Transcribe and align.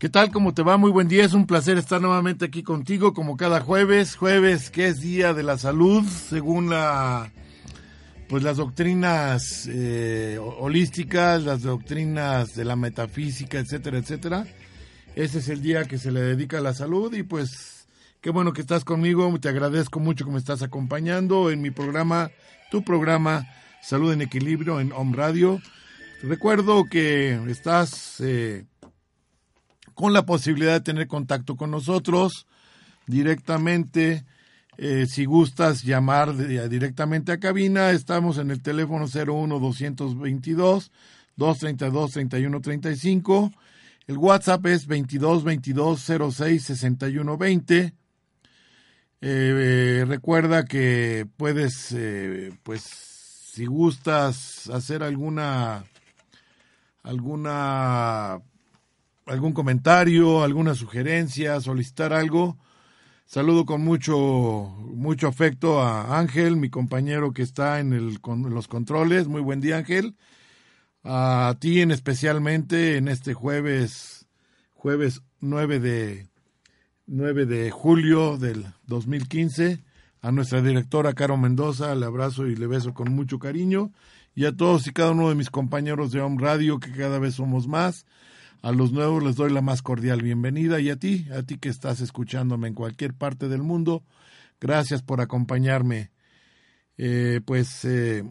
¿Qué 0.00 0.08
tal? 0.08 0.30
¿Cómo 0.30 0.54
te 0.54 0.62
va? 0.62 0.78
Muy 0.78 0.90
buen 0.90 1.08
día. 1.08 1.26
Es 1.26 1.34
un 1.34 1.46
placer 1.46 1.76
estar 1.76 2.00
nuevamente 2.00 2.46
aquí 2.46 2.62
contigo 2.62 3.12
como 3.12 3.36
cada 3.36 3.60
jueves. 3.60 4.16
Jueves 4.16 4.70
que 4.70 4.86
es 4.86 5.02
Día 5.02 5.34
de 5.34 5.42
la 5.42 5.58
Salud, 5.58 6.02
según 6.06 6.70
la 6.70 7.30
pues 8.26 8.42
las 8.42 8.56
doctrinas 8.56 9.68
eh, 9.70 10.38
holísticas, 10.40 11.42
las 11.42 11.60
doctrinas 11.60 12.54
de 12.54 12.64
la 12.64 12.76
metafísica, 12.76 13.58
etcétera, 13.58 13.98
etcétera. 13.98 14.46
Ese 15.16 15.40
es 15.40 15.50
el 15.50 15.60
día 15.60 15.84
que 15.84 15.98
se 15.98 16.10
le 16.10 16.22
dedica 16.22 16.56
a 16.56 16.62
la 16.62 16.72
salud 16.72 17.12
y 17.12 17.22
pues 17.22 17.86
qué 18.22 18.30
bueno 18.30 18.54
que 18.54 18.62
estás 18.62 18.86
conmigo. 18.86 19.30
Te 19.38 19.50
agradezco 19.50 20.00
mucho 20.00 20.24
que 20.24 20.32
me 20.32 20.38
estás 20.38 20.62
acompañando 20.62 21.50
en 21.50 21.60
mi 21.60 21.72
programa, 21.72 22.30
tu 22.70 22.82
programa 22.82 23.46
Salud 23.82 24.14
en 24.14 24.22
Equilibrio 24.22 24.80
en 24.80 24.92
Home 24.92 25.14
Radio. 25.14 25.60
Recuerdo 26.22 26.84
que 26.90 27.34
estás 27.50 28.18
eh, 28.20 28.64
con 30.00 30.14
la 30.14 30.24
posibilidad 30.24 30.72
de 30.72 30.80
tener 30.80 31.06
contacto 31.06 31.56
con 31.56 31.70
nosotros 31.70 32.46
directamente. 33.06 34.24
Eh, 34.78 35.04
si 35.06 35.26
gustas 35.26 35.82
llamar 35.82 36.34
directamente 36.34 37.32
a 37.32 37.38
cabina, 37.38 37.90
estamos 37.90 38.38
en 38.38 38.50
el 38.50 38.62
teléfono 38.62 39.06
01-222 39.06 40.90
232 41.36 42.10
3135. 42.12 43.52
El 44.06 44.16
WhatsApp 44.16 44.64
es 44.66 44.86
22 44.86 45.44
22 45.44 46.00
06 46.34 46.64
61 46.64 47.36
20. 47.36 47.92
recuerda 50.06 50.64
que 50.64 51.26
puedes, 51.36 51.92
eh, 51.92 52.52
pues, 52.62 52.82
si 53.52 53.66
gustas 53.66 54.70
hacer 54.70 55.02
alguna, 55.02 55.84
alguna 57.02 58.40
algún 59.30 59.52
comentario, 59.52 60.42
alguna 60.42 60.74
sugerencia, 60.74 61.60
solicitar 61.60 62.12
algo, 62.12 62.58
saludo 63.26 63.64
con 63.64 63.82
mucho, 63.82 64.74
mucho 64.92 65.28
afecto 65.28 65.80
a 65.80 66.18
Ángel, 66.18 66.56
mi 66.56 66.68
compañero 66.68 67.32
que 67.32 67.42
está 67.42 67.78
en, 67.78 67.92
el, 67.92 68.20
con 68.20 68.52
los 68.52 68.66
controles. 68.66 69.28
Muy 69.28 69.40
buen 69.40 69.60
día, 69.60 69.78
Ángel. 69.78 70.16
A 71.04 71.56
ti 71.60 71.80
en 71.80 71.92
especialmente 71.92 72.96
en 72.96 73.08
este 73.08 73.32
jueves, 73.32 74.26
jueves 74.74 75.22
9 75.40 75.78
de, 75.78 76.26
9 77.06 77.46
de 77.46 77.70
julio 77.70 78.36
del 78.36 78.66
2015. 78.86 79.84
A 80.22 80.32
nuestra 80.32 80.60
directora 80.60 81.14
Caro 81.14 81.38
Mendoza, 81.38 81.94
le 81.94 82.04
abrazo 82.04 82.46
y 82.46 82.56
le 82.56 82.66
beso 82.66 82.92
con 82.92 83.14
mucho 83.14 83.38
cariño. 83.38 83.92
Y 84.34 84.44
a 84.44 84.54
todos 84.54 84.86
y 84.86 84.92
cada 84.92 85.12
uno 85.12 85.28
de 85.28 85.34
mis 85.36 85.50
compañeros 85.50 86.10
de 86.10 86.20
Home 86.20 86.36
Radio, 86.40 86.78
que 86.80 86.92
cada 86.92 87.18
vez 87.18 87.36
somos 87.36 87.68
más. 87.68 88.04
A 88.62 88.72
los 88.72 88.92
nuevos 88.92 89.22
les 89.22 89.36
doy 89.36 89.50
la 89.50 89.62
más 89.62 89.80
cordial 89.80 90.20
bienvenida 90.22 90.80
y 90.80 90.90
a 90.90 90.96
ti, 90.96 91.26
a 91.34 91.42
ti 91.42 91.56
que 91.56 91.70
estás 91.70 92.00
escuchándome 92.00 92.68
en 92.68 92.74
cualquier 92.74 93.14
parte 93.14 93.48
del 93.48 93.62
mundo, 93.62 94.04
gracias 94.60 95.00
por 95.02 95.22
acompañarme. 95.22 96.10
Eh, 96.98 97.40
pues 97.44 97.86
eh, 97.86 98.22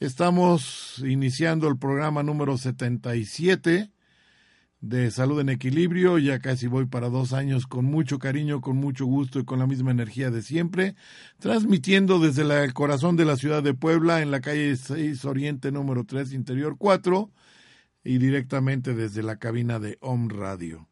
Estamos 0.00 1.04
iniciando 1.06 1.68
el 1.68 1.78
programa 1.78 2.24
número 2.24 2.58
77 2.58 3.88
de 4.80 5.10
Salud 5.10 5.40
en 5.40 5.48
Equilibrio. 5.48 6.18
Ya 6.18 6.38
casi 6.38 6.66
voy 6.66 6.86
para 6.86 7.08
dos 7.08 7.32
años 7.32 7.66
con 7.66 7.84
mucho 7.84 8.18
cariño, 8.18 8.60
con 8.60 8.76
mucho 8.76 9.06
gusto 9.06 9.40
y 9.40 9.44
con 9.44 9.58
la 9.58 9.66
misma 9.66 9.90
energía 9.90 10.30
de 10.30 10.42
siempre. 10.42 10.94
Transmitiendo 11.38 12.18
desde 12.18 12.42
el 12.42 12.72
corazón 12.72 13.16
de 13.16 13.24
la 13.24 13.36
ciudad 13.36 13.62
de 13.62 13.74
Puebla, 13.74 14.22
en 14.22 14.30
la 14.30 14.40
calle 14.40 14.76
6 14.76 15.24
Oriente 15.24 15.70
número 15.72 16.04
3, 16.04 16.32
Interior 16.32 16.76
4, 16.78 17.30
y 18.04 18.18
directamente 18.18 18.94
desde 18.94 19.22
la 19.22 19.36
cabina 19.36 19.78
de 19.78 19.98
Home 20.00 20.32
Radio. 20.32 20.88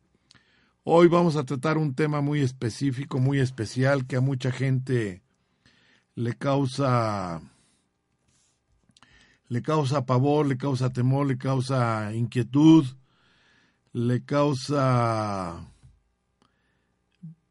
Hoy 0.85 1.09
vamos 1.09 1.37
a 1.37 1.45
tratar 1.45 1.77
un 1.77 1.95
tema 1.95 2.21
muy 2.21 2.41
específico, 2.41 3.19
muy 3.19 3.41
especial, 3.41 4.07
que 4.07 4.17
a 4.17 4.21
mucha 4.21 4.51
gente 4.51 5.23
le 6.15 6.35
causa 6.35 7.43
le 9.49 9.63
causa 9.63 10.05
pavor, 10.05 10.47
le 10.47 10.59
causa 10.59 10.93
temor, 10.93 11.27
le 11.27 11.39
causa 11.39 12.13
inquietud, 12.15 12.85
le 13.99 14.25
causa 14.25 15.67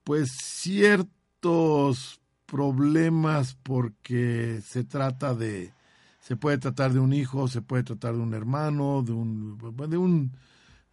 pues 0.06 0.31
ciertos 0.31 2.22
problemas 2.46 3.58
porque 3.62 4.62
se 4.66 4.86
trata 4.86 5.36
de 5.36 5.74
se 6.22 6.38
puede 6.38 6.57
tratar 6.57 6.94
de 6.94 7.00
un 7.00 7.12
hijo, 7.12 7.50
se 7.50 7.62
puede 7.62 7.84
tratar 7.84 8.16
de 8.16 8.22
un 8.22 8.34
hermano, 8.34 9.03
de 9.03 9.12
un 9.12 9.57
de 9.90 9.97
un 9.97 10.31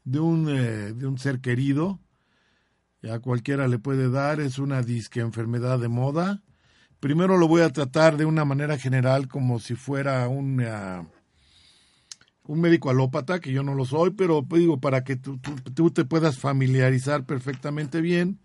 de 0.02 0.20
un, 0.20 0.48
eh, 0.48 0.92
de 0.92 1.06
un 1.06 1.18
ser 1.18 1.40
querido. 1.40 2.00
A 3.08 3.20
cualquiera 3.20 3.68
le 3.68 3.78
puede 3.78 4.10
dar, 4.10 4.40
es 4.40 4.58
una 4.58 4.82
disque 4.82 5.20
enfermedad 5.20 5.78
de 5.78 5.88
moda. 5.88 6.42
Primero 6.98 7.36
lo 7.36 7.46
voy 7.46 7.62
a 7.62 7.70
tratar 7.70 8.16
de 8.16 8.24
una 8.24 8.44
manera 8.44 8.78
general 8.78 9.28
como 9.28 9.60
si 9.60 9.74
fuera 9.76 10.26
una 10.28 11.06
un 12.46 12.60
médico 12.60 12.90
alópata, 12.90 13.40
que 13.40 13.52
yo 13.52 13.62
no 13.62 13.74
lo 13.74 13.84
soy, 13.84 14.10
pero 14.10 14.46
digo, 14.50 14.80
para 14.80 15.02
que 15.02 15.16
tú, 15.16 15.90
te 15.90 16.04
puedas 16.04 16.38
familiarizar 16.38 17.24
perfectamente 17.24 18.00
bien, 18.00 18.40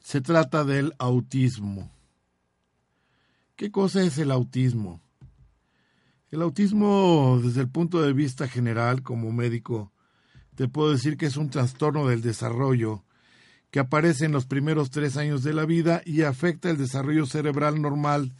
se 0.00 0.20
trata 0.20 0.64
del 0.64 0.94
autismo. 0.98 1.92
¿Qué 3.56 3.70
cosa 3.70 4.02
es 4.02 4.18
el 4.18 4.30
autismo? 4.30 5.02
El 6.30 6.42
autismo, 6.42 7.40
desde 7.42 7.60
el 7.60 7.68
punto 7.68 8.00
de 8.02 8.12
vista 8.12 8.48
general, 8.48 9.02
como 9.02 9.32
médico, 9.32 9.92
te 10.54 10.68
puedo 10.68 10.92
decir 10.92 11.16
que 11.16 11.26
es 11.26 11.36
un 11.36 11.50
trastorno 11.50 12.06
del 12.06 12.22
desarrollo 12.22 13.04
que 13.70 13.80
aparece 13.80 14.24
en 14.24 14.32
los 14.32 14.46
primeros 14.46 14.90
tres 14.90 15.16
años 15.16 15.42
de 15.42 15.52
la 15.52 15.66
vida 15.66 16.00
y 16.04 16.22
afecta 16.22 16.70
el 16.70 16.78
desarrollo 16.78 17.26
cerebral 17.26 17.82
normal 17.82 18.34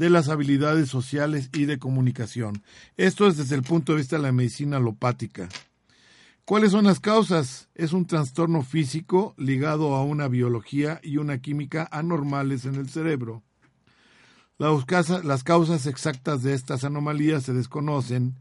de 0.00 0.08
las 0.08 0.30
habilidades 0.30 0.88
sociales 0.88 1.50
y 1.52 1.66
de 1.66 1.78
comunicación. 1.78 2.62
Esto 2.96 3.28
es 3.28 3.36
desde 3.36 3.54
el 3.54 3.62
punto 3.62 3.92
de 3.92 3.98
vista 3.98 4.16
de 4.16 4.22
la 4.22 4.32
medicina 4.32 4.78
alopática. 4.78 5.46
¿Cuáles 6.46 6.70
son 6.70 6.86
las 6.86 7.00
causas? 7.00 7.68
Es 7.74 7.92
un 7.92 8.06
trastorno 8.06 8.62
físico 8.62 9.34
ligado 9.36 9.94
a 9.94 10.02
una 10.02 10.26
biología 10.26 11.00
y 11.02 11.18
una 11.18 11.42
química 11.42 11.86
anormales 11.92 12.64
en 12.64 12.76
el 12.76 12.88
cerebro. 12.88 13.42
Las 14.56 15.44
causas 15.44 15.84
exactas 15.84 16.42
de 16.42 16.54
estas 16.54 16.84
anomalías 16.84 17.42
se 17.42 17.52
desconocen. 17.52 18.38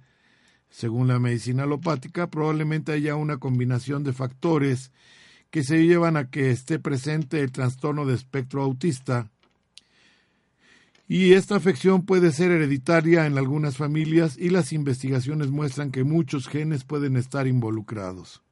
Según 0.69 1.09
la 1.09 1.19
medicina 1.19 1.63
alopática, 1.63 2.29
probablemente 2.29 2.93
haya 2.93 3.15
una 3.15 3.35
combinación 3.35 4.05
de 4.05 4.13
factores 4.13 4.93
que 5.49 5.65
se 5.65 5.85
llevan 5.85 6.15
a 6.15 6.29
que 6.29 6.51
esté 6.51 6.79
presente 6.79 7.41
el 7.41 7.51
trastorno 7.51 8.05
de 8.05 8.15
espectro 8.15 8.61
autista, 8.63 9.29
y 11.11 11.33
esta 11.33 11.55
afección 11.55 12.05
puede 12.05 12.31
ser 12.31 12.51
hereditaria 12.51 13.25
en 13.25 13.39
algunas 13.39 13.77
familias 13.77 14.37
y 14.37 14.49
las 14.49 14.71
investigaciones 14.71 15.49
muestran 15.49 15.89
que 15.89 16.03
muchos 16.03 16.47
genes 16.47 16.83
pueden 16.83 17.17
estar 17.17 17.47
involucrados. 17.47 18.43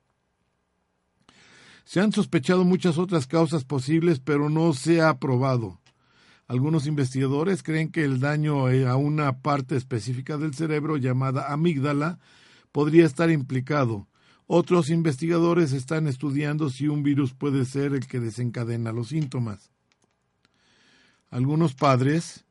Se 1.86 2.00
han 2.02 2.12
sospechado 2.12 2.64
muchas 2.64 2.98
otras 2.98 3.28
causas 3.28 3.64
posibles, 3.64 4.20
pero 4.20 4.50
no 4.50 4.74
se 4.74 5.02
ha 5.04 5.20
probado. 5.20 5.80
Algunos 6.48 6.88
investigadores 6.88 7.62
creen 7.62 7.92
que 7.92 8.04
el 8.04 8.20
daño 8.20 8.66
a 8.66 8.96
una 8.96 9.38
parte 9.44 9.76
específica 9.76 10.40
del 10.40 10.56
cerebro 10.56 10.98
llamada 10.98 11.54
amígdala 11.54 12.18
podría 12.72 13.06
estar 13.06 13.30
implicado. 13.30 14.08
Otros 14.48 14.90
investigadores 14.90 15.74
están 15.74 16.08
estudiando 16.08 16.72
si 16.72 16.88
un 16.88 17.04
virus 17.04 17.36
puede 17.36 17.66
ser 17.66 17.94
el 17.94 18.08
que 18.08 18.20
desencadena 18.20 18.92
los 18.92 19.10
síntomas. 19.10 19.70
Algunos 21.30 21.76
padres 21.76 22.47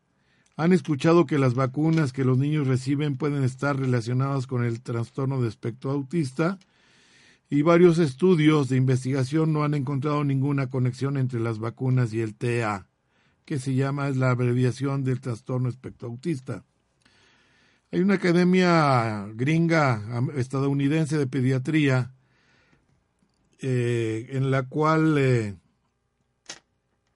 han 0.57 0.73
escuchado 0.73 1.27
que 1.27 1.39
las 1.39 1.55
vacunas 1.55 2.13
que 2.13 2.25
los 2.25 2.39
niños 2.39 2.67
reciben 2.67 3.17
pueden 3.17 3.45
estar 3.45 3.79
relacionadas 3.79 4.47
con 4.47 4.65
el 4.65 4.81
trastorno 4.81 5.43
de 5.43 5.49
espectro 5.49 5.91
autista 5.91 6.59
y 7.51 7.63
varios 7.63 7.99
estudios 7.99 8.69
de 8.69 8.77
investigación 8.77 9.53
no 9.53 9.65
han 9.65 9.75
encontrado 9.75 10.25
ninguna 10.25 10.69
conexión 10.69 11.19
entre 11.19 11.41
las 11.41 11.59
vacunas 11.59 12.13
y 12.13 12.21
el 12.21 12.35
TA, 12.35 12.89
que 13.45 13.59
se 13.59 13.75
llama 13.75 14.09
es 14.09 14.17
la 14.17 14.31
abreviación 14.31 15.05
del 15.05 15.21
trastorno 15.21 15.69
espectro 15.69 16.09
autista. 16.09 16.65
Hay 17.93 18.01
una 18.01 18.15
academia 18.15 19.27
gringa 19.35 20.03
estadounidense 20.35 21.19
de 21.19 21.27
pediatría 21.27 22.13
eh, 23.61 24.27
en 24.31 24.51
la 24.51 24.65
cual 24.65 25.17
eh, 25.19 25.55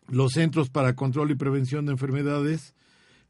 los 0.08 0.32
Centros 0.32 0.70
para 0.70 0.94
Control 0.94 1.30
y 1.30 1.34
Prevención 1.34 1.86
de 1.86 1.92
Enfermedades 1.92 2.74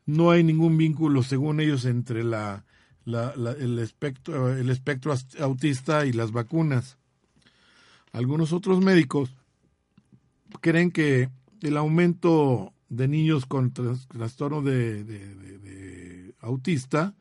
no 0.07 0.31
hay 0.31 0.43
ningún 0.45 0.77
vínculo, 0.77 1.23
según 1.23 1.61
ellos, 1.61 1.85
entre 1.85 2.25
la, 2.25 2.65
el, 3.07 3.79
espectro, 3.79 4.55
el 4.55 4.71
espectro 4.71 5.15
autista 5.41 6.07
y 6.07 6.13
las 6.13 6.33
vacunas. 6.33 6.99
Algunos 8.13 8.53
otros 8.53 8.81
médicos 8.81 9.35
creen 10.61 10.91
que 10.91 11.31
el 11.63 11.77
aumento 11.77 12.73
de 12.89 13.09
niños 13.09 13.47
con 13.47 13.73
trastorno 13.73 14.63
de, 14.63 16.35
autista 16.41 17.15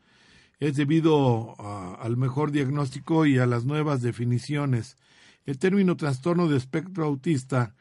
es 0.60 0.76
debido 0.76 1.56
al 2.02 2.18
mejor 2.18 2.52
diagnóstico 2.52 3.26
y 3.26 3.38
a 3.38 3.46
las 3.46 3.66
nuevas 3.66 4.02
definiciones. 4.02 4.98
El 5.46 5.58
término 5.58 5.96
trastorno 5.96 6.48
de 6.48 6.58
espectro 6.58 7.06
autista 7.06 7.76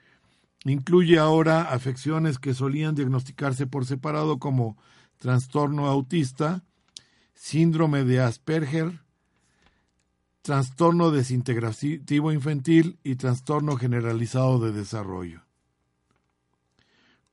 incluye 0.65 1.19
ahora 1.19 1.73
afecciones 1.73 2.39
que 2.39 2.55
solían 2.55 2.95
diagnosticarse 2.95 3.67
por 3.67 3.87
separado 3.87 4.39
como 4.39 4.77
trastorno 5.19 5.87
autista, 5.87 6.65
síndrome 7.35 8.05
de 8.05 8.21
Asperger, 8.21 9.01
trastorno 10.43 11.11
desintegrativo 11.11 12.33
infantil 12.33 12.99
y 13.03 13.17
trastorno 13.17 13.77
generalizado 13.77 14.59
de 14.59 14.73
desarrollo. 14.73 15.43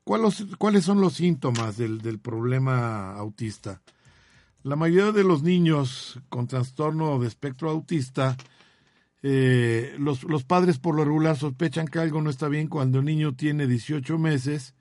¿Cuáles 0.03 0.85
son 0.85 1.01
los 1.01 1.13
síntomas 1.13 1.77
del, 1.77 2.19
problema 2.19 3.15
autista? 3.15 3.81
La 4.61 4.75
mayoría 4.75 5.11
de 5.11 5.23
los 5.23 5.41
niños 5.41 6.19
con 6.29 6.47
trastorno 6.47 7.17
de 7.17 7.27
espectro 7.27 7.71
autista, 7.71 8.37
eh, 9.27 9.95
los, 9.97 10.23
los, 10.23 10.43
padres 10.43 10.77
por 10.77 10.93
lo 10.93 11.03
regular 11.03 11.35
sospechan 11.35 11.87
que 11.87 11.97
algo 11.97 12.21
no 12.21 12.29
está 12.29 12.47
bien 12.47 12.67
cuando 12.67 12.99
el 12.99 13.05
niño 13.05 13.33
tiene 13.33 13.65
18 13.65 14.19
meses 14.19 14.75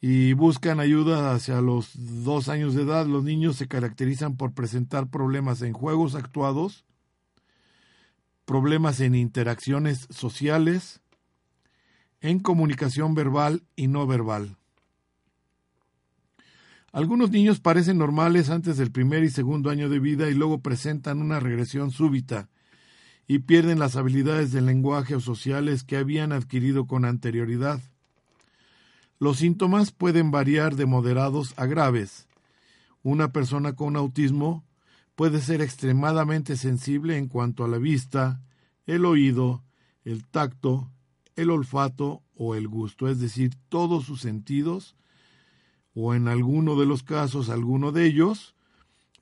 y 0.00 0.32
buscan 0.34 0.78
ayuda 0.78 1.34
hacia 1.34 1.60
los 1.60 1.90
dos 1.96 2.48
años 2.48 2.76
de 2.76 2.82
edad. 2.82 3.06
Los 3.06 3.24
niños 3.24 3.56
se 3.56 3.66
caracterizan 3.66 4.36
por 4.36 4.52
presentar 4.52 5.08
problemas 5.08 5.60
en 5.62 5.72
juegos 5.72 6.14
actuados, 6.14 6.84
problemas 8.44 9.00
en 9.00 9.16
interacciones 9.16 10.06
sociales, 10.10 11.00
en 12.20 12.38
comunicación 12.38 13.16
verbal 13.16 13.64
y 13.74 13.88
no 13.88 14.06
verbal. 14.06 14.56
Algunos 16.92 17.32
niños 17.32 17.58
parecen 17.58 17.98
normales 17.98 18.50
antes 18.50 18.76
del 18.76 18.92
primer 18.92 19.24
y 19.24 19.30
segundo 19.30 19.68
año 19.68 19.88
de 19.88 19.98
vida 19.98 20.30
y 20.30 20.34
luego 20.34 20.60
presentan 20.60 21.20
una 21.20 21.40
regresión 21.40 21.90
súbita 21.90 22.48
y 23.30 23.38
pierden 23.38 23.78
las 23.78 23.94
habilidades 23.94 24.50
del 24.50 24.66
lenguaje 24.66 25.14
o 25.14 25.20
sociales 25.20 25.84
que 25.84 25.96
habían 25.96 26.32
adquirido 26.32 26.88
con 26.88 27.04
anterioridad. 27.04 27.80
Los 29.20 29.36
síntomas 29.36 29.92
pueden 29.92 30.32
variar 30.32 30.74
de 30.74 30.84
moderados 30.84 31.54
a 31.56 31.66
graves. 31.66 32.26
Una 33.04 33.30
persona 33.30 33.74
con 33.74 33.94
autismo 33.94 34.64
puede 35.14 35.40
ser 35.40 35.60
extremadamente 35.60 36.56
sensible 36.56 37.18
en 37.18 37.28
cuanto 37.28 37.64
a 37.64 37.68
la 37.68 37.78
vista, 37.78 38.42
el 38.84 39.04
oído, 39.04 39.62
el 40.02 40.26
tacto, 40.26 40.90
el 41.36 41.50
olfato 41.50 42.24
o 42.34 42.56
el 42.56 42.66
gusto, 42.66 43.08
es 43.08 43.20
decir, 43.20 43.54
todos 43.68 44.06
sus 44.06 44.22
sentidos, 44.22 44.96
o 45.94 46.14
en 46.16 46.26
alguno 46.26 46.74
de 46.74 46.86
los 46.86 47.04
casos 47.04 47.48
alguno 47.48 47.92
de 47.92 48.06
ellos, 48.06 48.56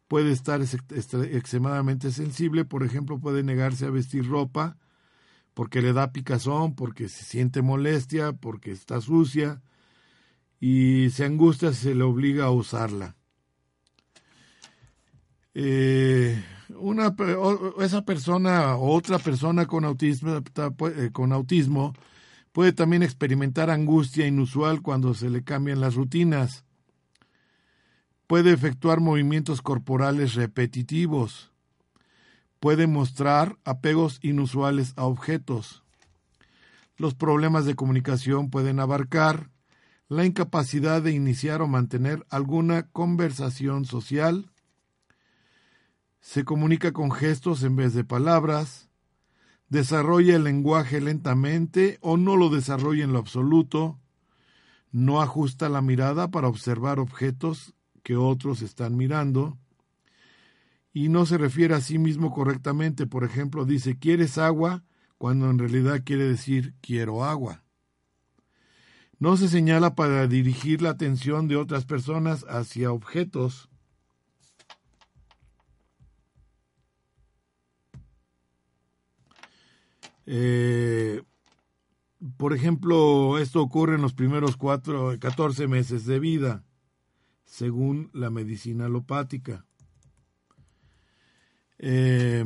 puede 0.08 0.32
estar 0.32 0.60
extremadamente 0.62 2.10
sensible, 2.10 2.64
por 2.64 2.82
ejemplo, 2.82 3.20
puede 3.20 3.42
negarse 3.42 3.86
a 3.86 3.90
vestir 3.90 4.26
ropa 4.26 4.76
porque 5.54 5.82
le 5.82 5.92
da 5.92 6.12
picazón, 6.12 6.74
porque 6.74 7.08
se 7.08 7.24
siente 7.24 7.62
molestia, 7.62 8.32
porque 8.32 8.70
está 8.70 9.00
sucia 9.00 9.60
y 10.60 11.10
se 11.10 11.24
angustia 11.24 11.72
si 11.72 11.82
se 11.82 11.94
le 11.94 12.04
obliga 12.04 12.44
a 12.44 12.50
usarla. 12.50 13.16
Eh, 15.54 16.40
una, 16.76 17.14
esa 17.80 18.04
persona 18.04 18.76
o 18.76 18.94
otra 18.94 19.18
persona 19.18 19.66
con 19.66 19.84
autismo, 19.84 20.36
eh, 20.36 21.10
con 21.12 21.32
autismo 21.32 21.92
puede 22.52 22.72
también 22.72 23.02
experimentar 23.02 23.68
angustia 23.68 24.26
inusual 24.26 24.80
cuando 24.80 25.12
se 25.14 25.28
le 25.28 25.42
cambian 25.42 25.80
las 25.80 25.96
rutinas. 25.96 26.64
Puede 28.28 28.52
efectuar 28.52 29.00
movimientos 29.00 29.62
corporales 29.62 30.34
repetitivos. 30.34 31.50
Puede 32.60 32.86
mostrar 32.86 33.58
apegos 33.64 34.18
inusuales 34.22 34.92
a 34.96 35.04
objetos. 35.04 35.82
Los 36.98 37.14
problemas 37.14 37.64
de 37.64 37.74
comunicación 37.74 38.50
pueden 38.50 38.80
abarcar 38.80 39.50
la 40.08 40.26
incapacidad 40.26 41.00
de 41.00 41.12
iniciar 41.12 41.62
o 41.62 41.68
mantener 41.68 42.26
alguna 42.28 42.88
conversación 42.90 43.86
social, 43.86 44.50
se 46.20 46.44
comunica 46.44 46.92
con 46.92 47.10
gestos 47.10 47.62
en 47.62 47.76
vez 47.76 47.94
de 47.94 48.04
palabras, 48.04 48.90
desarrolla 49.70 50.36
el 50.36 50.44
lenguaje 50.44 51.00
lentamente 51.00 51.96
o 52.02 52.18
no 52.18 52.36
lo 52.36 52.50
desarrolla 52.50 53.04
en 53.04 53.14
lo 53.14 53.18
absoluto, 53.18 53.98
no 54.92 55.22
ajusta 55.22 55.70
la 55.70 55.80
mirada 55.80 56.30
para 56.30 56.48
observar 56.48 56.98
objetos 56.98 57.74
que 58.08 58.16
otros 58.16 58.62
están 58.62 58.96
mirando, 58.96 59.58
y 60.94 61.10
no 61.10 61.26
se 61.26 61.36
refiere 61.36 61.74
a 61.74 61.82
sí 61.82 61.98
mismo 61.98 62.32
correctamente, 62.32 63.06
por 63.06 63.22
ejemplo, 63.22 63.66
dice 63.66 63.98
¿quieres 63.98 64.38
agua? 64.38 64.82
cuando 65.18 65.50
en 65.50 65.58
realidad 65.58 66.00
quiere 66.06 66.24
decir 66.24 66.72
quiero 66.80 67.22
agua. 67.22 67.64
No 69.18 69.36
se 69.36 69.46
señala 69.50 69.94
para 69.94 70.26
dirigir 70.26 70.80
la 70.80 70.88
atención 70.88 71.48
de 71.48 71.56
otras 71.56 71.84
personas 71.84 72.46
hacia 72.48 72.92
objetos 72.92 73.68
Eh, 80.30 81.22
por 82.38 82.54
ejemplo, 82.54 83.38
esto 83.38 83.60
ocurre 83.60 83.96
en 83.96 84.02
los 84.02 84.14
primeros 84.14 84.56
cuatro, 84.56 85.14
14 85.20 85.68
meses 85.68 86.06
de 86.06 86.18
vida, 86.18 86.64
según 87.48 88.10
la 88.12 88.30
medicina 88.30 88.84
alopática. 88.86 89.64
Eh, 91.78 92.44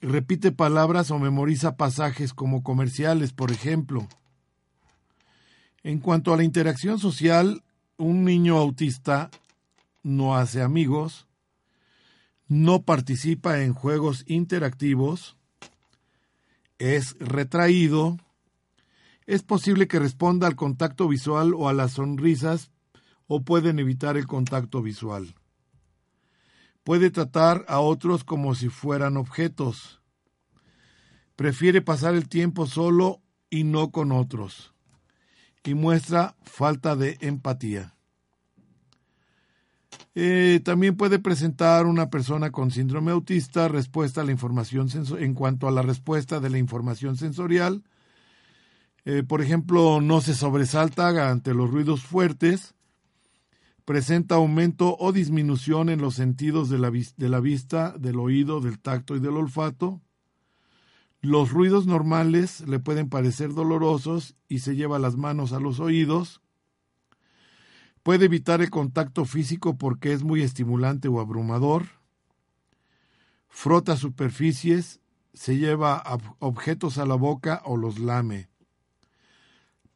repite 0.00 0.52
palabras 0.52 1.10
o 1.10 1.18
memoriza 1.18 1.76
pasajes 1.76 2.32
como 2.32 2.62
comerciales, 2.62 3.32
por 3.32 3.50
ejemplo. 3.50 4.08
En 5.82 5.98
cuanto 5.98 6.32
a 6.32 6.36
la 6.36 6.44
interacción 6.44 6.98
social, 6.98 7.64
un 7.96 8.24
niño 8.24 8.56
autista 8.56 9.30
no 10.02 10.36
hace 10.36 10.62
amigos, 10.62 11.26
no 12.46 12.82
participa 12.82 13.62
en 13.62 13.74
juegos 13.74 14.24
interactivos, 14.28 15.36
es 16.78 17.16
retraído, 17.18 18.18
es 19.26 19.42
posible 19.42 19.88
que 19.88 19.98
responda 19.98 20.46
al 20.46 20.54
contacto 20.54 21.08
visual 21.08 21.54
o 21.54 21.68
a 21.68 21.72
las 21.72 21.92
sonrisas 21.94 22.70
o 23.28 23.42
pueden 23.44 23.78
evitar 23.78 24.16
el 24.16 24.26
contacto 24.26 24.82
visual. 24.82 25.36
Puede 26.82 27.10
tratar 27.10 27.64
a 27.68 27.78
otros 27.78 28.24
como 28.24 28.54
si 28.54 28.68
fueran 28.70 29.16
objetos. 29.16 30.00
Prefiere 31.36 31.82
pasar 31.82 32.14
el 32.14 32.28
tiempo 32.28 32.66
solo 32.66 33.20
y 33.50 33.62
no 33.62 33.90
con 33.90 34.10
otros. 34.10 34.74
Y 35.62 35.74
muestra 35.74 36.34
falta 36.44 36.96
de 36.96 37.18
empatía. 37.20 37.94
Eh, 40.14 40.60
también 40.64 40.96
puede 40.96 41.18
presentar 41.18 41.84
una 41.84 42.08
persona 42.08 42.50
con 42.50 42.70
síndrome 42.70 43.12
autista 43.12 43.68
respuesta 43.68 44.22
a 44.22 44.24
la 44.24 44.32
información 44.32 44.88
en 45.18 45.34
cuanto 45.34 45.68
a 45.68 45.70
la 45.70 45.82
respuesta 45.82 46.40
de 46.40 46.48
la 46.48 46.56
información 46.56 47.18
sensorial. 47.18 47.84
Eh, 49.04 49.22
por 49.22 49.42
ejemplo, 49.42 50.00
no 50.00 50.22
se 50.22 50.34
sobresalta 50.34 51.30
ante 51.30 51.52
los 51.52 51.70
ruidos 51.70 52.02
fuertes, 52.02 52.74
presenta 53.88 54.34
aumento 54.34 54.98
o 54.98 55.12
disminución 55.12 55.88
en 55.88 56.02
los 56.02 56.14
sentidos 56.14 56.68
de 56.68 56.76
la, 56.76 56.90
de 56.90 57.28
la 57.30 57.40
vista, 57.40 57.94
del 57.98 58.20
oído, 58.20 58.60
del 58.60 58.78
tacto 58.78 59.16
y 59.16 59.18
del 59.18 59.38
olfato. 59.38 60.02
Los 61.22 61.52
ruidos 61.52 61.86
normales 61.86 62.60
le 62.68 62.80
pueden 62.80 63.08
parecer 63.08 63.54
dolorosos 63.54 64.36
y 64.46 64.58
se 64.58 64.76
lleva 64.76 64.98
las 64.98 65.16
manos 65.16 65.54
a 65.54 65.60
los 65.60 65.80
oídos 65.80 66.42
Puede 68.08 68.24
evitar 68.24 68.62
el 68.62 68.70
contacto 68.70 69.26
físico 69.26 69.76
porque 69.76 70.14
es 70.14 70.22
muy 70.22 70.40
estimulante 70.40 71.08
o 71.08 71.20
abrumador. 71.20 71.88
Frota 73.48 73.96
superficies, 73.96 75.00
se 75.34 75.58
lleva 75.58 76.02
objetos 76.38 76.96
a 76.96 77.04
la 77.04 77.16
boca 77.16 77.60
o 77.66 77.76
los 77.76 77.98
lame. 77.98 78.48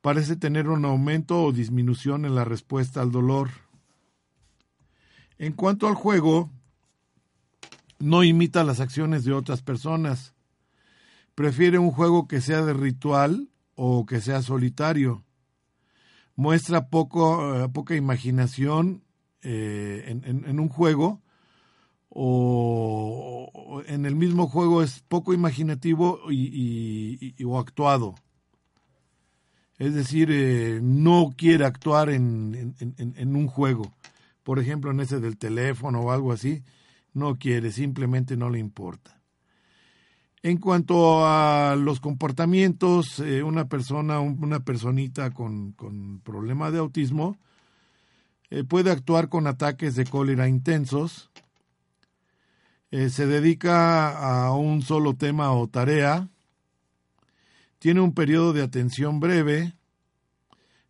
Parece 0.03 0.37
tener 0.37 0.69
un 0.69 0.85
aumento 0.85 1.43
o 1.43 1.53
disminución 1.53 2.27
en 2.27 2.35
la 2.35 2.45
respuesta 2.45 3.01
al 3.01 3.13
dolor. 3.13 3.49
En 5.43 5.55
cuanto 5.55 5.89
al 5.89 5.97
juego, 5.97 6.51
no 7.99 8.23
imita 8.23 8.63
las 8.63 8.79
acciones 8.79 9.25
de 9.25 9.33
otras 9.33 9.61
personas. 9.61 10.35
Prefiere 11.35 11.81
un 11.81 11.91
juego 11.91 12.29
que 12.29 12.41
sea 12.41 12.63
de 12.63 12.73
ritual 12.73 13.49
o 13.75 14.07
que 14.07 14.21
sea 14.21 14.41
solitario. 14.43 15.25
Muestra 16.37 16.87
poco, 16.91 17.57
eh, 17.57 17.69
poca 17.71 17.97
imaginación 17.97 19.03
eh, 19.43 20.17
en, 20.23 20.61
un 20.61 20.69
juego 20.69 21.21
o, 22.09 23.83
en 23.89 24.07
el 24.07 24.15
mismo 24.15 24.47
juego 24.47 24.81
es 24.81 25.01
poco 25.09 25.35
imaginativo 25.35 26.21
y, 26.31 27.35
o 27.45 27.59
actuado. 27.59 28.15
Es 29.77 29.93
decir, 29.93 30.29
eh, 30.31 30.79
no 30.81 31.35
quiere 31.37 31.65
actuar 31.65 32.11
en, 32.11 32.77
un 33.35 33.49
juego. 33.49 33.93
Por 34.43 34.59
ejemplo, 34.59 34.91
en 34.91 35.01
ese 35.01 35.21
del 35.21 35.39
teléfono 35.39 36.01
o 36.01 36.11
algo 36.11 36.33
así, 36.33 36.63
no 37.15 37.39
quiere, 37.39 37.73
simplemente 37.73 38.37
no 38.37 38.51
le 38.51 38.59
importa. 38.59 39.21
En 40.43 40.59
cuanto 40.59 41.25
a 41.25 41.77
los 41.77 42.01
comportamientos, 42.01 43.21
eh, 43.21 43.45
una 43.45 43.69
persona, 43.69 44.19
una 44.19 44.61
personita 44.61 45.31
con, 45.31 45.73
con 45.73 46.21
problema 46.21 46.73
de 46.73 46.79
autismo 46.79 47.39
eh, 48.51 48.65
puede 48.65 48.91
actuar 48.91 49.29
con 49.29 49.47
ataques 49.47 49.95
de 49.95 50.05
cólera 50.05 50.49
intensos, 50.49 51.31
eh, 52.91 53.09
se 53.09 53.27
dedica 53.27 54.11
a 54.11 54.53
un 54.53 54.83
solo 54.83 55.15
tema 55.15 55.53
o 55.53 55.69
tarea, 55.69 56.29
tiene 57.79 58.01
un 58.01 58.13
periodo 58.13 58.53
de 58.53 58.63
atención 58.63 59.21
breve, 59.21 59.75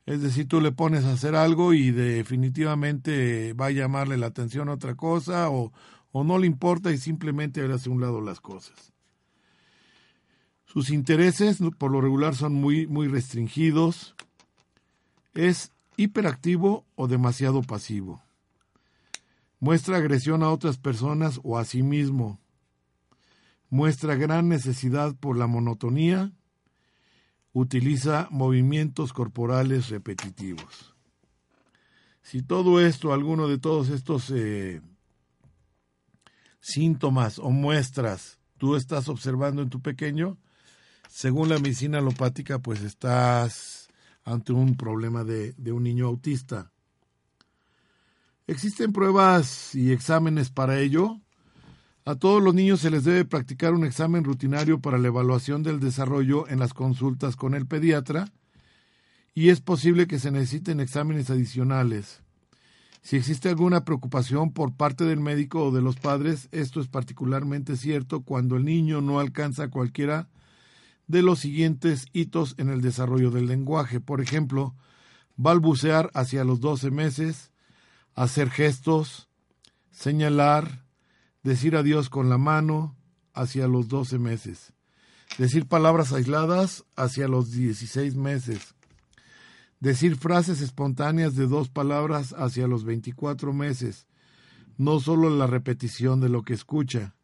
es 0.06 0.20
decir, 0.20 0.48
tú 0.48 0.60
le 0.60 0.72
pones 0.72 1.04
a 1.04 1.12
hacer 1.12 1.34
algo 1.36 1.74
y 1.74 1.90
definitivamente 1.90 3.52
va 3.52 3.66
a 3.66 3.70
llamarle 3.70 4.16
la 4.16 4.26
atención 4.26 4.68
a 4.68 4.74
otra 4.74 4.96
cosa 4.96 5.48
o, 5.50 5.72
o 6.10 6.24
no 6.24 6.38
le 6.38 6.46
importa 6.46 6.90
y 6.90 6.98
simplemente 6.98 7.62
hace 7.72 7.88
un 7.88 8.00
lado 8.00 8.20
las 8.20 8.40
cosas. 8.40 8.92
Sus 10.66 10.90
intereses 10.90 11.58
por 11.78 11.90
lo 11.90 12.00
regular 12.00 12.34
son 12.34 12.54
muy, 12.54 12.86
muy 12.86 13.06
restringidos. 13.06 14.14
Es 15.34 15.70
hiperactivo 15.98 16.86
o 16.94 17.08
demasiado 17.08 17.62
pasivo. 17.62 18.22
Muestra 19.60 19.98
agresión 19.98 20.42
a 20.42 20.50
otras 20.50 20.78
personas 20.78 21.40
o 21.44 21.58
a 21.58 21.64
sí 21.64 21.82
mismo. 21.82 22.40
Muestra 23.68 24.14
gran 24.14 24.48
necesidad 24.48 25.14
por 25.14 25.36
la 25.36 25.46
monotonía. 25.46 26.32
Utiliza 27.52 28.28
movimientos 28.30 29.12
corporales 29.12 29.90
repetitivos. 29.90 30.94
Si 32.22 32.42
todo 32.42 32.80
esto, 32.80 33.12
alguno 33.12 33.48
de 33.48 33.58
todos 33.58 33.88
estos 33.90 34.30
eh, 34.30 34.80
síntomas 36.60 37.38
o 37.38 37.50
muestras 37.50 38.38
tú 38.56 38.76
estás 38.76 39.08
observando 39.08 39.60
en 39.60 39.70
tu 39.70 39.82
pequeño, 39.82 40.38
según 41.08 41.48
la 41.48 41.58
medicina 41.58 41.98
alopática, 41.98 42.60
pues 42.60 42.80
estás 42.82 43.88
ante 44.24 44.52
un 44.52 44.76
problema 44.76 45.24
de, 45.24 45.52
de 45.54 45.72
un 45.72 45.82
niño 45.82 46.06
autista. 46.06 46.70
Existen 48.46 48.92
pruebas 48.92 49.74
y 49.74 49.90
exámenes 49.92 50.50
para 50.50 50.78
ello. 50.78 51.20
A 52.04 52.16
todos 52.16 52.42
los 52.42 52.52
niños 52.52 52.80
se 52.80 52.90
les 52.90 53.04
debe 53.04 53.24
practicar 53.24 53.74
un 53.74 53.84
examen 53.84 54.24
rutinario 54.24 54.80
para 54.80 54.98
la 54.98 55.06
evaluación 55.06 55.62
del 55.62 55.78
desarrollo 55.78 56.48
en 56.48 56.58
las 56.58 56.74
consultas 56.74 57.36
con 57.36 57.54
el 57.54 57.66
pediatra 57.66 58.32
y 59.34 59.50
es 59.50 59.60
posible 59.60 60.08
que 60.08 60.18
se 60.18 60.32
necesiten 60.32 60.80
exámenes 60.80 61.30
adicionales. 61.30 62.20
Si 63.02 63.16
existe 63.16 63.48
alguna 63.48 63.84
preocupación 63.84 64.52
por 64.52 64.74
parte 64.74 65.04
del 65.04 65.20
médico 65.20 65.66
o 65.66 65.70
de 65.70 65.80
los 65.80 65.96
padres, 65.96 66.48
esto 66.50 66.80
es 66.80 66.88
particularmente 66.88 67.76
cierto 67.76 68.22
cuando 68.22 68.56
el 68.56 68.64
niño 68.64 69.00
no 69.00 69.20
alcanza 69.20 69.68
cualquiera 69.68 70.28
de 71.06 71.22
los 71.22 71.38
siguientes 71.38 72.06
hitos 72.12 72.56
en 72.58 72.68
el 72.68 72.80
desarrollo 72.80 73.30
del 73.30 73.46
lenguaje. 73.46 74.00
Por 74.00 74.20
ejemplo, 74.20 74.74
balbucear 75.36 76.10
hacia 76.14 76.42
los 76.42 76.60
12 76.60 76.90
meses, 76.90 77.52
hacer 78.14 78.50
gestos, 78.50 79.28
señalar, 79.90 80.81
decir 81.42 81.76
adiós 81.76 82.08
con 82.08 82.28
la 82.28 82.38
mano 82.38 82.96
hacia 83.34 83.68
los 83.68 83.88
12 83.88 84.18
meses, 84.18 84.72
decir 85.38 85.66
palabras 85.66 86.12
aisladas 86.12 86.84
hacia 86.96 87.28
los 87.28 87.50
16 87.50 88.14
meses, 88.16 88.74
Decir 89.82 90.14
frases 90.14 90.60
espontáneas 90.60 91.34
de 91.34 91.48
dos 91.48 91.68
palabras 91.68 92.36
hacia 92.38 92.68
los 92.68 92.84
24 92.84 93.52
meses, 93.52 94.06
no 94.76 95.00
solo 95.00 95.28
la 95.28 95.48
repetición 95.48 96.20
de 96.20 96.28
lo 96.28 96.44
que 96.44 96.54
escucha. 96.54 97.16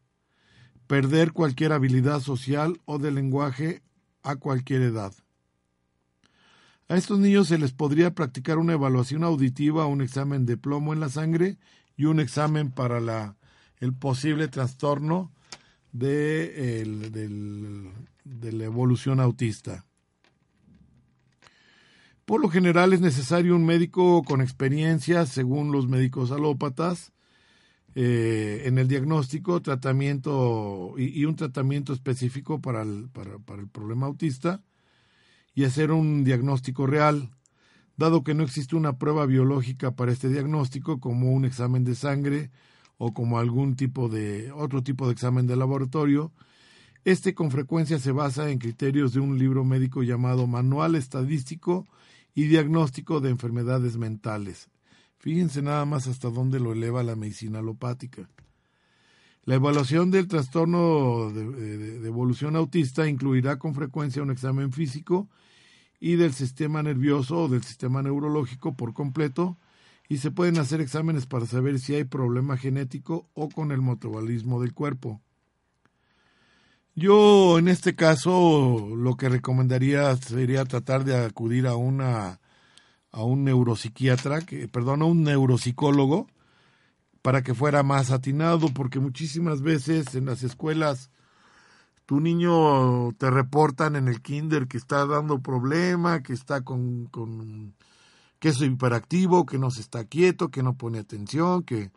Perder 0.85 1.31
cualquier 1.31 1.71
habilidad 1.71 2.19
social 2.19 2.81
o 2.83 2.99
de 2.99 3.11
lenguaje 3.11 3.81
a 4.23 4.35
cualquier 4.35 4.81
edad. 4.81 5.13
A 6.89 6.97
estos 6.97 7.17
niños 7.17 7.47
se 7.47 7.57
les 7.57 7.71
podría 7.71 8.13
practicar 8.13 8.57
una 8.57 8.73
evaluación 8.73 9.23
auditiva, 9.23 9.85
un 9.85 10.01
examen 10.01 10.45
de 10.45 10.57
plomo 10.57 10.91
en 10.91 10.99
la 10.99 11.07
sangre 11.07 11.57
y 11.95 12.05
un 12.05 12.19
examen 12.19 12.71
para 12.71 12.99
la, 12.99 13.37
el 13.79 13.93
posible 13.93 14.47
trastorno 14.47 15.31
de, 15.91 17.03
de 18.23 18.51
la 18.51 18.63
evolución 18.63 19.19
autista. 19.19 19.85
Por 22.25 22.41
lo 22.41 22.49
general 22.49 22.93
es 22.93 23.01
necesario 23.01 23.55
un 23.55 23.65
médico 23.65 24.23
con 24.23 24.41
experiencia, 24.41 25.25
según 25.25 25.71
los 25.71 25.87
médicos 25.87 26.31
alópatas, 26.31 27.11
eh, 27.95 28.63
en 28.65 28.77
el 28.77 28.87
diagnóstico, 28.87 29.61
tratamiento 29.61 30.93
y, 30.95 31.25
un 31.25 31.35
tratamiento 31.35 31.91
específico 31.91 32.61
para 32.61 32.83
el, 32.83 33.09
para 33.09 33.61
el 33.61 33.67
problema 33.67 34.05
autista 34.05 34.61
y 35.55 35.63
hacer 35.63 35.91
un 35.91 36.23
diagnóstico 36.23 36.85
real, 36.85 37.31
dado 37.97 38.23
que 38.23 38.35
no 38.35 38.43
existe 38.43 38.75
una 38.75 38.99
prueba 38.99 39.25
biológica 39.25 39.95
para 39.95 40.11
este 40.11 40.29
diagnóstico 40.29 40.99
como 40.99 41.31
un 41.31 41.45
examen 41.45 41.83
de 41.83 41.95
sangre 41.95 42.51
o 42.99 43.13
como 43.13 43.39
algún 43.39 43.75
tipo 43.75 44.09
de 44.09 44.51
otro 44.51 44.83
tipo 44.83 45.07
de 45.07 45.13
examen 45.13 45.47
de 45.47 45.55
laboratorio. 45.55 46.31
Este 47.05 47.33
con 47.33 47.49
frecuencia 47.49 47.97
se 47.97 48.11
basa 48.11 48.51
en 48.51 48.59
criterios 48.59 49.13
de 49.13 49.21
un 49.21 49.39
libro 49.39 49.63
médico 49.63 50.03
llamado 50.03 50.45
Manual 50.47 50.95
Estadístico 50.95 51.87
y 52.35 52.47
diagnóstico 52.47 53.21
de 53.21 53.29
enfermedades 53.29 53.97
mentales. 53.97 54.69
Fíjense 55.17 55.61
nada 55.61 55.85
más 55.85 56.07
hasta 56.07 56.29
dónde 56.29 56.59
lo 56.59 56.73
eleva 56.73 57.01
la 57.01 57.15
medicina 57.15 57.59
alopática. 57.59 58.29
La 59.45 59.55
evaluación 59.55 60.11
del 60.11 60.27
trastorno 60.27 61.31
de, 61.31 62.05
evolución 62.05 62.57
autista 62.57 63.07
incluirá 63.07 63.57
con 63.57 63.73
frecuencia 63.75 64.21
un 64.21 64.29
examen 64.29 64.73
físico 64.73 65.29
y 66.01 66.17
del 66.17 66.33
sistema 66.33 66.83
nervioso 66.83 67.43
o 67.43 67.47
del 67.47 67.63
sistema 67.63 68.03
neurológico 68.03 68.75
por 68.75 68.93
completo 68.93 69.57
y 70.09 70.17
se 70.17 70.31
pueden 70.31 70.57
hacer 70.57 70.81
exámenes 70.81 71.27
para 71.27 71.45
saber 71.45 71.79
si 71.79 71.93
hay 71.93 72.03
problema 72.03 72.57
genético 72.57 73.29
o 73.35 73.47
con 73.47 73.71
el 73.71 73.81
metabolismo 73.81 74.59
del 74.59 74.73
cuerpo. 74.73 75.21
Yo 76.95 77.59
en 77.59 77.67
este 77.67 77.95
caso 77.95 78.89
lo 78.97 79.15
que 79.15 79.29
recomendaría 79.29 80.13
sería 80.17 80.65
tratar 80.65 81.05
de 81.05 81.15
acudir 81.15 81.67
a 81.67 81.75
una 81.75 82.41
a 83.11 83.23
un 83.23 83.43
neuropsiquiatra, 83.43 84.41
que, 84.41 84.67
perdón, 84.67 85.01
a 85.01 85.05
un 85.05 85.23
neuropsicólogo 85.23 86.27
para 87.21 87.41
que 87.41 87.55
fuera 87.55 87.81
más 87.83 88.11
atinado, 88.11 88.69
porque 88.73 88.99
muchísimas 88.99 89.61
veces 89.61 90.13
en 90.15 90.25
las 90.25 90.43
escuelas 90.43 91.09
tu 92.05 92.19
niño 92.19 93.13
te 93.13 93.29
reportan 93.29 93.95
en 93.95 94.07
el 94.07 94.21
kinder 94.21 94.67
que 94.67 94.77
está 94.77 95.05
dando 95.05 95.39
problema, 95.39 96.23
que 96.23 96.33
está 96.33 96.61
con, 96.61 97.05
con 97.07 97.75
que 98.39 98.49
es 98.49 98.61
hiperactivo, 98.61 99.45
que 99.45 99.57
no 99.57 99.71
se 99.71 99.81
está 99.81 100.05
quieto, 100.05 100.49
que 100.49 100.63
no 100.63 100.75
pone 100.75 100.99
atención, 100.99 101.63
que 101.63 101.91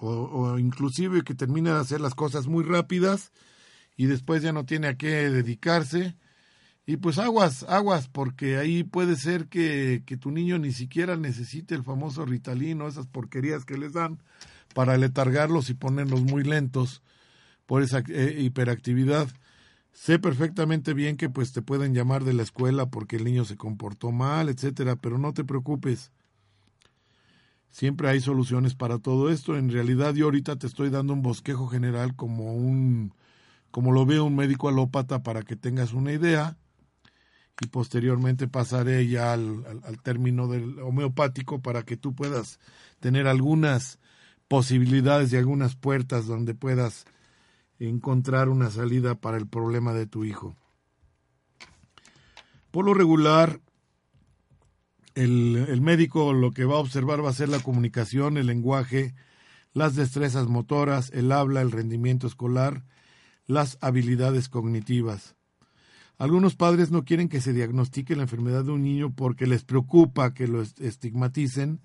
o, 0.00 0.10
o 0.10 0.58
inclusive 0.58 1.22
que 1.22 1.34
termina 1.34 1.74
de 1.74 1.80
hacer 1.80 2.00
las 2.00 2.14
cosas 2.14 2.46
muy 2.46 2.64
rápidas 2.64 3.32
y 3.96 4.06
después 4.06 4.42
ya 4.42 4.52
no 4.52 4.64
tiene 4.64 4.88
a 4.88 4.96
qué 4.96 5.30
dedicarse. 5.30 6.16
Y 6.86 6.96
pues 6.96 7.18
aguas, 7.18 7.64
aguas, 7.64 8.08
porque 8.08 8.56
ahí 8.56 8.82
puede 8.82 9.14
ser 9.14 9.46
que, 9.46 10.02
que 10.06 10.16
tu 10.16 10.30
niño 10.30 10.58
ni 10.58 10.72
siquiera 10.72 11.16
necesite 11.16 11.74
el 11.74 11.84
famoso 11.84 12.24
Ritalino, 12.24 12.88
esas 12.88 13.06
porquerías 13.06 13.64
que 13.64 13.78
les 13.78 13.92
dan 13.92 14.18
para 14.74 14.96
letargarlos 14.96 15.70
y 15.70 15.74
ponerlos 15.74 16.22
muy 16.22 16.42
lentos 16.42 17.02
por 17.66 17.82
esa 17.82 18.02
eh, 18.08 18.36
hiperactividad. 18.40 19.28
Sé 19.92 20.18
perfectamente 20.18 20.94
bien 20.94 21.16
que 21.16 21.28
pues 21.28 21.52
te 21.52 21.62
pueden 21.62 21.94
llamar 21.94 22.24
de 22.24 22.32
la 22.32 22.42
escuela 22.42 22.86
porque 22.86 23.16
el 23.16 23.24
niño 23.24 23.44
se 23.44 23.56
comportó 23.56 24.12
mal, 24.12 24.48
etcétera, 24.48 24.96
pero 24.96 25.18
no 25.18 25.34
te 25.34 25.44
preocupes. 25.44 26.12
Siempre 27.70 28.08
hay 28.08 28.20
soluciones 28.20 28.74
para 28.74 28.98
todo 28.98 29.30
esto. 29.30 29.56
En 29.56 29.70
realidad 29.70 30.14
yo 30.14 30.26
ahorita 30.26 30.56
te 30.56 30.66
estoy 30.66 30.90
dando 30.90 31.12
un 31.12 31.22
bosquejo 31.22 31.68
general 31.68 32.16
como 32.16 32.54
un 32.54 33.14
como 33.70 33.92
lo 33.92 34.04
ve 34.04 34.20
un 34.20 34.34
médico 34.34 34.68
alópata 34.68 35.22
para 35.22 35.42
que 35.42 35.54
tengas 35.54 35.92
una 35.92 36.12
idea 36.12 36.56
y 37.60 37.66
posteriormente 37.66 38.48
pasaré 38.48 39.06
ya 39.06 39.34
al, 39.34 39.64
término 40.02 40.48
del 40.48 40.78
homeopático 40.80 41.60
para 41.60 41.84
que 41.84 41.96
tú 41.96 42.14
puedas 42.14 42.58
tener 43.00 43.26
algunas 43.26 43.98
posibilidades 44.48 45.32
y 45.32 45.36
algunas 45.36 45.76
puertas 45.76 46.26
donde 46.26 46.54
puedas 46.54 47.04
encontrar 47.88 48.48
una 48.48 48.70
salida 48.70 49.14
para 49.14 49.38
el 49.38 49.46
problema 49.46 49.92
de 49.94 50.06
tu 50.06 50.24
hijo. 50.24 50.56
Por 52.70 52.84
lo 52.84 52.94
regular, 52.94 53.60
el, 55.14 55.80
médico 55.80 56.32
lo 56.32 56.52
que 56.52 56.64
va 56.64 56.76
a 56.76 56.80
observar 56.80 57.24
va 57.24 57.30
a 57.30 57.34
ser 57.34 57.48
la 57.48 57.60
comunicación, 57.60 58.36
el 58.36 58.46
lenguaje, 58.46 59.14
las 59.72 59.96
destrezas 59.96 60.46
motoras, 60.48 61.10
el 61.12 61.32
habla, 61.32 61.62
el 61.62 61.72
rendimiento 61.72 62.26
escolar, 62.26 62.84
las 63.46 63.78
habilidades 63.80 64.48
cognitivas. 64.48 65.34
Algunos 66.16 66.54
padres 66.54 66.90
no 66.90 67.04
quieren 67.04 67.28
que 67.28 67.40
se 67.40 67.54
diagnostique 67.54 68.14
la 68.14 68.22
enfermedad 68.22 68.64
de 68.64 68.72
un 68.72 68.82
niño 68.82 69.14
porque 69.14 69.46
les 69.46 69.64
preocupa 69.64 70.34
que 70.34 70.46
lo 70.46 70.60
estigmaticen. 70.60 71.80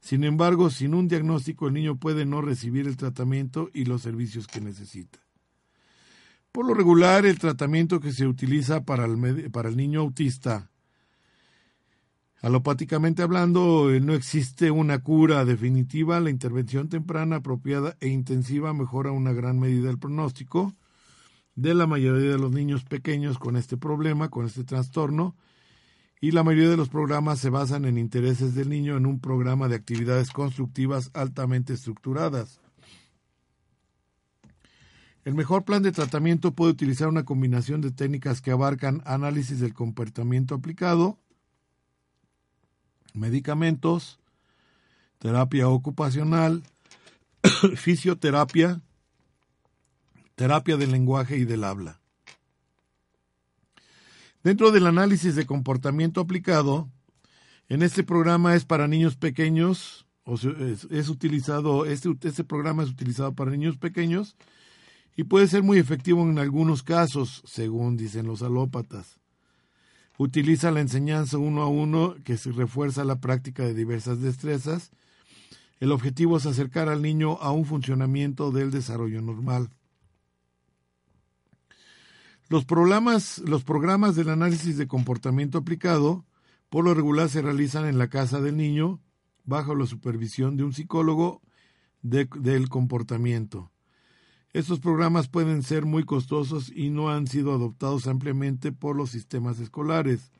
Sin 0.00 0.24
embargo, 0.24 0.70
sin 0.70 0.94
un 0.94 1.08
diagnóstico 1.08 1.68
el 1.68 1.74
niño 1.74 1.96
puede 1.96 2.26
no 2.26 2.42
recibir 2.42 2.86
el 2.86 2.96
tratamiento 2.96 3.70
y 3.72 3.86
los 3.86 4.02
servicios 4.02 4.46
que 4.46 4.60
necesita. 4.60 5.18
Por 6.58 6.66
lo 6.66 6.74
regular, 6.74 7.24
el 7.24 7.38
tratamiento 7.38 8.00
que 8.00 8.10
se 8.10 8.26
utiliza 8.26 8.82
para 8.82 9.04
el, 9.04 9.76
niño 9.76 10.00
autista, 10.00 10.72
alopáticamente 12.40 13.22
hablando, 13.22 13.92
eh, 13.92 14.00
no 14.00 14.12
existe 14.12 14.72
una 14.72 14.98
cura 14.98 15.44
definitiva. 15.44 16.18
La 16.18 16.30
intervención 16.30 16.88
temprana, 16.88 17.36
apropiada 17.36 17.96
e 18.00 18.08
intensiva 18.08 18.74
mejora 18.74 19.12
una 19.12 19.32
gran 19.32 19.60
medida 19.60 19.88
el 19.88 20.00
pronóstico 20.00 20.74
de 21.54 21.74
la 21.74 21.86
mayoría 21.86 22.32
de 22.32 22.38
los 22.38 22.50
niños 22.50 22.82
pequeños 22.82 23.38
con 23.38 23.56
este 23.56 23.76
problema, 23.76 24.28
con 24.28 24.44
este 24.44 24.64
trastorno, 24.64 25.36
y 26.20 26.32
la 26.32 26.42
mayoría 26.42 26.70
de 26.70 26.76
los 26.76 26.88
programas 26.88 27.38
se 27.38 27.50
basan 27.50 27.84
en 27.84 27.98
intereses 27.98 28.56
del 28.56 28.68
niño 28.68 28.96
en 28.96 29.06
un 29.06 29.20
programa 29.20 29.68
de 29.68 29.76
actividades 29.76 30.32
constructivas 30.32 31.12
altamente 31.14 31.74
estructuradas. 31.74 32.60
El 35.28 35.34
mejor 35.34 35.66
plan 35.66 35.82
de 35.82 35.92
tratamiento 35.92 36.52
puede 36.52 36.72
utilizar 36.72 37.06
una 37.06 37.26
combinación 37.26 37.82
de 37.82 37.90
técnicas 37.90 38.40
que 38.40 38.50
abarcan 38.50 39.02
análisis 39.04 39.60
del 39.60 39.74
comportamiento 39.74 40.54
aplicado, 40.54 41.18
medicamentos, 43.12 44.20
terapia 45.18 45.68
ocupacional, 45.68 46.62
fisioterapia, 47.76 48.80
terapia 50.34 50.78
del 50.78 50.92
lenguaje 50.92 51.36
y 51.36 51.44
del 51.44 51.64
habla. 51.64 52.00
Dentro 54.42 54.70
del 54.70 54.86
análisis 54.86 55.34
de 55.34 55.44
comportamiento 55.44 56.22
aplicado, 56.22 56.88
en 57.68 57.82
este 57.82 58.02
programa 58.02 58.54
es 58.54 58.64
para 58.64 58.88
niños 58.88 59.16
pequeños, 59.16 60.06
o 60.24 60.36
es, 60.36 61.08
utilizado, 61.10 61.84
este, 61.84 62.08
este 62.22 62.44
programa 62.44 62.82
es 62.82 62.88
utilizado 62.88 63.34
para 63.34 63.50
niños 63.50 63.76
pequeños 63.76 64.34
y 65.18 65.24
puede 65.24 65.48
ser 65.48 65.64
muy 65.64 65.78
efectivo 65.78 66.22
en 66.22 66.38
algunos 66.38 66.84
casos, 66.84 67.42
según 67.44 67.96
dicen 67.96 68.28
los 68.28 68.40
alópatas. 68.40 69.18
Utiliza 70.16 70.70
la 70.70 70.78
enseñanza 70.80 71.38
uno 71.38 71.62
a 71.62 71.66
uno 71.66 72.14
que 72.22 72.36
refuerza 72.36 73.02
la 73.02 73.18
práctica 73.20 73.64
de 73.64 73.74
diversas 73.74 74.20
destrezas. 74.20 74.92
El 75.80 75.90
objetivo 75.90 76.36
es 76.36 76.46
acercar 76.46 76.88
al 76.88 77.02
niño 77.02 77.32
a 77.40 77.50
un 77.50 77.64
funcionamiento 77.64 78.52
del 78.52 78.70
desarrollo 78.70 79.20
normal. 79.20 79.70
Los 82.48 82.64
programas, 82.64 83.38
los 83.38 83.64
programas 83.64 84.14
del 84.14 84.28
análisis 84.28 84.76
de 84.76 84.86
comportamiento 84.86 85.58
aplicado 85.58 86.26
por 86.68 86.84
lo 86.84 86.94
regular 86.94 87.28
se 87.28 87.42
realizan 87.42 87.86
en 87.86 87.98
la 87.98 88.06
casa 88.06 88.40
del 88.40 88.56
niño 88.56 89.00
bajo 89.42 89.74
la 89.74 89.86
supervisión 89.86 90.56
de 90.56 90.62
un 90.62 90.72
psicólogo 90.72 91.42
del 92.02 92.68
comportamiento. 92.68 93.72
Estos 94.52 94.80
programas 94.80 95.28
pueden 95.28 95.62
ser 95.62 95.84
muy 95.84 96.04
costosos 96.04 96.72
y 96.74 96.88
no 96.88 97.10
han 97.10 97.26
sido 97.26 97.52
adoptados 97.52 98.06
ampliamente 98.06 98.72
por 98.72 98.96
los 98.96 99.10
sistemas 99.10 99.60
escolares. 99.60 100.32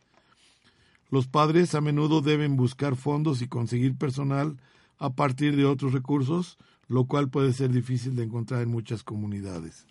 Los 1.11 1.27
padres 1.27 1.75
a 1.75 1.81
menudo 1.81 2.23
deben 2.23 2.57
buscar 2.57 2.97
fondos 2.97 3.43
y 3.43 3.49
conseguir 3.49 3.97
personal 3.97 4.57
a 4.99 5.11
partir 5.11 5.57
de 5.57 5.65
otros 5.65 5.93
recursos, 5.93 6.59
lo 6.87 7.05
cual 7.05 7.29
puede 7.29 7.53
ser 7.53 7.71
difícil 7.71 8.17
de 8.17 8.25
encontrar 8.25 8.63
en 8.63 8.71
muchas 8.71 9.03
comunidades. 9.03 9.87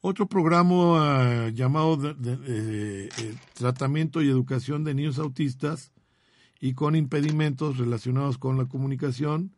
Otro 0.00 0.28
programa 0.28 1.46
ah, 1.46 1.48
llamado 1.48 2.14
eh, 2.46 3.08
Tratamiento 3.54 4.22
y 4.22 4.28
Educación 4.28 4.84
de 4.84 4.94
Niños 4.94 5.18
Autistas 5.18 5.92
y 6.60 6.74
con 6.74 6.94
impedimentos 6.94 7.78
relacionados 7.78 8.38
con 8.38 8.56
la 8.58 8.66
comunicación 8.66 9.57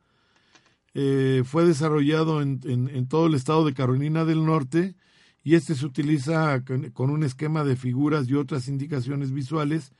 eh, 0.95 1.43
fue 1.45 1.65
desarrollado 1.65 2.43
en, 2.43 3.07
todo 3.09 3.27
el 3.27 3.35
estado 3.35 3.65
de 3.65 3.75
Carolina 3.75 4.25
del 4.25 4.45
Norte 4.45 4.97
y 5.45 5.55
este 5.55 5.75
se 5.75 5.87
utiliza 5.87 6.65
con, 6.65 7.11
un 7.11 7.23
esquema 7.23 7.65
de 7.65 7.77
figuras 7.77 8.29
y 8.29 8.35
otras 8.35 8.69
indicaciones 8.69 9.33
visuales 9.33 9.93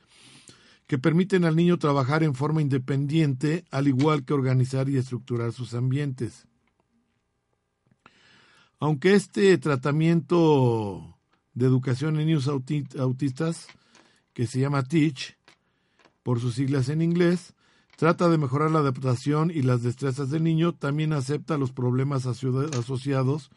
que 0.87 0.99
permiten 0.99 1.45
al 1.45 1.55
niño 1.55 1.77
trabajar 1.77 2.23
en 2.23 2.35
forma 2.35 2.61
independiente, 2.61 3.63
al 3.71 3.87
igual 3.87 4.25
que 4.25 4.33
organizar 4.33 4.89
y 4.89 4.97
estructurar 4.97 5.53
sus 5.53 5.73
ambientes. 5.73 6.45
Aunque 8.77 9.13
este 9.13 9.57
tratamiento 9.57 11.17
de 11.53 11.65
educación 11.65 12.19
en 12.19 12.25
niños 12.25 12.49
autistas, 12.49 13.67
que 14.33 14.47
se 14.47 14.59
llama 14.59 14.83
TEACH, 14.83 15.35
por 16.23 16.39
sus 16.41 16.55
siglas 16.55 16.89
en 16.89 17.01
inglés, 17.01 17.53
Trata 18.01 18.29
de 18.29 18.39
mejorar 18.39 18.71
la 18.71 18.79
adaptación 18.79 19.51
y 19.51 19.61
las 19.61 19.83
destrezas 19.83 20.31
del 20.31 20.43
niño. 20.43 20.73
También 20.73 21.13
acepta 21.13 21.59
los 21.59 21.71
problemas 21.71 22.25
asociados 22.25 23.51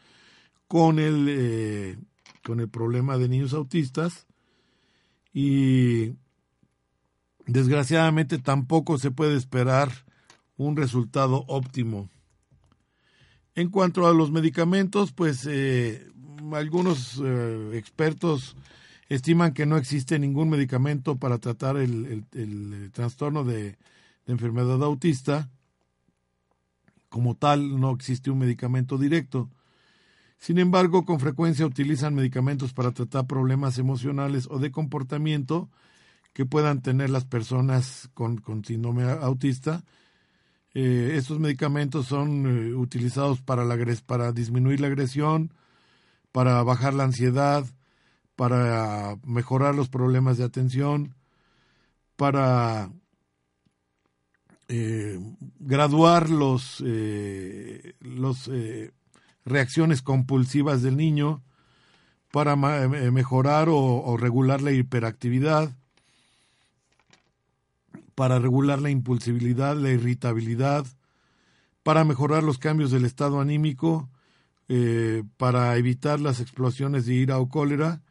con 0.67 0.99
el, 0.99 1.25
eh, 1.27 1.97
con 2.43 2.59
el 2.59 2.69
problema 2.69 3.17
de 3.17 3.27
niños 3.27 3.53
autistas. 3.53 4.27
Y 5.33 6.13
desgraciadamente 7.47 8.37
tampoco 8.37 8.99
se 8.99 9.09
puede 9.09 9.35
esperar 9.35 9.89
un 10.57 10.75
resultado 10.75 11.43
óptimo. 11.47 12.11
En 13.55 13.71
cuanto 13.71 14.05
a 14.05 14.13
los 14.13 14.29
medicamentos, 14.29 15.11
pues 15.11 15.47
eh, 15.49 16.07
algunos 16.53 17.19
eh, 17.25 17.71
expertos 17.73 18.55
estiman 19.09 19.55
que 19.55 19.65
no 19.65 19.75
existe 19.75 20.19
ningún 20.19 20.51
medicamento 20.51 21.15
para 21.15 21.39
tratar 21.39 21.77
el 21.77 22.23
trastorno 22.93 23.43
de 23.43 23.75
de 24.25 24.33
enfermedad 24.33 24.83
autista, 24.83 25.49
como 27.09 27.35
tal 27.35 27.79
no 27.79 27.91
existe 27.91 28.31
un 28.31 28.39
medicamento 28.39 28.97
directo. 28.97 29.49
Sin 30.37 30.59
embargo, 30.59 31.05
con 31.05 31.19
frecuencia 31.19 31.65
utilizan 31.65 32.13
medicamentos 32.13 32.73
para 32.73 32.91
tratar 32.91 33.25
problemas 33.25 33.77
emocionales 33.77 34.47
o 34.49 34.59
de 34.59 34.71
comportamiento 34.71 35.69
que 36.33 36.45
puedan 36.45 36.81
tener 36.81 37.09
las 37.09 37.23
personas 37.23 38.09
con, 38.13 38.41
síndrome 38.65 39.03
autista. 39.03 39.83
Eh, 40.73 41.13
estos 41.15 41.39
medicamentos 41.39 42.07
son 42.07 42.45
eh, 42.45 42.73
utilizados 42.75 43.41
para, 43.41 43.63
la, 43.63 43.77
para 44.05 44.33
disminuir 44.33 44.81
la 44.81 44.87
agresión, 44.87 45.53
para 46.33 46.61
bajar 46.63 46.93
la 46.93 47.05
ansiedad, 47.05 47.65
para 48.35 49.17
mejorar 49.23 49.75
los 49.75 49.87
problemas 49.87 50.37
de 50.37 50.43
atención, 50.43 51.15
para 52.17 52.89
eh, 54.67 55.19
graduar 55.59 56.27
eh, 56.83 57.93
los 57.99 58.49
eh, 58.51 58.91
reacciones 59.45 60.01
compulsivas 60.01 60.81
del 60.81 60.97
niño 60.97 61.43
para 62.31 62.55
mejorar 62.55 63.67
o, 63.69 64.17
regular 64.17 64.61
la 64.61 64.71
hiperactividad, 64.71 65.71
para 68.13 68.39
regular 68.39 68.81
la 68.81 68.89
impulsibilidad, 68.89 69.77
la 69.77 69.91
irritabilidad, 69.91 70.85
para 71.83 72.03
mejorar 72.03 72.43
los 72.43 72.57
cambios 72.57 72.91
del 72.91 73.05
estado 73.05 73.39
anímico, 73.39 74.09
para 75.37 75.77
evitar 75.77 76.19
las 76.19 76.41
explosiones 76.41 77.05
de 77.05 77.13
ira 77.13 77.39
o 77.39 77.47
cólera, 77.47 78.01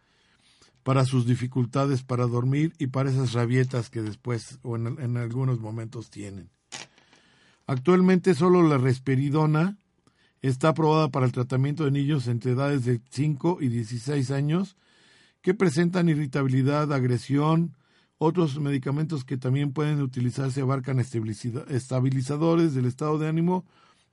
para 0.84 1.06
sus 1.06 1.26
dificultades 1.26 2.02
para 2.02 2.26
dormir 2.26 2.74
y 2.78 2.88
para 2.88 3.10
esas 3.10 3.32
rabietas 3.32 3.90
que 3.90 4.02
después 4.02 4.58
o 4.62 4.76
en, 4.76 5.16
algunos 5.16 5.58
momentos 5.58 6.10
tienen. 6.10 6.50
Actualmente 7.66 8.34
solo 8.34 8.62
la 8.62 8.76
resperidona 8.76 9.78
está 10.42 10.68
aprobada 10.68 11.08
para 11.08 11.24
el 11.24 11.32
tratamiento 11.32 11.84
de 11.84 11.90
niños 11.90 12.28
entre 12.28 12.52
edades 12.52 12.84
de 12.84 13.00
5 13.08 13.58
y 13.62 13.68
16 13.68 14.30
años 14.30 14.76
que 15.40 15.54
presentan 15.54 16.10
irritabilidad, 16.10 16.92
agresión, 16.92 17.74
otros 18.18 18.60
medicamentos 18.60 19.24
que 19.24 19.38
también 19.38 19.72
pueden 19.72 20.02
utilizarse 20.02 20.60
abarcan 20.60 21.00
estabilizadores 21.00 22.74
del 22.74 22.84
estado 22.84 23.18
de 23.18 23.28
ánimo 23.28 23.64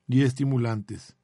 y 0.08 0.22
estimulantes. 0.22 1.18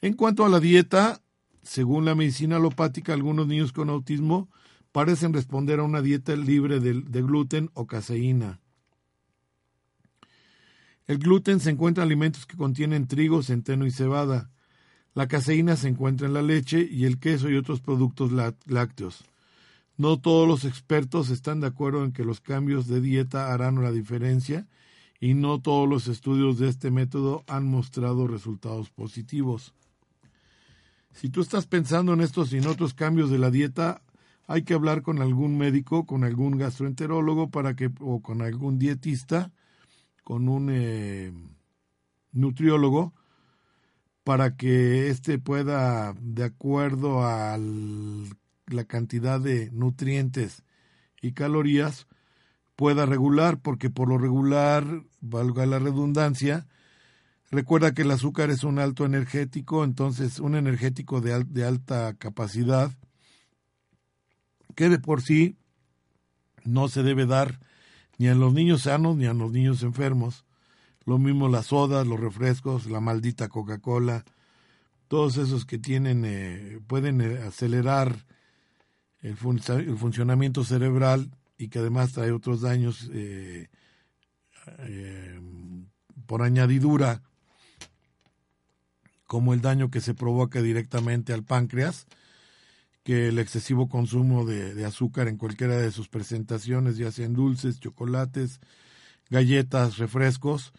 En 0.00 0.12
cuanto 0.12 0.44
a 0.44 0.50
la 0.50 0.60
dieta, 0.60 1.22
según 1.62 2.04
la 2.04 2.14
medicina 2.14 2.56
alopática, 2.56 3.14
algunos 3.14 3.46
niños 3.46 3.72
con 3.72 3.88
autismo 3.88 4.50
parecen 4.92 5.32
responder 5.32 5.80
a 5.80 5.84
una 5.84 6.02
dieta 6.02 6.34
libre 6.36 6.80
de, 6.80 7.22
gluten 7.22 7.70
o 7.74 7.86
caseína. 7.86 8.60
El 11.06 11.18
gluten 11.18 11.60
se 11.60 11.70
encuentra 11.70 12.04
en 12.04 12.08
alimentos 12.08 12.46
que 12.46 12.56
contienen 12.56 13.06
trigo, 13.06 13.42
centeno 13.42 13.86
y 13.86 13.90
cebada. 13.90 14.50
La 15.14 15.26
caseína 15.26 15.76
se 15.76 15.88
encuentra 15.88 16.26
en 16.26 16.34
la 16.34 16.42
leche 16.42 16.86
y 16.90 17.04
el 17.04 17.18
queso 17.18 17.48
y 17.48 17.56
otros 17.56 17.80
productos 17.80 18.30
lácteos. 18.66 19.24
No 19.96 20.20
todos 20.20 20.46
los 20.46 20.64
expertos 20.64 21.30
están 21.30 21.60
de 21.60 21.66
acuerdo 21.66 22.04
en 22.04 22.12
que 22.12 22.24
los 22.24 22.40
cambios 22.40 22.86
de 22.86 23.00
dieta 23.00 23.52
harán 23.52 23.78
una 23.78 23.90
diferencia 23.90 24.68
y 25.20 25.34
no 25.34 25.60
todos 25.60 25.88
los 25.88 26.06
estudios 26.06 26.58
de 26.58 26.68
este 26.68 26.90
método 26.90 27.42
han 27.48 27.66
mostrado 27.66 28.28
resultados 28.28 28.90
positivos. 28.90 29.74
Si 31.12 31.30
tú 31.30 31.40
estás 31.40 31.66
pensando 31.66 32.12
en 32.12 32.20
estos 32.20 32.52
y 32.52 32.58
en 32.58 32.68
otros 32.68 32.94
cambios 32.94 33.30
de 33.30 33.38
la 33.38 33.50
dieta, 33.50 34.02
hay 34.48 34.62
que 34.62 34.72
hablar 34.72 35.02
con 35.02 35.20
algún 35.20 35.58
médico, 35.58 36.06
con 36.06 36.24
algún 36.24 36.56
gastroenterólogo 36.56 37.50
para 37.50 37.76
que, 37.76 37.90
o 38.00 38.22
con 38.22 38.40
algún 38.40 38.78
dietista, 38.78 39.52
con 40.24 40.48
un 40.48 40.70
eh, 40.72 41.32
nutriólogo, 42.32 43.12
para 44.24 44.56
que 44.56 45.10
éste 45.10 45.38
pueda, 45.38 46.14
de 46.18 46.44
acuerdo 46.44 47.26
a 47.26 47.58
la 47.58 48.84
cantidad 48.84 49.38
de 49.38 49.70
nutrientes 49.70 50.64
y 51.20 51.32
calorías, 51.32 52.06
pueda 52.74 53.04
regular, 53.04 53.60
porque 53.60 53.90
por 53.90 54.08
lo 54.08 54.16
regular, 54.16 55.02
valga 55.20 55.66
la 55.66 55.78
redundancia, 55.78 56.66
recuerda 57.50 57.92
que 57.92 58.02
el 58.02 58.10
azúcar 58.12 58.48
es 58.48 58.64
un 58.64 58.78
alto 58.78 59.04
energético, 59.04 59.84
entonces 59.84 60.40
un 60.40 60.54
energético 60.54 61.20
de, 61.20 61.44
de 61.44 61.66
alta 61.66 62.14
capacidad, 62.14 62.92
que 64.78 64.88
de 64.88 65.00
por 65.00 65.22
sí 65.22 65.56
no 66.62 66.86
se 66.86 67.02
debe 67.02 67.26
dar 67.26 67.58
ni 68.16 68.28
a 68.28 68.34
los 68.36 68.54
niños 68.54 68.82
sanos 68.82 69.16
ni 69.16 69.26
a 69.26 69.34
los 69.34 69.50
niños 69.50 69.82
enfermos. 69.82 70.44
Lo 71.04 71.18
mismo 71.18 71.48
las 71.48 71.66
sodas, 71.66 72.06
los 72.06 72.20
refrescos, 72.20 72.86
la 72.86 73.00
maldita 73.00 73.48
Coca-Cola, 73.48 74.24
todos 75.08 75.36
esos 75.36 75.66
que 75.66 75.78
tienen, 75.78 76.22
eh, 76.24 76.78
pueden 76.86 77.20
eh, 77.20 77.38
acelerar 77.38 78.24
el, 79.20 79.36
funcionamiento 79.36 80.62
cerebral 80.62 81.32
y 81.56 81.70
que 81.70 81.80
además 81.80 82.12
trae 82.12 82.30
otros 82.30 82.60
daños 82.60 83.10
eh, 83.12 83.68
por 86.24 86.42
añadidura, 86.42 87.22
como 89.26 89.54
el 89.54 89.60
daño 89.60 89.90
que 89.90 90.00
se 90.00 90.14
provoca 90.14 90.62
directamente 90.62 91.32
al 91.32 91.42
páncreas, 91.42 92.06
que 93.08 93.28
el 93.28 93.38
excesivo 93.38 93.88
consumo 93.88 94.44
de, 94.44 94.84
azúcar 94.84 95.28
en 95.28 95.38
cualquiera 95.38 95.76
de 95.76 95.92
sus 95.92 96.10
presentaciones, 96.10 96.98
ya 96.98 97.10
sean 97.10 97.32
dulces, 97.32 97.80
chocolates, 97.80 98.60
galletas, 99.30 99.96
refrescos, 99.96 100.74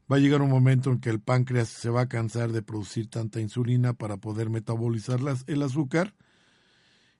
va 0.00 0.16
a 0.16 0.18
llegar 0.18 0.42
un 0.42 0.50
momento 0.50 0.90
en 0.90 1.00
que 1.00 1.08
el 1.08 1.18
páncreas 1.18 1.70
se 1.70 1.88
va 1.88 2.02
a 2.02 2.08
cansar 2.10 2.52
de 2.52 2.60
producir 2.60 3.08
tanta 3.08 3.40
insulina 3.40 3.94
para 3.94 4.18
poder 4.18 4.50
metabolizar 4.50 5.18
el 5.46 5.62
azúcar 5.62 6.14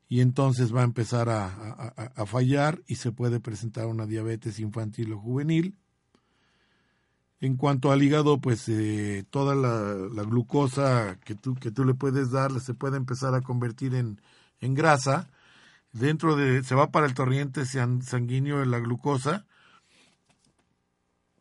y 0.06 0.20
entonces 0.20 0.76
va 0.76 0.82
a 0.82 0.84
empezar 0.84 1.30
a, 1.30 2.12
fallar 2.26 2.82
y 2.86 2.96
se 2.96 3.10
puede 3.10 3.40
presentar 3.40 3.86
una 3.86 4.04
diabetes 4.04 4.58
infantil 4.58 5.14
o 5.14 5.18
juvenil. 5.18 5.78
En 7.40 7.56
cuanto 7.56 7.90
al 7.90 8.02
hígado, 8.02 8.38
pues 8.38 8.68
eh, 8.68 9.24
toda 9.30 9.54
la, 9.54 9.94
la, 10.14 10.24
glucosa 10.24 11.18
que 11.24 11.34
tú, 11.34 11.54
que 11.54 11.70
tú 11.70 11.86
le 11.86 11.94
puedes 11.94 12.30
dar 12.30 12.60
se 12.60 12.74
puede 12.74 12.98
empezar 12.98 13.34
a 13.34 13.40
convertir 13.40 13.94
en, 13.94 14.20
en 14.62 14.74
grasa, 14.74 15.28
dentro 15.92 16.36
de, 16.36 16.62
se 16.62 16.74
va 16.74 16.90
para 16.90 17.06
el 17.06 17.12
torrente 17.14 17.66
sanguíneo 17.66 18.60
de 18.60 18.66
la 18.66 18.78
glucosa, 18.78 19.44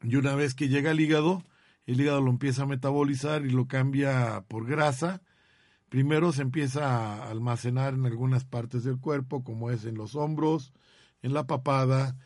y 0.03 0.15
una 0.15 0.35
vez 0.35 0.55
que 0.55 0.67
llega 0.67 0.91
al 0.91 0.99
hígado, 0.99 1.43
el 1.85 2.01
hígado 2.01 2.21
lo 2.21 2.31
empieza 2.31 2.63
a 2.63 2.65
metabolizar 2.65 3.45
y 3.45 3.51
lo 3.51 3.67
cambia 3.67 4.43
por 4.47 4.65
grasa. 4.65 5.21
Primero 5.89 6.31
se 6.31 6.41
empieza 6.41 6.85
a 6.87 7.29
almacenar 7.29 7.93
en 7.93 8.05
algunas 8.07 8.43
partes 8.43 8.83
del 8.83 8.99
cuerpo, 8.99 9.43
como 9.43 9.69
es 9.69 9.85
en 9.85 9.95
los 9.95 10.15
hombros, 10.15 10.73
en 11.21 11.33
la 11.33 11.45
papada, 11.45 12.17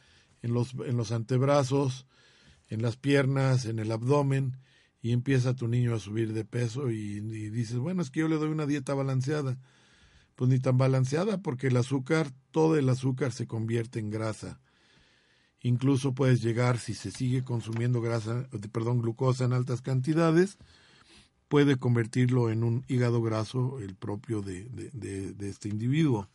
en 0.42 0.54
los, 0.54 0.74
en 0.86 0.96
los 0.96 1.12
antebrazos, 1.12 2.08
en 2.70 2.82
las 2.82 2.96
piernas, 2.96 3.66
en 3.66 3.80
el 3.80 3.92
abdomen, 3.92 4.58
y 5.02 5.12
empieza 5.12 5.56
tu 5.56 5.68
niño 5.68 5.94
a 5.94 6.00
subir 6.00 6.32
de 6.32 6.46
peso 6.46 6.90
y, 6.90 7.18
y 7.18 7.50
dices, 7.50 7.78
bueno, 7.78 8.02
es 8.02 8.10
que 8.10 8.22
yo 8.22 8.30
le 8.30 8.38
doy 8.38 8.50
una 8.50 8.66
dieta 8.66 8.94
balanceada 8.94 9.58
pues 10.36 10.50
ni 10.50 10.60
tan 10.60 10.78
balanceada 10.78 11.38
porque 11.40 11.68
el 11.68 11.78
azúcar, 11.78 12.32
todo 12.52 12.78
el 12.78 12.88
azúcar 12.90 13.32
se 13.32 13.48
convierte 13.48 14.00
en 14.00 14.10
grasa. 14.10 14.60
Incluso 15.62 16.14
puedes 16.14 16.42
llegar, 16.42 16.78
si 16.78 16.94
se 16.94 17.10
sigue 17.10 17.44
consumiendo 17.44 18.02
grasa, 18.02 18.48
perdón, 18.72 19.02
glucosa 19.02 19.46
en 19.46 19.54
altas 19.54 19.82
cantidades, 19.82 20.58
puede 21.48 21.78
convertirlo 21.78 22.52
en 22.52 22.64
un 22.64 22.84
hígado 22.88 23.22
graso 23.22 23.80
el 23.80 23.96
propio 23.96 24.42
de, 24.42 24.66
de 24.66 25.50
este 25.50 25.70
individuo. 25.70 26.30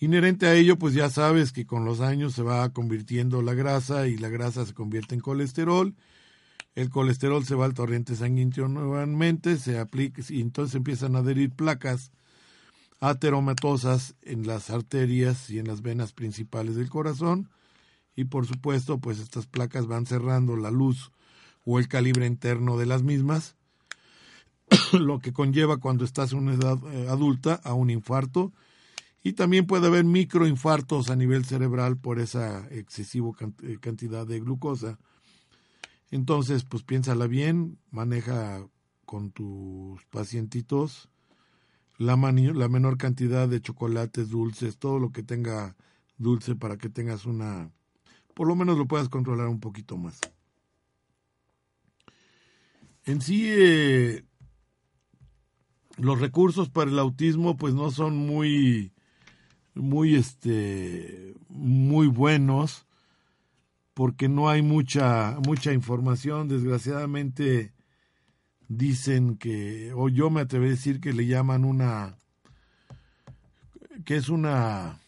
Inherente 0.00 0.46
a 0.46 0.54
ello, 0.54 0.76
pues 0.76 0.94
ya 0.94 1.08
sabes 1.08 1.52
que 1.52 1.64
con 1.64 1.84
los 1.84 2.00
años 2.00 2.34
se 2.34 2.42
va 2.42 2.68
convirtiendo 2.72 3.40
la 3.40 3.54
grasa 3.54 4.08
y 4.08 4.18
la 4.18 4.28
grasa 4.28 4.66
se 4.66 4.74
convierte 4.74 5.14
en 5.14 5.20
colesterol 5.20 5.94
el 6.74 6.88
colesterol 6.90 7.44
se 7.44 7.54
va 7.54 7.66
al 7.66 7.74
torrente 7.74 8.16
sanguíneo 8.16 8.68
nuevamente, 8.68 9.58
se 9.58 9.78
aplica 9.78 10.22
y 10.28 10.40
entonces 10.40 10.74
empiezan 10.74 11.16
a 11.16 11.18
adherir 11.18 11.50
placas 11.50 12.12
ateromatosas 13.00 14.14
en 14.22 14.46
las 14.46 14.70
arterias 14.70 15.50
y 15.50 15.58
en 15.58 15.66
las 15.66 15.82
venas 15.82 16.12
principales 16.12 16.76
del 16.76 16.88
corazón. 16.88 17.50
Y 18.14 18.24
por 18.24 18.46
supuesto 18.46 18.98
pues 18.98 19.18
estas 19.18 19.46
placas 19.46 19.86
van 19.86 20.06
cerrando 20.06 20.56
la 20.56 20.70
luz 20.70 21.12
o 21.64 21.78
el 21.78 21.88
calibre 21.88 22.26
interno 22.26 22.78
de 22.78 22.86
las 22.86 23.02
mismas, 23.02 23.56
lo 24.92 25.18
que 25.18 25.32
conlleva 25.32 25.76
cuando 25.76 26.04
estás 26.04 26.32
en 26.32 26.38
una 26.38 26.54
edad 26.54 26.78
eh, 26.92 27.08
adulta 27.08 27.60
a 27.64 27.74
un 27.74 27.90
infarto. 27.90 28.52
Y 29.22 29.34
también 29.34 29.66
puede 29.66 29.86
haber 29.86 30.04
microinfartos 30.04 31.08
a 31.10 31.16
nivel 31.16 31.44
cerebral 31.44 31.96
por 31.96 32.18
esa 32.18 32.66
excesiva 32.70 33.30
eh, 33.62 33.76
cantidad 33.80 34.26
de 34.26 34.40
glucosa 34.40 34.98
entonces, 36.12 36.64
pues 36.64 36.82
piénsala 36.82 37.26
bien, 37.26 37.78
maneja 37.90 38.68
con 39.06 39.32
tus 39.32 40.04
pacientitos 40.06 41.08
la, 41.96 42.16
la 42.16 42.68
menor 42.68 42.98
cantidad 42.98 43.48
de 43.48 43.62
chocolates 43.62 44.28
dulces, 44.28 44.78
todo 44.78 44.98
lo 44.98 45.10
que 45.10 45.22
tenga 45.22 45.74
dulce 46.18 46.54
para 46.54 46.76
que 46.76 46.90
tengas 46.90 47.24
una, 47.24 47.72
por 48.34 48.46
lo 48.46 48.54
menos 48.54 48.76
lo 48.76 48.86
puedas 48.86 49.08
controlar 49.08 49.48
un 49.48 49.58
poquito 49.58 49.96
más. 49.96 50.20
En 53.06 53.22
sí, 53.22 53.46
eh, 53.48 54.24
los 55.96 56.20
recursos 56.20 56.68
para 56.68 56.90
el 56.90 56.98
autismo 56.98 57.56
pues 57.56 57.72
no 57.72 57.90
son 57.90 58.18
muy, 58.18 58.92
muy, 59.74 60.14
este, 60.14 61.34
muy 61.48 62.06
buenos 62.06 62.86
porque 63.94 64.28
no 64.28 64.48
hay 64.48 64.62
mucha, 64.62 65.38
mucha 65.46 65.72
información. 65.72 66.48
Desgraciadamente 66.48 67.72
dicen 68.68 69.36
que, 69.36 69.92
o 69.94 70.08
yo 70.08 70.30
me 70.30 70.42
atrevo 70.42 70.66
a 70.66 70.68
decir 70.68 71.00
que 71.00 71.12
le 71.12 71.26
llaman 71.26 71.64
una, 71.64 72.16
que 74.04 74.16
es 74.16 74.28
una, 74.28 75.00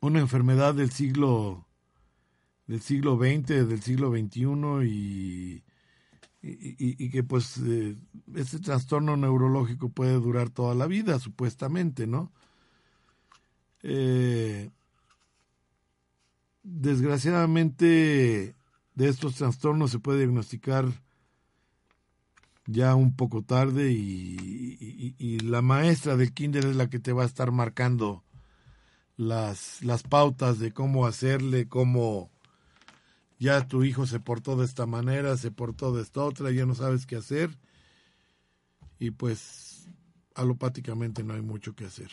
una 0.00 0.20
enfermedad 0.20 0.74
del 0.74 0.90
siglo, 0.90 1.66
del 2.66 2.80
siglo 2.80 3.16
XX, 3.16 3.68
del 3.68 3.82
siglo 3.82 4.10
XXI 4.10 4.86
y, 4.86 5.64
y, 6.42 7.10
que 7.10 7.22
pues 7.22 7.58
eh, 7.64 7.96
este 8.34 8.58
trastorno 8.58 9.16
neurológico 9.16 9.88
puede 9.88 10.14
durar 10.14 10.50
toda 10.50 10.74
la 10.74 10.86
vida, 10.86 11.18
supuestamente, 11.18 12.06
¿no? 12.06 12.32
Eh, 13.82 14.70
desgraciadamente 16.62 18.54
de 18.94 19.08
estos 19.08 19.36
trastornos 19.36 19.90
se 19.90 19.98
puede 19.98 20.20
diagnosticar 20.20 20.86
ya 22.66 22.94
un 22.94 23.16
poco 23.16 23.42
tarde 23.42 23.90
y, 23.92 25.38
la 25.40 25.62
maestra 25.62 26.16
del 26.16 26.32
kinder 26.32 26.64
es 26.66 26.76
la 26.76 26.88
que 26.88 26.98
te 26.98 27.12
va 27.12 27.24
a 27.24 27.26
estar 27.26 27.50
marcando 27.50 28.24
las, 29.16 29.82
las 29.82 30.02
pautas 30.02 30.58
de 30.58 30.72
cómo 30.72 31.06
hacerle, 31.06 31.68
cómo 31.68 32.30
ya 33.38 33.66
tu 33.66 33.82
hijo 33.84 34.06
se 34.06 34.20
portó 34.20 34.56
de 34.56 34.64
esta 34.64 34.86
manera, 34.86 35.36
se 35.36 35.50
portó 35.50 35.92
de 35.92 36.02
esta 36.02 36.22
otra, 36.22 36.50
ya 36.50 36.64
no 36.64 36.74
sabes 36.74 37.06
qué 37.06 37.16
hacer 37.16 37.58
y 38.98 39.10
pues 39.10 39.88
alopáticamente 40.34 41.24
no 41.24 41.34
hay 41.34 41.42
mucho 41.42 41.74
que 41.74 41.86
hacer. 41.86 42.10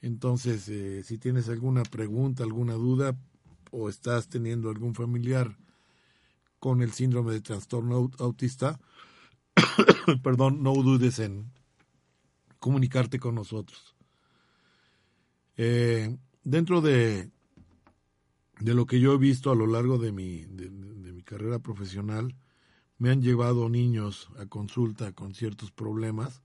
Entonces, 0.00 0.68
eh, 0.68 1.02
si 1.02 1.18
tienes 1.18 1.48
alguna 1.48 1.82
pregunta, 1.82 2.44
alguna 2.44 2.74
duda, 2.74 3.16
o 3.72 3.88
estás 3.88 4.28
teniendo 4.28 4.70
algún 4.70 4.94
familiar 4.94 5.56
con 6.60 6.80
el 6.80 6.92
síndrome 6.92 7.32
de 7.32 7.40
trastorno 7.40 8.10
autista, 8.18 8.78
perdón, 10.22 10.62
no 10.62 10.72
dudes 10.74 11.18
en 11.18 11.50
comunicarte 12.60 13.18
con 13.18 13.34
nosotros. 13.34 13.96
Eh, 15.56 16.16
dentro 16.44 16.80
de, 16.80 17.30
de 18.60 18.74
lo 18.74 18.86
que 18.86 19.00
yo 19.00 19.14
he 19.14 19.18
visto 19.18 19.50
a 19.50 19.56
lo 19.56 19.66
largo 19.66 19.98
de 19.98 20.12
mi, 20.12 20.44
de, 20.44 20.70
mi 20.70 21.22
carrera 21.22 21.58
profesional, 21.58 22.36
me 22.98 23.10
han 23.10 23.22
llevado 23.22 23.68
niños 23.68 24.28
a 24.38 24.46
consulta 24.46 25.12
con 25.12 25.34
ciertos 25.34 25.72
problemas 25.72 26.42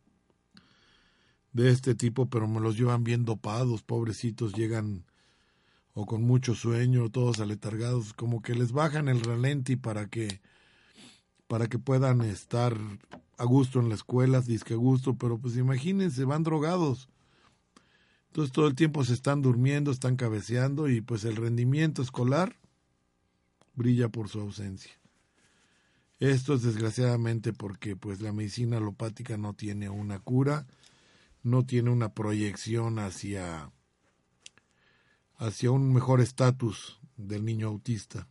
de 1.52 1.70
este 1.70 1.96
tipo, 1.96 2.30
pero 2.30 2.48
me 2.48 2.60
los 2.60 2.78
llevan 2.78 3.04
bien 3.04 3.26
dopados, 3.26 3.84
pobrecitos, 3.84 4.54
llegan 4.54 5.06
o 6.00 6.06
con 6.06 6.22
mucho 6.22 6.54
sueño, 6.54 7.10
todos 7.10 7.40
aletargados, 7.40 8.14
como 8.14 8.44
que 8.44 8.54
les 8.54 8.72
bajan 8.72 9.08
el 9.08 9.20
ralenti 9.20 9.78
para 9.78 10.08
que 10.08 10.42
para 11.48 11.68
que 11.70 11.80
puedan 11.80 12.22
estar 12.22 12.78
a 13.36 13.44
gusto 13.46 13.80
en 13.80 13.90
la 13.90 13.96
escuela, 13.96 14.42
disque 14.42 14.76
a 14.76 14.78
gusto, 14.78 15.16
pero 15.16 15.40
pues 15.40 15.58
imagínense, 15.58 16.24
van 16.24 16.44
drogados. 16.44 17.10
Entonces 18.28 18.52
todo 18.54 18.68
el 18.68 18.76
tiempo 18.76 19.04
se 19.06 19.16
están 19.16 19.42
durmiendo, 19.42 19.90
están 19.90 20.18
cabeceando 20.18 20.88
y 20.88 21.02
pues 21.02 21.26
el 21.26 21.36
rendimiento 21.36 22.04
escolar 22.04 22.58
brilla 23.74 24.08
por 24.10 24.30
su 24.30 24.40
ausencia. 24.40 24.92
Esto 26.20 26.54
es 26.54 26.62
desgraciadamente 26.62 27.54
porque 27.54 27.96
pues 27.96 28.22
la 28.22 28.34
medicina 28.34 28.78
alopática 28.78 29.36
no 29.38 29.56
tiene 29.56 29.90
una 29.90 30.20
cura, 30.20 30.68
no 31.42 31.66
tiene 31.66 31.90
una 31.90 32.14
proyección 32.14 33.00
hacia 33.00 33.72
hacia 35.38 35.72
un 35.72 35.94
mejor 35.94 36.22
estatus 36.22 37.00
del 37.16 37.46
niño 37.46 37.68
autista. 37.68 38.28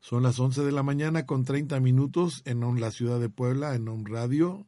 Son 0.00 0.22
las 0.22 0.38
11 0.38 0.62
de 0.64 0.72
la 0.72 0.82
mañana 0.82 1.24
con 1.24 1.44
30 1.44 1.80
minutos 1.80 2.42
en 2.44 2.60
la 2.80 2.90
ciudad 2.90 3.18
de 3.18 3.30
Puebla, 3.30 3.74
en 3.74 3.88
un 3.88 4.04
radio. 4.04 4.66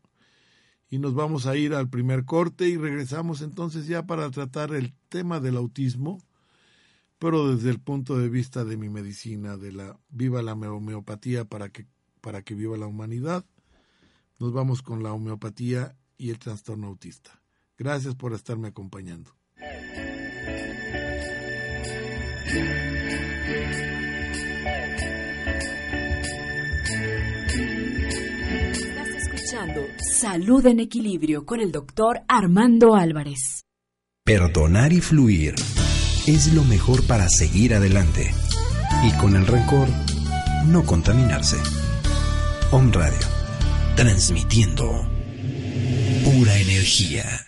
Y 0.89 0.99
nos 0.99 1.15
vamos 1.15 1.47
a 1.47 1.57
ir 1.57 1.75
al 1.75 1.91
primer 1.91 2.25
corte 2.25 2.69
y 2.69 2.77
regresamos 2.77 3.43
entonces 3.43 3.87
ya 3.87 4.07
para 4.07 4.31
tratar 4.31 4.73
el 4.73 4.95
tema 5.09 5.41
del 5.41 5.57
autismo, 5.57 6.23
pero 7.19 7.55
desde 7.55 7.71
el 7.71 7.81
punto 7.81 8.17
de 8.17 8.29
vista 8.29 8.65
de 8.65 8.77
mi 8.77 8.89
medicina, 8.89 9.57
de 9.57 9.73
la 9.73 9.99
viva 10.09 10.43
la 10.43 10.55
homeopatía 10.55 11.45
para 11.45 11.69
que, 11.69 11.87
para 12.21 12.43
que 12.43 12.55
viva 12.55 12.77
la 12.77 12.87
humanidad. 12.87 13.45
Nos 14.39 14.53
vamos 14.53 14.83
con 14.83 15.03
la 15.03 15.13
homeopatía 15.13 15.97
y 16.17 16.31
el 16.31 16.39
trastorno 16.39 16.87
autista. 16.87 17.43
Gracias 17.77 18.15
por 18.15 18.33
estarme 18.33 18.69
acompañando. 18.69 19.37
Salud 30.21 30.67
en 30.67 30.81
Equilibrio 30.81 31.45
con 31.45 31.61
el 31.61 31.73
doctor 31.73 32.23
Armando 32.29 32.95
Álvarez. 32.95 33.65
Perdonar 34.25 34.93
y 34.93 35.01
fluir 35.01 35.55
es 36.27 36.53
lo 36.53 36.65
mejor 36.65 37.07
para 37.07 37.29
seguir 37.29 37.75
adelante. 37.75 38.35
Y 39.05 39.13
con 39.19 39.37
el 39.37 39.47
rencor, 39.47 39.89
no 40.67 40.85
contaminarse. 40.85 41.57
Om 42.73 42.91
Radio, 42.93 43.27
transmitiendo 43.95 45.09
pura 46.25 46.59
energía. 46.59 47.46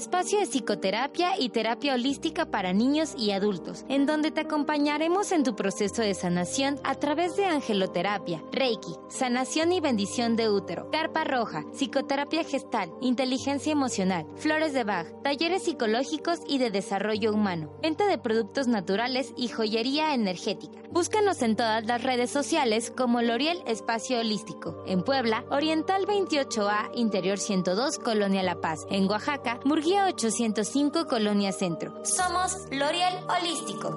Espacio 0.00 0.38
de 0.38 0.46
psicoterapia 0.46 1.38
y 1.38 1.50
terapia 1.50 1.92
holística 1.92 2.46
para 2.46 2.72
niños 2.72 3.12
y 3.18 3.32
adultos, 3.32 3.84
en 3.90 4.06
donde 4.06 4.30
te 4.30 4.40
acompañaremos 4.40 5.30
en 5.30 5.44
tu 5.44 5.54
proceso 5.54 6.00
de 6.00 6.14
sanación 6.14 6.80
a 6.84 6.94
través 6.94 7.36
de 7.36 7.44
angeloterapia, 7.44 8.42
reiki, 8.50 8.94
sanación 9.10 9.72
y 9.72 9.80
bendición 9.80 10.36
de 10.36 10.48
útero, 10.48 10.90
carpa 10.90 11.24
roja, 11.24 11.66
psicoterapia 11.74 12.44
gestal, 12.44 12.90
inteligencia 13.02 13.72
emocional, 13.72 14.26
flores 14.36 14.72
de 14.72 14.84
Bach, 14.84 15.06
talleres 15.22 15.64
psicológicos 15.64 16.38
y 16.48 16.56
de 16.56 16.70
desarrollo 16.70 17.34
humano, 17.34 17.70
venta 17.82 18.06
de 18.06 18.16
productos 18.16 18.68
naturales 18.68 19.34
y 19.36 19.48
joyería 19.48 20.14
energética. 20.14 20.80
Búscanos 20.90 21.42
en 21.42 21.56
todas 21.56 21.84
las 21.84 22.02
redes 22.02 22.30
sociales 22.30 22.90
como 22.90 23.20
L'Oriel 23.20 23.62
Espacio 23.66 24.18
Holístico. 24.18 24.82
En 24.86 25.04
Puebla, 25.04 25.44
Oriental 25.50 26.06
28A, 26.06 26.90
Interior 26.94 27.38
102, 27.38 27.98
Colonia 27.98 28.42
La 28.42 28.60
Paz. 28.60 28.86
En 28.90 29.06
Oaxaca, 29.08 29.60
Guía 29.90 30.06
805 30.06 31.08
Colonia 31.08 31.50
Centro. 31.50 32.04
Somos 32.04 32.54
L'Oreal 32.70 33.26
Holístico. 33.28 33.88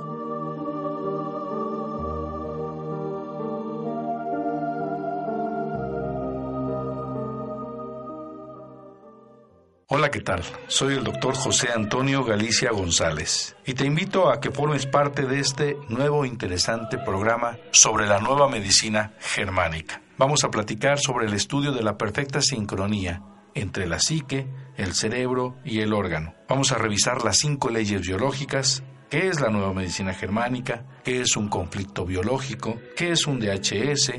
Hola, 9.86 10.10
¿qué 10.10 10.22
tal? 10.22 10.42
Soy 10.66 10.96
el 10.96 11.04
doctor 11.04 11.36
José 11.36 11.68
Antonio 11.72 12.24
Galicia 12.24 12.72
González 12.72 13.56
y 13.64 13.76
te 13.76 13.86
invito 13.86 14.32
a 14.32 14.40
que 14.40 14.50
formes 14.50 14.88
parte 14.88 15.28
de 15.28 15.40
este 15.42 15.78
nuevo 15.90 16.26
interesante 16.26 16.98
programa 16.98 17.60
sobre 17.70 18.08
la 18.08 18.20
nueva 18.20 18.50
medicina 18.50 19.14
germánica. 19.20 20.02
Vamos 20.18 20.44
a 20.44 20.50
platicar 20.50 20.98
sobre 20.98 21.28
el 21.28 21.36
estudio 21.36 21.72
de 21.72 21.84
la 21.84 22.00
perfecta 22.00 22.42
sincronía 22.42 23.22
entre 23.56 23.88
la 23.88 24.00
psique, 24.00 24.48
el 24.78 24.94
cerebro 24.94 25.56
y 25.64 25.80
el 25.80 25.94
órgano. 25.94 26.34
Vamos 26.48 26.72
a 26.72 26.78
revisar 26.78 27.24
las 27.24 27.38
cinco 27.38 27.70
leyes 27.70 28.02
biológicas, 28.02 28.84
qué 29.10 29.28
es 29.28 29.40
la 29.40 29.50
nueva 29.50 29.74
medicina 29.74 30.14
germánica, 30.14 30.86
qué 31.04 31.22
es 31.22 31.36
un 31.36 31.48
conflicto 31.48 32.06
biológico, 32.06 32.80
qué 32.96 33.12
es 33.12 33.28
un 33.28 33.40
DHS. 33.40 34.14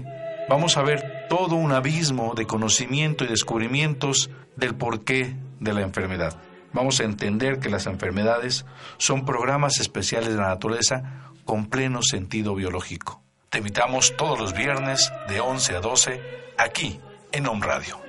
Vamos 0.48 0.76
a 0.76 0.82
ver 0.82 1.26
todo 1.28 1.56
un 1.56 1.72
abismo 1.72 2.34
de 2.34 2.46
conocimiento 2.46 3.24
y 3.24 3.28
descubrimientos 3.28 4.30
del 4.56 4.74
porqué 4.74 5.36
de 5.60 5.72
la 5.72 5.82
enfermedad. 5.82 6.40
Vamos 6.72 7.00
a 7.00 7.04
entender 7.04 7.60
que 7.60 7.70
las 7.70 7.86
enfermedades 7.86 8.66
son 8.98 9.24
programas 9.24 9.78
especiales 9.78 10.30
de 10.30 10.40
la 10.40 10.48
naturaleza 10.48 11.30
con 11.44 11.66
pleno 11.66 12.02
sentido 12.02 12.54
biológico. 12.54 13.22
Te 13.48 13.58
invitamos 13.58 14.16
todos 14.16 14.38
los 14.40 14.52
viernes 14.52 15.12
de 15.28 15.40
11 15.40 15.76
a 15.76 15.80
12 15.80 16.20
aquí 16.58 16.98
en 17.30 17.46
Home 17.46 17.64
Radio. 17.64 18.03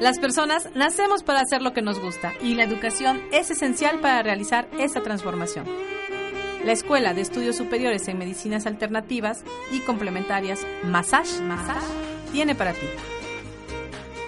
Las 0.00 0.20
personas 0.20 0.70
nacemos 0.74 1.24
para 1.24 1.40
hacer 1.40 1.60
lo 1.60 1.72
que 1.72 1.82
nos 1.82 1.98
gusta 2.00 2.32
y 2.40 2.54
la 2.54 2.62
educación 2.62 3.20
es 3.32 3.50
esencial 3.50 3.98
para 3.98 4.22
realizar 4.22 4.68
esa 4.78 5.02
transformación. 5.02 5.66
La 6.64 6.72
Escuela 6.72 7.14
de 7.14 7.20
Estudios 7.20 7.56
Superiores 7.56 8.06
en 8.08 8.16
Medicinas 8.18 8.66
Alternativas 8.66 9.42
y 9.72 9.80
Complementarias 9.80 10.66
Massage, 10.84 11.42
tiene 12.30 12.54
para 12.54 12.74
ti. 12.74 12.86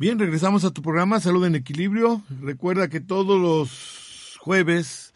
Bien, 0.04 0.18
regresamos 0.18 0.66
a 0.66 0.70
tu 0.70 0.82
programa 0.82 1.18
Salud 1.18 1.46
en 1.46 1.54
Equilibrio. 1.54 2.20
Recuerda 2.42 2.88
que 2.88 3.00
todos 3.00 3.40
los 3.40 4.36
jueves 4.38 5.14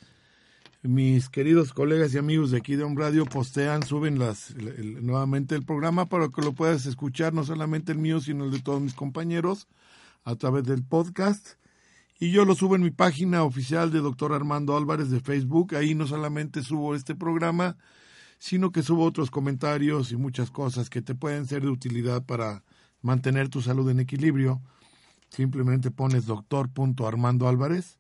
mis 0.81 1.29
queridos 1.29 1.75
colegas 1.75 2.15
y 2.15 2.17
amigos 2.17 2.53
de 2.53 2.57
aquí 2.57 2.75
de 2.75 2.85
Home 2.85 2.99
Radio 2.99 3.27
postean, 3.27 3.83
suben 3.83 4.19
las, 4.19 4.55
nuevamente 4.57 5.55
el 5.55 5.67
programa 5.67 6.09
para 6.09 6.31
que 6.31 6.41
lo 6.41 6.55
puedas 6.55 6.87
escuchar, 6.87 7.35
no 7.35 7.45
solamente 7.45 7.93
el 7.93 7.99
mío, 7.99 8.19
sino 8.23 8.47
el 8.47 8.51
de 8.51 8.61
todos 8.61 8.81
mis 8.81 8.95
compañeros 8.95 9.69
a 10.25 10.37
través 10.37 10.65
del 10.65 10.83
podcast. 10.83 11.57
Y 12.19 12.31
yo 12.31 12.47
lo 12.47 12.55
subo 12.55 12.75
en 12.75 12.83
mi 12.83 12.91
página 12.91 13.45
oficial 13.45 13.93
de 13.93 13.99
Doctor 13.99 14.33
Armando 14.33 14.75
Álvarez 14.75 15.11
de 15.11 15.21
Facebook. 15.21 15.75
Ahí 15.75 15.95
no 15.95 16.07
solamente 16.07 16.63
subo 16.63 16.95
este 16.95 17.15
programa, 17.15 17.77
sino 18.39 18.73
que 18.73 18.83
subo 18.83 19.05
otros 19.05 19.31
comentarios 19.31 20.13
y 20.13 20.17
muchas 20.17 20.51
cosas 20.51 20.89
que 20.89 21.03
te 21.03 21.15
pueden 21.15 21.45
ser 21.45 21.61
de 21.61 21.69
utilidad 21.69 22.25
para 22.25 22.65
mantener 23.03 23.51
tu 23.51 23.61
salud 23.61 23.91
en 23.91 24.01
equilibrio. 24.01 24.63
Simplemente 25.31 25.91
pones 25.91 26.27
doctor 26.27 26.71
Armando 27.07 27.49
Álvarez 27.49 27.99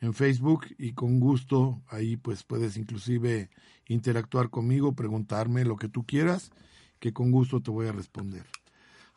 en 0.00 0.14
Facebook 0.14 0.66
y 0.78 0.92
con 0.92 1.20
gusto 1.20 1.80
ahí 1.88 2.16
pues 2.16 2.42
puedes 2.42 2.76
inclusive 2.76 3.50
interactuar 3.86 4.50
conmigo, 4.50 4.94
preguntarme 4.94 5.64
lo 5.64 5.76
que 5.76 5.88
tú 5.88 6.04
quieras, 6.04 6.50
que 6.98 7.12
con 7.12 7.30
gusto 7.30 7.60
te 7.60 7.70
voy 7.70 7.86
a 7.86 7.92
responder. 7.92 8.44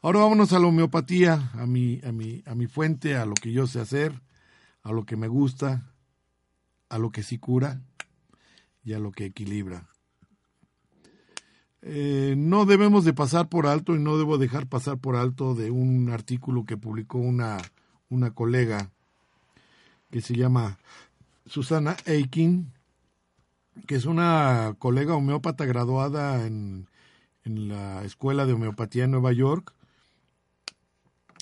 Ahora 0.02 0.20
vámonos 0.20 0.54
a 0.54 0.60
la 0.60 0.68
homeopatía, 0.68 1.52
a 1.54 1.66
mi, 1.66 2.00
a 2.04 2.12
mi, 2.12 2.44
a 2.46 2.54
mi 2.54 2.68
fuente, 2.68 3.16
a 3.16 3.26
lo 3.26 3.34
que 3.34 3.52
yo 3.52 3.66
sé 3.66 3.80
hacer, 3.80 4.22
a 4.84 4.92
lo 4.92 5.06
que 5.06 5.16
me 5.16 5.28
gusta, 5.28 5.92
a 6.90 7.00
lo 7.00 7.12
que 7.12 7.24
sí 7.24 7.40
cura 7.40 7.82
y 8.84 8.94
a 8.94 9.00
lo 9.00 9.12
que 9.12 9.26
equilibra. 9.26 9.90
Eh, 11.88 12.34
no 12.36 12.66
debemos 12.66 13.06
de 13.06 13.14
pasar 13.14 13.48
por 13.48 13.68
alto 13.68 13.94
y 13.96 14.00
no 14.00 14.18
debo 14.18 14.40
dejar 14.40 14.66
pasar 14.66 14.98
por 14.98 15.16
alto 15.16 15.54
de 15.54 15.70
un 15.70 16.10
artículo 16.10 16.66
que 16.66 16.78
publicó 16.78 17.20
una, 17.20 17.58
una 18.10 18.32
colega 18.32 18.90
que 20.10 20.20
se 20.22 20.34
llama 20.34 20.80
Susana 21.46 21.96
Aikin, 22.08 22.74
que 23.86 23.94
es 23.94 24.06
una 24.06 24.76
colega 24.80 25.14
homeópata 25.14 25.66
graduada 25.66 26.48
en, 26.48 26.88
en 27.44 27.68
la 27.68 28.04
Escuela 28.04 28.48
de 28.48 28.54
Homeopatía 28.54 29.04
en 29.04 29.12
Nueva 29.12 29.32
York. 29.32 29.76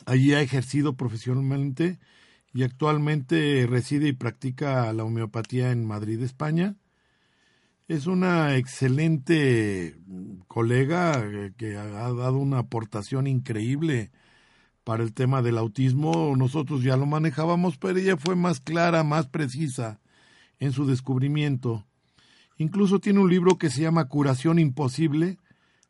Allí 0.06 0.34
ha 0.34 0.42
ejercido 0.42 0.98
profesionalmente 0.98 2.00
y 2.54 2.64
actualmente 2.64 3.66
reside 3.66 4.10
y 4.10 4.14
practica 4.14 4.92
la 4.92 5.06
homeopatía 5.06 5.72
en 5.72 5.86
Madrid, 5.86 6.22
España. 6.22 6.76
Es 7.88 8.08
una 8.08 8.56
excelente 8.56 9.98
colega 10.48 11.22
eh, 11.26 11.52
que 11.58 11.76
ha 11.76 11.86
dado 11.86 12.38
una 12.38 12.60
aportación 12.60 13.28
increíble 13.28 14.12
para 14.84 15.04
el 15.04 15.14
tema 15.14 15.42
del 15.42 15.58
autismo. 15.58 16.34
Nosotros 16.38 16.84
ya 16.84 16.96
lo 16.96 17.06
manejábamos, 17.06 17.78
pero 17.78 18.00
ella 18.00 18.16
fue 18.16 18.36
más 18.36 18.62
clara, 18.62 19.04
más 19.04 19.28
precisa 19.28 20.00
en 20.60 20.72
su 20.72 20.86
descubrimiento. 20.86 21.86
Incluso 22.58 23.00
tiene 23.00 23.20
un 23.20 23.30
libro 23.30 23.58
que 23.58 23.70
se 23.70 23.82
llama 23.82 24.08
Curación 24.08 24.60
Imposible, 24.60 25.38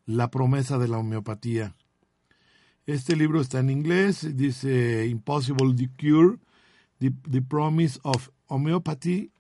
la 0.06 0.32
promesa 0.32 0.78
de 0.78 0.88
la 0.88 0.98
homeopatía. 0.98 1.76
Este 2.86 3.16
libro 3.16 3.40
está 3.40 3.60
en 3.60 3.70
inglés, 3.70 4.36
dice 4.36 5.08
Impossible 5.08 5.74
Cure, 6.00 6.40
the, 7.00 7.42
Promise 7.42 8.00
of 8.04 8.30
Homeopathy, 8.48 9.33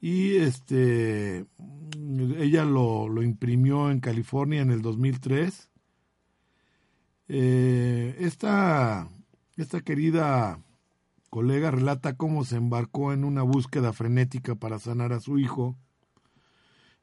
y 0.00 0.36
este 0.36 1.46
ella 2.38 2.64
lo, 2.64 3.08
lo 3.08 3.22
imprimió 3.22 3.90
en 3.90 4.00
California 4.00 4.62
en 4.62 4.70
el 4.70 4.82
2003 4.82 5.70
eh, 7.32 8.16
esta, 8.18 9.08
esta 9.56 9.80
querida 9.82 10.60
colega 11.28 11.70
relata 11.70 12.16
cómo 12.16 12.44
se 12.44 12.56
embarcó 12.56 13.12
en 13.12 13.22
una 13.22 13.42
búsqueda 13.44 13.92
frenética 13.92 14.56
para 14.56 14.80
sanar 14.80 15.12
a 15.12 15.20
su 15.20 15.38
hijo. 15.38 15.76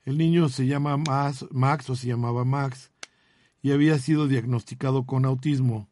El 0.04 0.18
niño 0.18 0.50
se 0.50 0.68
llama 0.68 0.98
Max 0.98 1.90
o 1.90 1.96
se 1.96 2.08
llamaba 2.08 2.44
Max 2.44 2.92
y 3.62 3.72
había 3.72 3.98
sido 4.00 4.28
diagnosticado 4.28 5.06
con 5.06 5.24
autismo. 5.24 5.88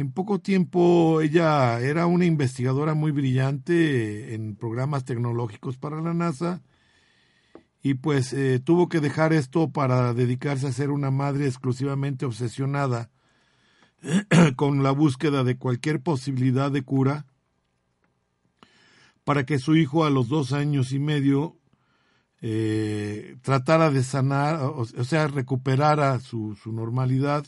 En 0.00 0.12
poco 0.12 0.38
tiempo 0.38 1.20
ella 1.20 1.78
era 1.78 2.06
una 2.06 2.24
investigadora 2.24 2.94
muy 2.94 3.12
brillante 3.12 4.34
en 4.34 4.56
programas 4.56 5.04
tecnológicos 5.04 5.76
para 5.76 6.00
la 6.00 6.14
NASA 6.14 6.62
y 7.82 7.92
pues 7.92 8.32
eh, 8.32 8.60
tuvo 8.60 8.88
que 8.88 9.00
dejar 9.00 9.34
esto 9.34 9.72
para 9.72 10.14
dedicarse 10.14 10.68
a 10.68 10.72
ser 10.72 10.88
una 10.88 11.10
madre 11.10 11.46
exclusivamente 11.46 12.24
obsesionada 12.24 13.10
con 14.56 14.82
la 14.82 14.90
búsqueda 14.90 15.44
de 15.44 15.58
cualquier 15.58 16.00
posibilidad 16.00 16.70
de 16.70 16.80
cura 16.80 17.26
para 19.24 19.44
que 19.44 19.58
su 19.58 19.76
hijo 19.76 20.06
a 20.06 20.10
los 20.10 20.30
dos 20.30 20.54
años 20.54 20.92
y 20.92 20.98
medio 20.98 21.58
eh, 22.40 23.36
tratara 23.42 23.90
de 23.90 24.02
sanar, 24.02 24.62
o, 24.62 24.86
sea, 24.86 25.26
recuperara 25.26 26.18
su, 26.20 26.56
su, 26.56 26.72
normalidad, 26.72 27.44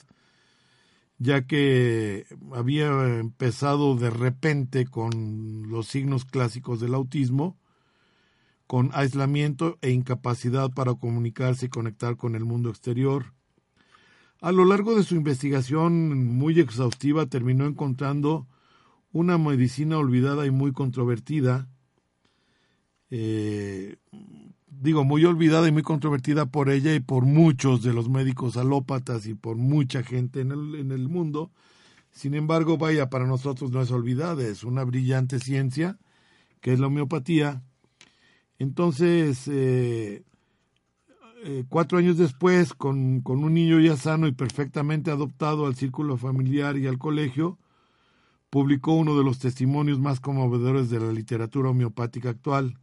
ya 1.23 1.47
que 1.47 2.27
había 2.53 3.19
empezado 3.21 3.95
de 3.95 4.11
repente 4.11 4.87
con 4.87 5.69
los 5.69 5.87
signos 5.87 6.25
clásicos 6.25 6.81
del 6.81 6.95
autismo, 6.95 7.57
con 8.67 8.91
aislamiento 8.93 9.79
e 9.83 9.91
incapacidad 9.91 10.71
para 10.73 10.95
comunicarse 10.95 11.67
y 11.67 11.69
conectar 11.69 12.17
con 12.17 12.35
el 12.35 12.45
mundo 12.45 12.71
exterior. 12.71 13.35
A 14.41 14.51
lo 14.51 14.65
largo 14.65 14.97
de 14.97 15.05
su 15.05 15.15
investigación 15.15 16.27
muy 16.27 16.59
exhaustiva 16.59 17.27
terminó 17.27 17.67
encontrando 17.67 18.49
una 19.13 19.39
medicina 19.39 19.99
olvidada 19.99 20.45
y 20.45 20.51
muy 20.51 20.73
controvertida, 20.73 21.69
eh, 23.11 23.97
digo, 24.81 25.05
muy 25.05 25.25
olvidada 25.25 25.69
y 25.69 25.73
muy 25.73 25.83
controvertida 25.83 26.47
por 26.47 26.71
ella 26.71 26.95
y 26.95 27.01
por 27.01 27.25
muchos 27.25 27.83
de 27.83 27.93
los 27.93 28.09
médicos 28.09 28.57
alópatas 28.57 29.27
y 29.27 29.35
por 29.35 29.57
mucha 29.57 30.03
gente 30.03 30.41
en 30.41 30.53
el, 30.53 30.75
en 30.77 30.93
el 30.93 31.09
mundo. 31.09 31.51
Sin 32.11 32.35
embargo, 32.35 32.79
vaya, 32.79 33.09
para 33.11 33.27
nosotros 33.27 33.71
no 33.71 33.81
es 33.81 33.91
olvidada, 33.91 34.43
es 34.43 34.65
una 34.65 34.85
brillante 34.85 35.39
ciencia, 35.39 35.99
que 36.61 36.73
es 36.73 36.81
la 36.81 36.89
homeopatía. 36.89 37.63
Entonces, 38.59 39.49
eh, 39.49 40.23
eh, 41.45 41.65
cuatro 41.69 41.99
años 41.99 42.19
después, 42.19 42.75
con, 42.75 43.21
con, 43.21 43.43
un 43.43 43.55
niño 43.55 43.81
ya 43.81 43.97
sano 43.97 44.27
y 44.27 44.33
perfectamente 44.33 45.11
adoptado 45.11 45.67
al 45.67 45.75
círculo 45.75 46.17
familiar 46.17 46.77
y 46.77 46.87
al 46.87 46.99
colegio, 46.99 47.59
publicó 48.51 48.93
uno 48.93 49.17
de 49.17 49.25
los 49.25 49.39
testimonios 49.39 49.99
más 49.99 50.21
conmovedores 50.21 50.91
de 50.91 51.01
la 51.01 51.11
literatura 51.13 51.71
homeopática 51.71 52.31
actual. 52.31 52.79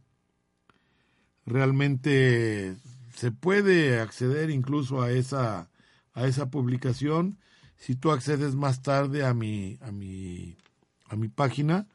Realmente 1.46 2.76
se 3.14 3.32
puede 3.32 4.00
acceder 4.00 4.50
incluso 4.50 5.02
a 5.02 5.10
esa, 5.10 5.70
a 6.12 6.26
esa 6.26 6.50
publicación. 6.50 7.38
Si 7.76 7.96
tú 7.96 8.10
accedes 8.12 8.54
más 8.54 8.82
tarde 8.82 9.24
a 9.24 9.34
mi, 9.34 9.78
a 9.80 9.90
mi, 9.92 10.56
a 11.08 11.16
mi 11.16 11.28
página, 11.28 11.86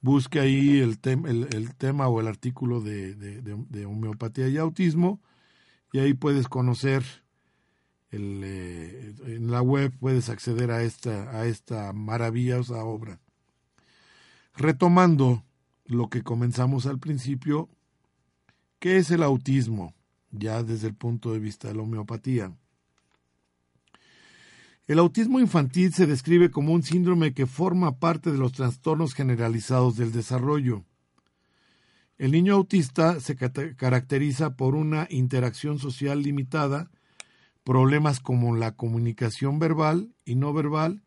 busque 0.00 0.40
ahí 0.40 0.80
el, 0.80 0.98
el, 1.04 1.74
tema 1.74 2.08
o 2.08 2.20
el 2.20 2.28
artículo 2.28 2.80
de, 2.80 3.14
de 3.14 3.86
homeopatía 3.86 4.48
y 4.48 4.56
autismo 4.56 5.20
y 5.92 5.98
ahí 5.98 6.14
puedes 6.14 6.48
conocer 6.48 7.04
el, 8.10 8.42
eh, 8.44 9.14
en 9.26 9.50
la 9.50 9.62
web 9.62 9.92
puedes 9.98 10.28
acceder 10.28 10.70
a 10.70 10.82
esta, 10.82 11.30
a 11.30 11.46
esta 11.46 11.92
maravillosa 11.92 12.84
obra. 12.84 13.20
Retomando 14.54 15.44
lo 15.84 16.08
que 16.08 16.22
comenzamos 16.22 16.86
al 16.86 16.98
principio, 16.98 17.68
¿qué 18.78 18.96
es 18.98 19.10
el 19.10 19.22
autismo? 19.22 19.94
Ya 20.30 20.62
desde 20.62 20.88
el 20.88 20.94
punto 20.94 21.32
de 21.32 21.38
vista 21.38 21.68
de 21.68 21.74
la 21.74 21.82
homeopatía. 21.82 22.56
El 24.86 25.00
autismo 25.00 25.40
infantil 25.40 25.92
se 25.92 26.06
describe 26.06 26.50
como 26.50 26.72
un 26.72 26.84
síndrome 26.84 27.34
que 27.34 27.46
forma 27.46 27.98
parte 27.98 28.30
de 28.30 28.38
los 28.38 28.52
trastornos 28.52 29.14
generalizados 29.14 29.96
del 29.96 30.12
desarrollo. 30.12 30.84
El 32.18 32.30
niño 32.30 32.54
autista 32.54 33.18
se 33.18 33.34
caracteriza 33.34 34.56
por 34.56 34.76
una 34.76 35.08
interacción 35.10 35.80
social 35.80 36.22
limitada, 36.22 36.90
problemas 37.64 38.20
como 38.20 38.54
la 38.54 38.76
comunicación 38.76 39.58
verbal 39.58 40.14
y 40.24 40.36
no 40.36 40.52
verbal, 40.52 41.02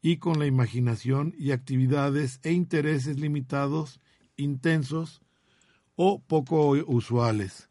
y 0.00 0.18
con 0.18 0.38
la 0.38 0.46
imaginación 0.46 1.34
y 1.36 1.50
actividades 1.50 2.38
e 2.44 2.52
intereses 2.52 3.18
limitados, 3.18 4.00
intensos 4.36 5.20
o 5.96 6.22
poco 6.22 6.70
usuales. 6.86 7.68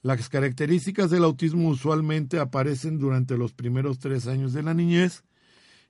Las 0.00 0.28
características 0.28 1.10
del 1.10 1.24
autismo 1.24 1.68
usualmente 1.68 2.40
aparecen 2.40 2.98
durante 2.98 3.36
los 3.36 3.52
primeros 3.52 3.98
tres 3.98 4.26
años 4.26 4.52
de 4.52 4.62
la 4.62 4.74
niñez 4.74 5.24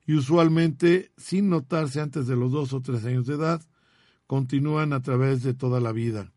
y 0.06 0.14
usualmente 0.14 1.12
sin 1.16 1.48
notarse 1.48 2.00
antes 2.00 2.26
de 2.26 2.36
los 2.36 2.50
dos 2.50 2.72
o 2.72 2.80
tres 2.80 3.04
años 3.04 3.26
de 3.26 3.34
edad, 3.34 3.62
continúan 4.26 4.92
a 4.92 5.00
través 5.00 5.42
de 5.42 5.54
toda 5.54 5.80
la 5.80 5.92
vida. 5.92 6.32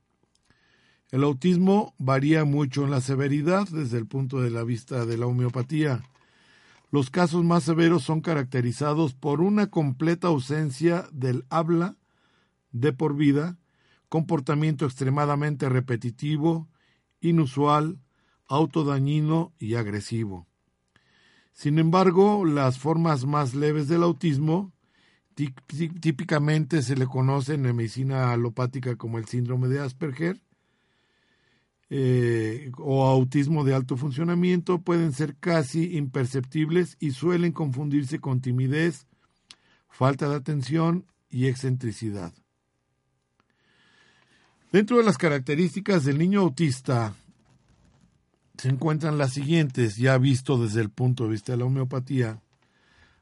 El 1.12 1.24
autismo 1.24 1.94
varía 1.98 2.46
mucho 2.46 2.84
en 2.84 2.92
la 2.92 3.02
severidad 3.02 3.68
desde 3.70 3.98
el 3.98 4.08
punto 4.08 4.42
de 4.42 4.52
la 4.52 4.64
vista 4.64 5.06
de 5.06 5.18
la 5.18 5.28
homeopatía. 5.28 6.04
Los 6.92 7.10
casos 7.10 7.44
más 7.44 7.64
severos 7.64 8.04
son 8.04 8.22
caracterizados 8.22 9.14
por 9.14 9.42
una 9.42 9.68
completa 9.68 10.28
ausencia 10.28 11.08
del 11.12 11.46
habla 11.50 11.96
de 12.72 12.92
por 12.92 13.16
vida, 13.16 13.58
comportamiento 14.16 14.86
extremadamente 14.86 15.68
repetitivo, 15.68 16.70
inusual, 17.20 18.00
autodañino 18.48 19.52
y 19.60 19.76
agresivo. 19.76 20.48
Sin 21.52 21.80
embargo, 21.80 22.46
las 22.46 22.80
formas 22.80 23.26
más 23.26 23.56
leves 23.56 23.90
del 23.90 24.04
autismo 24.04 24.72
típicamente 26.00 26.82
se 26.82 26.96
le 26.96 27.08
conoce 27.08 27.56
en 27.56 27.76
medicina 27.76 28.32
alopática 28.32 28.96
como 28.96 29.18
el 29.18 29.26
síndrome 29.26 29.68
de 29.68 29.82
Asperger 29.82 30.42
eh, 31.90 32.72
o 32.78 33.06
autismo 33.06 33.66
de 33.66 33.76
alto 33.76 33.98
funcionamiento 33.98 34.80
pueden 34.80 35.12
ser 35.12 35.36
casi 35.36 35.98
imperceptibles 35.98 36.96
y 37.02 37.12
suelen 37.12 37.52
confundirse 37.52 38.22
con 38.22 38.40
timidez, 38.40 39.08
falta 39.90 40.30
de 40.30 40.38
atención 40.38 41.06
y 41.30 41.48
excentricidad. 41.48 42.34
Dentro 44.76 44.98
de 44.98 45.04
las 45.04 45.18
características 45.18 46.04
del 46.04 46.18
niño 46.18 46.42
autista 46.42 47.16
se 48.58 48.68
encuentran 48.68 49.18
las 49.18 49.32
siguientes, 49.32 49.96
ya 49.96 50.18
visto 50.18 50.62
desde 50.62 50.82
el 50.82 50.90
punto 50.90 51.24
de 51.24 51.30
vista 51.30 51.54
de 51.54 51.60
la 51.60 51.64
homeopatía. 51.64 52.42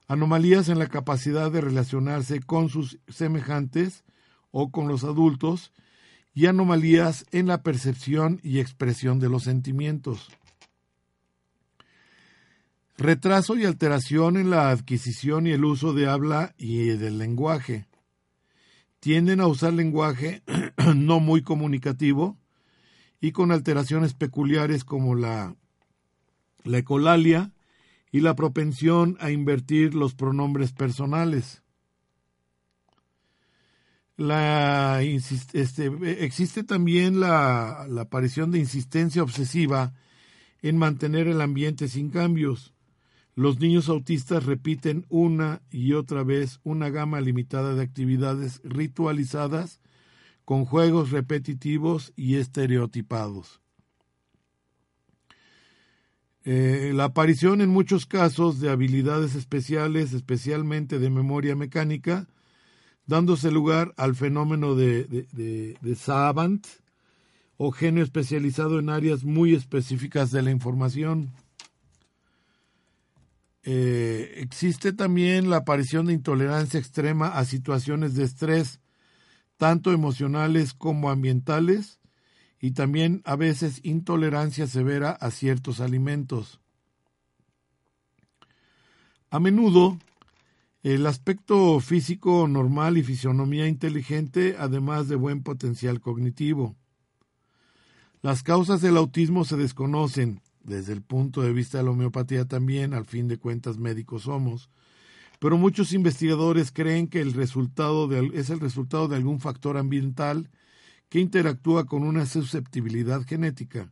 Anomalías 0.08 0.68
en 0.70 0.80
la 0.80 0.88
capacidad 0.88 1.52
de 1.52 1.62
relacionarse 1.62 2.40
con 2.42 2.70
sus 2.70 2.98
semejantes 3.08 4.04
o 4.50 4.72
con 4.72 4.88
los 4.88 5.04
adultos 5.04 5.72
y 6.34 6.48
anomalías 6.48 7.24
en 7.30 7.46
la 7.46 7.62
percepción 7.62 8.40
y 8.42 8.60
expresión 8.60 9.20
de 9.20 9.30
los 9.30 9.44
sentimientos. 9.44 10.32
Retraso 12.98 13.56
y 13.58 13.66
alteración 13.66 14.38
en 14.38 14.50
la 14.50 14.72
adquisición 14.72 15.46
y 15.46 15.52
el 15.52 15.66
uso 15.66 15.94
de 15.94 16.08
habla 16.08 16.56
y 16.58 16.86
del 16.86 17.20
lenguaje. 17.20 17.86
Tienden 19.04 19.42
a 19.42 19.48
usar 19.48 19.74
lenguaje 19.74 20.44
no 20.96 21.20
muy 21.20 21.42
comunicativo 21.42 22.38
y 23.20 23.34
con 23.34 23.52
alteraciones 23.52 24.14
peculiares 24.14 24.86
como 24.86 25.14
la, 25.14 25.58
la 26.64 26.78
ecolalia 26.78 27.52
y 28.14 28.22
la 28.22 28.34
propensión 28.34 29.18
a 29.20 29.30
invertir 29.30 29.94
los 29.94 30.16
pronombres 30.16 30.72
personales. 30.72 31.64
La, 34.16 35.02
este, 35.02 35.92
existe 36.24 36.64
también 36.64 37.20
la, 37.20 37.86
la 37.90 38.04
aparición 38.04 38.52
de 38.52 38.60
insistencia 38.60 39.22
obsesiva 39.22 39.92
en 40.62 40.78
mantener 40.78 41.28
el 41.28 41.42
ambiente 41.42 41.90
sin 41.90 42.10
cambios. 42.10 42.73
Los 43.36 43.60
niños 43.60 43.90
autistas 43.90 44.46
repiten 44.46 45.06
una 45.10 45.62
y 45.72 45.94
otra 45.94 46.24
vez 46.24 46.60
una 46.64 46.90
gama 46.90 47.20
limitada 47.20 47.74
de 47.74 47.82
actividades 47.82 48.62
ritualizadas 48.64 49.80
con 50.46 50.66
juegos 50.66 51.12
repetitivos 51.12 52.14
y 52.16 52.36
estereotipados. 52.36 53.62
Eh, 56.46 56.92
la 56.94 57.06
aparición 57.06 57.62
en 57.62 57.70
muchos 57.70 58.06
casos 58.06 58.60
de 58.60 58.70
habilidades 58.70 59.34
especiales, 59.34 60.14
especialmente 60.14 61.00
de 61.00 61.10
memoria 61.10 61.56
mecánica, 61.56 62.28
dándose 63.06 63.50
lugar 63.50 63.94
al 63.98 64.16
fenómeno 64.16 64.76
de, 64.76 65.06
de, 65.06 65.96
savant 65.96 66.66
o 67.56 67.72
genio 67.72 68.04
especializado 68.04 68.80
en 68.80 68.90
áreas 68.90 69.24
muy 69.24 69.54
específicas 69.54 70.32
de 70.32 70.42
la 70.42 70.52
información. 70.52 71.32
Eh, 73.64 74.34
existe 74.38 74.92
también 74.92 75.50
la 75.50 75.58
aparición 75.58 76.06
de 76.06 76.14
intolerancia 76.14 76.80
extrema 76.80 77.30
a 77.30 77.46
situaciones 77.46 78.16
de 78.16 78.26
estrés, 78.26 78.82
tanto 79.58 79.92
emocionales 79.92 80.74
como 80.74 81.10
ambientales, 81.10 82.00
y 82.60 82.72
también 82.72 83.22
a 83.26 83.36
veces 83.36 83.82
intolerancia 83.84 84.68
severa 84.68 85.12
a 85.12 85.32
ciertos 85.32 85.82
alimentos. 85.82 86.62
A 89.30 89.40
menudo 89.40 89.98
el 90.84 91.06
aspecto 91.08 91.80
físico 91.80 92.48
normal 92.48 92.98
y 92.98 93.04
fisionomía 93.04 93.68
inteligente, 93.68 94.56
además 94.60 95.08
de 95.08 95.16
buen 95.16 95.42
potencial 95.42 96.02
cognitivo. 96.02 96.76
Las 98.22 98.44
causas 98.44 98.82
del 98.82 98.98
autismo 98.98 99.46
se 99.46 99.58
desconocen, 99.58 100.42
desde 100.64 100.94
el 100.94 101.02
punto 101.02 101.42
de 101.42 101.54
vista 101.54 101.78
de 101.78 101.84
la 101.84 101.92
homeopatía 101.92 102.46
también, 102.46 102.94
al 102.94 103.06
fin 103.06 103.28
de 103.28 103.38
cuentas 103.38 103.78
médicos 103.78 104.24
somos, 104.24 104.70
pero 105.40 105.58
muchos 105.58 105.92
investigadores 105.94 106.72
creen 106.72 107.08
que 107.08 107.20
el 107.20 107.34
resultado 107.34 108.10
es 108.32 108.50
el 108.50 108.60
resultado 108.60 109.08
de 109.08 109.18
algún 109.18 109.40
factor 109.40 109.78
ambiental 109.78 110.50
que 111.10 111.20
interactúa 111.20 111.86
con 111.86 112.04
una 112.04 112.26
susceptibilidad 112.26 113.24
genética. 113.26 113.92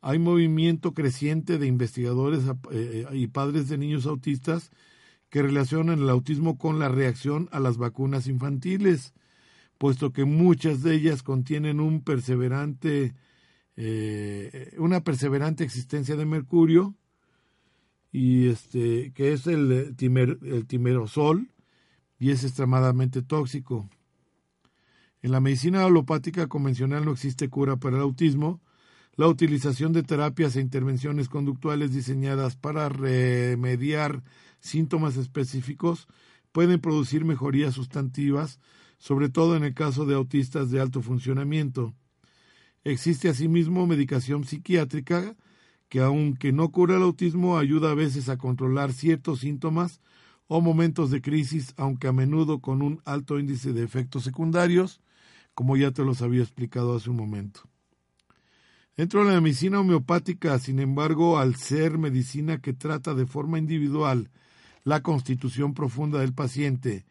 Hay 0.00 0.18
movimiento 0.18 0.94
creciente 0.94 1.58
de 1.58 1.66
investigadores 1.66 2.44
eh, 2.70 3.06
y 3.12 3.26
padres 3.26 3.68
de 3.68 3.78
niños 3.78 4.06
autistas 4.06 4.70
que 5.28 5.42
relacionan 5.42 5.98
el 5.98 6.08
autismo 6.08 6.56
con 6.56 6.78
la 6.78 6.88
reacción 6.88 7.48
a 7.50 7.58
las 7.58 7.76
vacunas 7.76 8.28
infantiles, 8.28 9.12
puesto 9.78 10.12
que 10.12 10.24
muchas 10.24 10.82
de 10.82 10.94
ellas 10.94 11.22
contienen 11.22 11.80
un 11.80 12.02
perseverante, 12.02 13.14
eh, 13.76 14.74
una 14.78 15.02
perseverante 15.02 15.64
existencia 15.64 16.16
de 16.16 16.26
mercurio, 16.26 16.94
y 18.12 18.48
este, 18.48 19.12
que 19.12 19.32
es 19.32 19.46
el, 19.46 19.96
timer, 19.96 20.38
el 20.42 20.66
timerosol, 20.66 21.50
y 22.18 22.30
es 22.30 22.44
extremadamente 22.44 23.22
tóxico. 23.22 23.88
En 25.24 25.32
la 25.32 25.40
medicina 25.40 25.84
alopática 25.84 26.46
convencional 26.48 27.04
no 27.04 27.12
existe 27.12 27.48
cura 27.48 27.76
para 27.76 27.96
el 27.96 28.02
autismo. 28.02 28.60
La 29.16 29.26
utilización 29.26 29.92
de 29.92 30.02
terapias 30.02 30.54
e 30.54 30.60
intervenciones 30.60 31.28
conductuales 31.28 31.92
diseñadas 31.92 32.56
para 32.56 32.88
remediar 32.88 34.22
síntomas 34.60 35.16
específicos 35.16 36.08
pueden 36.52 36.80
producir 36.80 37.24
mejorías 37.24 37.74
sustantivas, 37.74 38.60
sobre 38.98 39.28
todo 39.28 39.56
en 39.56 39.64
el 39.64 39.74
caso 39.74 40.04
de 40.04 40.14
autistas 40.14 40.70
de 40.70 40.80
alto 40.80 41.00
funcionamiento. 41.00 41.94
Existe 42.84 43.30
asimismo 43.30 43.86
medicación 43.86 44.44
psiquiátrica 44.44 45.36
que 45.88 46.00
aunque 46.00 46.52
no 46.52 46.70
cura 46.70 46.96
el 46.96 47.02
autismo 47.02 47.56
ayuda 47.56 47.90
a 47.90 47.94
veces 47.94 48.28
a 48.28 48.36
controlar 48.36 48.92
ciertos 48.92 49.40
síntomas 49.40 50.00
o 50.48 50.60
momentos 50.60 51.10
de 51.10 51.22
crisis, 51.22 51.72
aunque 51.78 52.08
a 52.08 52.12
menudo 52.12 52.60
con 52.60 52.82
un 52.82 53.00
alto 53.06 53.38
índice 53.38 53.72
de 53.72 53.82
efectos 53.82 54.24
secundarios, 54.24 55.00
como 55.54 55.76
ya 55.76 55.92
te 55.92 56.04
los 56.04 56.20
había 56.20 56.42
explicado 56.42 56.94
hace 56.94 57.08
un 57.08 57.16
momento. 57.16 57.62
Dentro 58.96 59.24
de 59.24 59.32
la 59.32 59.40
medicina 59.40 59.80
homeopática, 59.80 60.58
sin 60.58 60.78
embargo, 60.78 61.38
al 61.38 61.56
ser 61.56 61.96
medicina 61.98 62.60
que 62.60 62.74
trata 62.74 63.14
de 63.14 63.26
forma 63.26 63.58
individual 63.58 64.30
la 64.84 65.02
constitución 65.02 65.74
profunda 65.74 66.20
del 66.20 66.34
paciente 66.34 67.06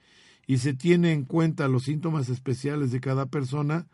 y 0.45 0.59
se 0.59 0.73
tiene 0.73 1.11
en 1.11 1.25
cuenta 1.25 1.67
los 1.67 1.83
síntomas 1.83 2.29
especiales 2.29 2.91
de 2.91 3.01
cada 3.01 3.25
persona, 3.25 3.87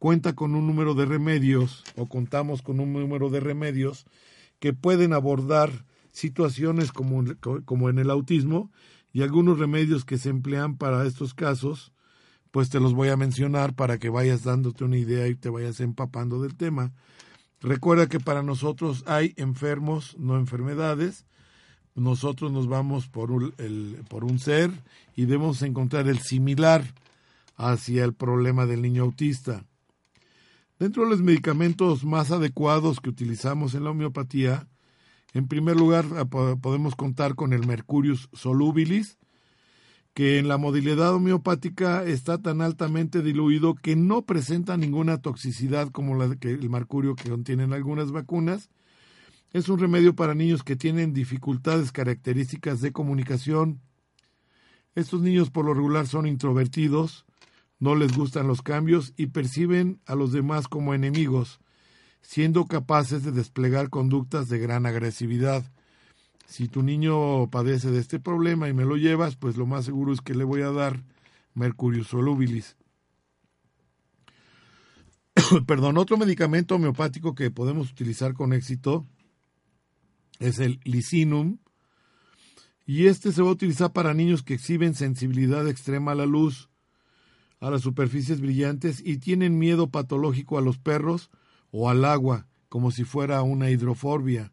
cuenta 0.00 0.32
con 0.34 0.54
un 0.54 0.66
número 0.66 0.94
de 0.94 1.04
remedios 1.04 1.84
o 1.94 2.08
contamos 2.08 2.62
con 2.62 2.80
un 2.80 2.92
número 2.94 3.28
de 3.28 3.38
remedios 3.38 4.06
que 4.58 4.72
pueden 4.72 5.12
abordar 5.12 5.84
situaciones 6.10 6.90
como, 6.90 7.22
como 7.66 7.90
en 7.90 7.98
el 7.98 8.10
autismo 8.10 8.72
y 9.12 9.22
algunos 9.22 9.58
remedios 9.58 10.06
que 10.06 10.16
se 10.16 10.30
emplean 10.30 10.78
para 10.78 11.06
estos 11.06 11.34
casos, 11.34 11.92
pues 12.50 12.70
te 12.70 12.80
los 12.80 12.94
voy 12.94 13.10
a 13.10 13.18
mencionar 13.18 13.74
para 13.74 13.98
que 13.98 14.08
vayas 14.08 14.42
dándote 14.42 14.84
una 14.84 14.96
idea 14.96 15.28
y 15.28 15.34
te 15.34 15.50
vayas 15.50 15.80
empapando 15.80 16.40
del 16.40 16.56
tema. 16.56 16.92
Recuerda 17.60 18.08
que 18.08 18.20
para 18.20 18.42
nosotros 18.42 19.04
hay 19.06 19.34
enfermos, 19.36 20.16
no 20.18 20.38
enfermedades, 20.38 21.26
nosotros 21.94 22.50
nos 22.52 22.68
vamos 22.68 23.06
por 23.06 23.30
un, 23.30 23.52
el, 23.58 23.98
por 24.08 24.24
un 24.24 24.38
ser 24.38 24.70
y 25.14 25.26
debemos 25.26 25.60
encontrar 25.60 26.08
el 26.08 26.20
similar 26.20 26.94
hacia 27.56 28.02
el 28.04 28.14
problema 28.14 28.64
del 28.64 28.80
niño 28.80 29.02
autista. 29.02 29.66
Dentro 30.80 31.04
de 31.04 31.10
los 31.10 31.22
medicamentos 31.22 32.04
más 32.04 32.32
adecuados 32.32 33.00
que 33.00 33.10
utilizamos 33.10 33.74
en 33.74 33.84
la 33.84 33.90
homeopatía, 33.90 34.66
en 35.32 35.46
primer 35.46 35.76
lugar 35.76 36.06
podemos 36.60 36.96
contar 36.96 37.36
con 37.36 37.52
el 37.52 37.66
Mercurius 37.66 38.28
solubilis, 38.32 39.18
que 40.14 40.38
en 40.38 40.48
la 40.48 40.58
modalidad 40.58 41.14
homeopática 41.14 42.02
está 42.04 42.38
tan 42.38 42.62
altamente 42.62 43.22
diluido 43.22 43.76
que 43.76 43.94
no 43.94 44.22
presenta 44.22 44.76
ninguna 44.76 45.18
toxicidad 45.18 45.90
como 45.90 46.20
el 46.20 46.70
mercurio 46.70 47.14
que 47.14 47.30
contienen 47.30 47.72
algunas 47.72 48.10
vacunas 48.10 48.70
es 49.52 49.68
un 49.68 49.78
remedio 49.80 50.14
para 50.14 50.34
niños 50.34 50.62
que 50.62 50.76
tienen 50.76 51.12
dificultades 51.12 51.90
características 51.90 52.80
de 52.80 52.92
comunicación. 52.92 53.80
Estos 54.94 55.22
niños 55.22 55.50
por 55.50 55.64
lo 55.64 55.74
regular 55.74 56.06
son 56.06 56.26
introvertidos, 56.26 57.26
no 57.80 57.94
les 57.94 58.16
gustan 58.16 58.46
los 58.46 58.62
cambios 58.62 59.12
y 59.16 59.28
perciben 59.28 60.00
a 60.06 60.14
los 60.14 60.32
demás 60.32 60.68
como 60.68 60.94
enemigos, 60.94 61.60
siendo 62.20 62.66
capaces 62.66 63.24
de 63.24 63.32
desplegar 63.32 63.88
conductas 63.88 64.48
de 64.48 64.58
gran 64.58 64.86
agresividad. 64.86 65.64
Si 66.46 66.68
tu 66.68 66.82
niño 66.82 67.50
padece 67.50 67.90
de 67.90 67.98
este 67.98 68.20
problema 68.20 68.68
y 68.68 68.74
me 68.74 68.84
lo 68.84 68.96
llevas, 68.96 69.36
pues 69.36 69.56
lo 69.56 69.66
más 69.66 69.86
seguro 69.86 70.12
es 70.12 70.20
que 70.20 70.34
le 70.34 70.44
voy 70.44 70.62
a 70.62 70.70
dar 70.70 71.02
mercurio 71.54 72.04
solubilis. 72.04 72.76
Perdón, 75.66 75.96
otro 75.96 76.16
medicamento 76.16 76.74
homeopático 76.74 77.34
que 77.34 77.50
podemos 77.50 77.90
utilizar 77.90 78.34
con 78.34 78.52
éxito 78.52 79.06
es 80.38 80.58
el 80.58 80.80
licinum. 80.84 81.58
Y 82.84 83.06
este 83.06 83.32
se 83.32 83.42
va 83.42 83.48
a 83.48 83.52
utilizar 83.52 83.92
para 83.92 84.14
niños 84.14 84.42
que 84.42 84.54
exhiben 84.54 84.94
sensibilidad 84.94 85.68
extrema 85.68 86.12
a 86.12 86.16
la 86.16 86.26
luz, 86.26 86.69
a 87.60 87.70
las 87.70 87.82
superficies 87.82 88.40
brillantes 88.40 89.02
y 89.04 89.18
tienen 89.18 89.58
miedo 89.58 89.90
patológico 89.90 90.58
a 90.58 90.62
los 90.62 90.78
perros 90.78 91.30
o 91.70 91.90
al 91.90 92.04
agua, 92.04 92.46
como 92.68 92.90
si 92.90 93.04
fuera 93.04 93.42
una 93.42 93.70
hidroforbia. 93.70 94.52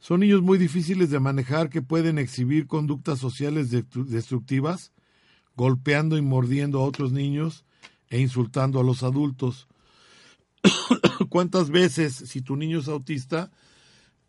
Son 0.00 0.20
niños 0.20 0.42
muy 0.42 0.58
difíciles 0.58 1.10
de 1.10 1.20
manejar 1.20 1.68
que 1.68 1.82
pueden 1.82 2.18
exhibir 2.18 2.66
conductas 2.66 3.18
sociales 3.18 3.70
destructivas, 3.70 4.92
golpeando 5.54 6.16
y 6.16 6.22
mordiendo 6.22 6.80
a 6.80 6.84
otros 6.84 7.12
niños 7.12 7.64
e 8.08 8.20
insultando 8.20 8.80
a 8.80 8.84
los 8.84 9.02
adultos. 9.02 9.68
¿Cuántas 11.28 11.70
veces, 11.70 12.14
si 12.14 12.40
tu 12.40 12.56
niño 12.56 12.78
es 12.78 12.88
autista, 12.88 13.50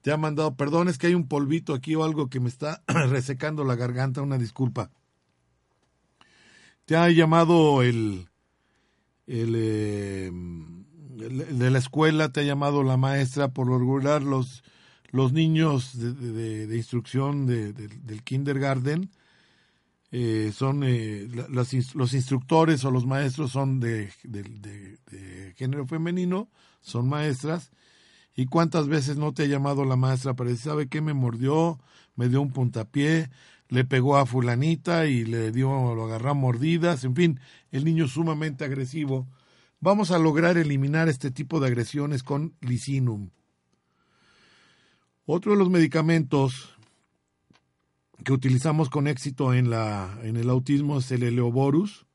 te 0.01 0.11
ha 0.11 0.17
mandado, 0.17 0.55
perdón, 0.55 0.89
es 0.89 0.97
que 0.97 1.07
hay 1.07 1.13
un 1.13 1.27
polvito 1.27 1.73
aquí 1.73 1.95
o 1.95 2.03
algo 2.03 2.29
que 2.29 2.39
me 2.39 2.49
está 2.49 2.83
resecando 2.87 3.63
la 3.63 3.75
garganta, 3.75 4.21
una 4.21 4.37
disculpa? 4.37 4.91
Te 6.89 6.97
ha 6.97 7.07
llamado 7.11 7.83
el, 7.83 8.29
el, 9.27 9.53
eh, 9.55 10.31
de 10.31 11.69
la 11.69 11.77
escuela, 11.77 12.29
te 12.29 12.39
ha 12.39 12.43
llamado 12.43 12.81
la 12.81 12.97
maestra, 12.97 13.49
por 13.49 13.67
lo 13.67 13.77
regular 13.77 14.23
los, 14.23 14.63
los 15.11 15.31
niños 15.31 15.91
de, 15.99 16.65
de, 16.65 16.75
instrucción 16.75 17.45
del 17.45 18.23
kindergarten 18.23 19.11
eh, 20.11 20.51
son 20.51 20.81
eh, 20.83 21.29
los 21.49 22.13
instructores 22.15 22.83
o 22.83 22.89
los 22.89 23.05
maestros 23.05 23.51
son 23.51 23.79
de, 23.79 24.11
género 25.57 25.85
femenino, 25.85 26.49
son 26.81 27.07
maestras. 27.07 27.69
¿Y 28.35 28.47
cuántas 28.47 28.87
veces 28.87 29.15
no 29.15 29.31
te 29.31 29.43
ha 29.43 29.45
llamado 29.45 29.85
la 29.85 29.95
maestra 29.95 30.33
para 30.33 30.49
decir, 30.49 30.71
¿sabe 30.71 30.87
qué? 30.87 31.01
Me 31.01 31.13
mordió, 31.13 31.79
me 32.15 32.29
dio 32.29 32.41
un 32.41 32.51
puntapié, 32.51 33.29
le 33.69 33.85
pegó 33.85 34.17
a 34.17 34.25
fulanita 34.25 35.05
y 35.05 35.25
le 35.25 35.51
dio, 35.51 35.95
lo 35.95 36.05
agarró 36.05 36.35
mordidas, 36.35 37.03
en 37.03 37.15
fin, 37.15 37.39
el 37.71 37.85
niño 37.85 38.07
sumamente 38.07 38.65
agresivo. 38.65 39.27
Vamos 39.79 40.11
a 40.11 40.19
lograr 40.19 40.57
eliminar 40.57 41.07
este 41.07 41.31
tipo 41.31 41.59
de 41.59 41.67
agresiones 41.67 42.23
con 42.23 42.55
licinum. 42.61 43.29
Otro 45.25 45.51
de 45.51 45.59
los 45.59 45.69
medicamentos 45.69 46.75
que 48.23 48.33
utilizamos 48.33 48.89
con 48.89 49.07
éxito 49.07 49.53
en, 49.53 49.69
la, 49.69 50.19
en 50.23 50.35
el 50.35 50.49
autismo 50.49 50.97
es 50.97 51.11
el 51.11 51.23
Eleoborus. 51.23 52.05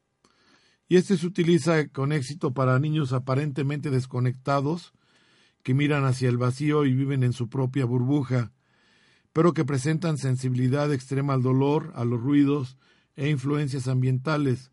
Y 0.89 0.97
este 0.97 1.17
se 1.17 1.27
utiliza 1.27 1.89
con 1.89 2.13
éxito 2.13 2.53
para 2.53 2.79
niños 2.79 3.13
aparentemente 3.13 3.91
desconectados 3.91 4.93
que 5.63 5.73
miran 5.73 6.05
hacia 6.05 6.29
el 6.29 6.37
vacío 6.37 6.85
y 6.85 6.93
viven 6.93 7.23
en 7.23 7.33
su 7.33 7.49
propia 7.49 7.87
burbuja, 7.87 8.53
pero 9.35 9.53
que 9.53 9.65
presentan 9.65 10.17
sensibilidad 10.17 10.93
extrema 10.93 11.35
al 11.35 11.43
dolor, 11.43 11.93
a 11.97 12.05
los 12.05 12.21
ruidos 12.21 12.79
e 13.17 13.29
influencias 13.29 13.89
ambientales. 13.89 14.71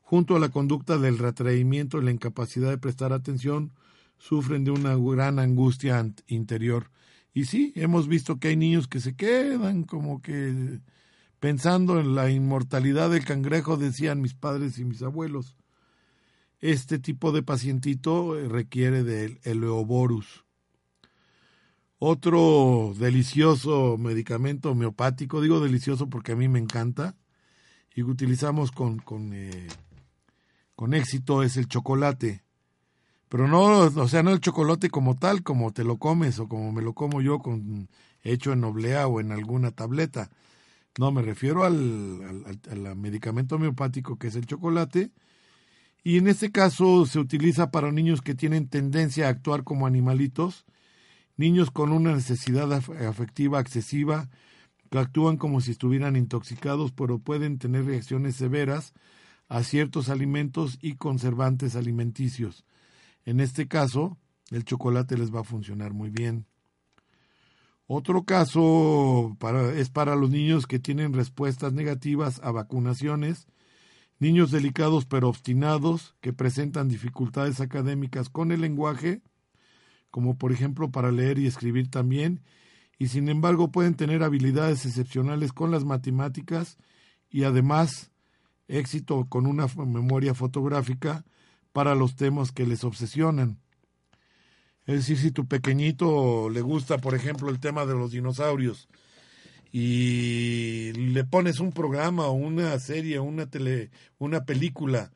Junto 0.00 0.34
a 0.34 0.40
la 0.40 0.48
conducta 0.48 0.96
del 0.96 1.18
retraimiento 1.18 2.00
y 2.00 2.04
la 2.04 2.10
incapacidad 2.10 2.70
de 2.70 2.78
prestar 2.78 3.12
atención, 3.12 3.70
sufren 4.16 4.64
de 4.64 4.70
una 4.70 4.96
gran 4.96 5.38
angustia 5.38 6.04
interior. 6.26 6.90
Y 7.34 7.44
sí, 7.44 7.74
hemos 7.76 8.08
visto 8.08 8.38
que 8.38 8.48
hay 8.48 8.56
niños 8.56 8.88
que 8.88 8.98
se 8.98 9.14
quedan 9.14 9.84
como 9.84 10.22
que 10.22 10.80
pensando 11.38 12.00
en 12.00 12.14
la 12.14 12.30
inmortalidad 12.30 13.10
del 13.10 13.26
cangrejo, 13.26 13.76
decían 13.76 14.22
mis 14.22 14.32
padres 14.32 14.78
y 14.78 14.84
mis 14.84 15.02
abuelos. 15.02 15.58
Este 16.60 16.98
tipo 16.98 17.30
de 17.30 17.42
pacientito 17.42 18.38
eh, 18.38 18.48
requiere 18.48 19.02
del 19.02 19.38
Eleoborus. 19.42 20.44
Otro 22.04 22.94
delicioso 22.98 23.96
medicamento 23.96 24.72
homeopático, 24.72 25.40
digo 25.40 25.60
delicioso 25.60 26.10
porque 26.10 26.32
a 26.32 26.34
mí 26.34 26.48
me 26.48 26.58
encanta, 26.58 27.14
y 27.94 28.02
que 28.02 28.10
utilizamos 28.10 28.72
con, 28.72 28.98
con, 28.98 29.32
eh, 29.32 29.68
con 30.74 30.94
éxito, 30.94 31.44
es 31.44 31.56
el 31.56 31.68
chocolate. 31.68 32.42
Pero 33.28 33.46
no, 33.46 33.82
o 33.82 34.08
sea, 34.08 34.24
no 34.24 34.32
el 34.32 34.40
chocolate 34.40 34.90
como 34.90 35.14
tal, 35.16 35.44
como 35.44 35.72
te 35.72 35.84
lo 35.84 35.98
comes 35.98 36.40
o 36.40 36.48
como 36.48 36.72
me 36.72 36.82
lo 36.82 36.92
como 36.92 37.22
yo, 37.22 37.38
con, 37.38 37.88
hecho 38.24 38.52
en 38.52 38.64
oblea 38.64 39.06
o 39.06 39.20
en 39.20 39.30
alguna 39.30 39.70
tableta. 39.70 40.28
No, 40.98 41.12
me 41.12 41.22
refiero 41.22 41.62
al, 41.62 42.44
al, 42.68 42.96
medicamento 42.96 43.54
homeopático 43.54 44.18
que 44.18 44.26
es 44.26 44.34
el 44.34 44.46
chocolate. 44.46 45.12
Y 46.02 46.18
en 46.18 46.26
este 46.26 46.50
caso 46.50 47.06
se 47.06 47.20
utiliza 47.20 47.70
para 47.70 47.92
niños 47.92 48.22
que 48.22 48.34
tienen 48.34 48.66
tendencia 48.66 49.28
a 49.28 49.30
actuar 49.30 49.62
como 49.62 49.86
animalitos, 49.86 50.64
niños 51.36 51.70
con 51.70 51.92
una 51.92 52.14
necesidad 52.14 52.72
afectiva 52.72 53.60
excesiva, 53.60 54.28
que 54.90 54.98
actúan 54.98 55.36
como 55.36 55.60
si 55.60 55.70
estuvieran 55.70 56.16
intoxicados, 56.16 56.92
pero 56.92 57.18
pueden 57.18 57.58
tener 57.58 57.86
reacciones 57.86 58.36
severas 58.36 58.92
a 59.48 59.62
ciertos 59.62 60.08
alimentos 60.08 60.78
y 60.80 60.96
conservantes 60.96 61.76
alimenticios. 61.76 62.64
En 63.24 63.40
este 63.40 63.68
caso, 63.68 64.18
el 64.50 64.64
chocolate 64.64 65.16
les 65.16 65.34
va 65.34 65.40
a 65.40 65.44
funcionar 65.44 65.94
muy 65.94 66.10
bien. 66.10 66.46
Otro 67.86 68.24
caso 68.24 69.36
es 69.76 69.90
para 69.90 70.16
los 70.16 70.30
niños 70.30 70.66
que 70.66 70.78
tienen 70.78 71.12
respuestas 71.12 71.72
negativas 71.72 72.40
a 72.42 72.50
vacunaciones, 72.50 73.46
niños 74.18 74.50
delicados 74.50 75.04
pero 75.04 75.28
obstinados 75.28 76.14
que 76.20 76.32
presentan 76.32 76.88
dificultades 76.88 77.60
académicas 77.60 78.28
con 78.30 78.52
el 78.52 78.60
lenguaje, 78.60 79.20
como 80.12 80.36
por 80.38 80.52
ejemplo 80.52 80.90
para 80.90 81.10
leer 81.10 81.40
y 81.40 81.48
escribir 81.48 81.90
también, 81.90 82.42
y 82.98 83.08
sin 83.08 83.28
embargo 83.28 83.72
pueden 83.72 83.94
tener 83.94 84.22
habilidades 84.22 84.86
excepcionales 84.86 85.52
con 85.52 85.72
las 85.72 85.84
matemáticas 85.84 86.76
y 87.30 87.42
además 87.42 88.12
éxito 88.68 89.26
con 89.28 89.46
una 89.46 89.66
memoria 89.74 90.34
fotográfica 90.34 91.24
para 91.72 91.94
los 91.96 92.14
temas 92.14 92.52
que 92.52 92.66
les 92.66 92.84
obsesionan. 92.84 93.58
Es 94.86 94.96
decir, 94.96 95.18
si 95.18 95.30
tu 95.30 95.46
pequeñito 95.46 96.50
le 96.50 96.60
gusta, 96.60 96.98
por 96.98 97.14
ejemplo, 97.14 97.48
el 97.48 97.58
tema 97.58 97.86
de 97.86 97.94
los 97.94 98.12
dinosaurios 98.12 98.88
y 99.72 100.92
le 100.92 101.24
pones 101.24 101.58
un 101.58 101.72
programa 101.72 102.26
o 102.26 102.32
una 102.32 102.78
serie, 102.78 103.18
una 103.18 103.46
tele, 103.46 103.90
una 104.18 104.44
película 104.44 105.10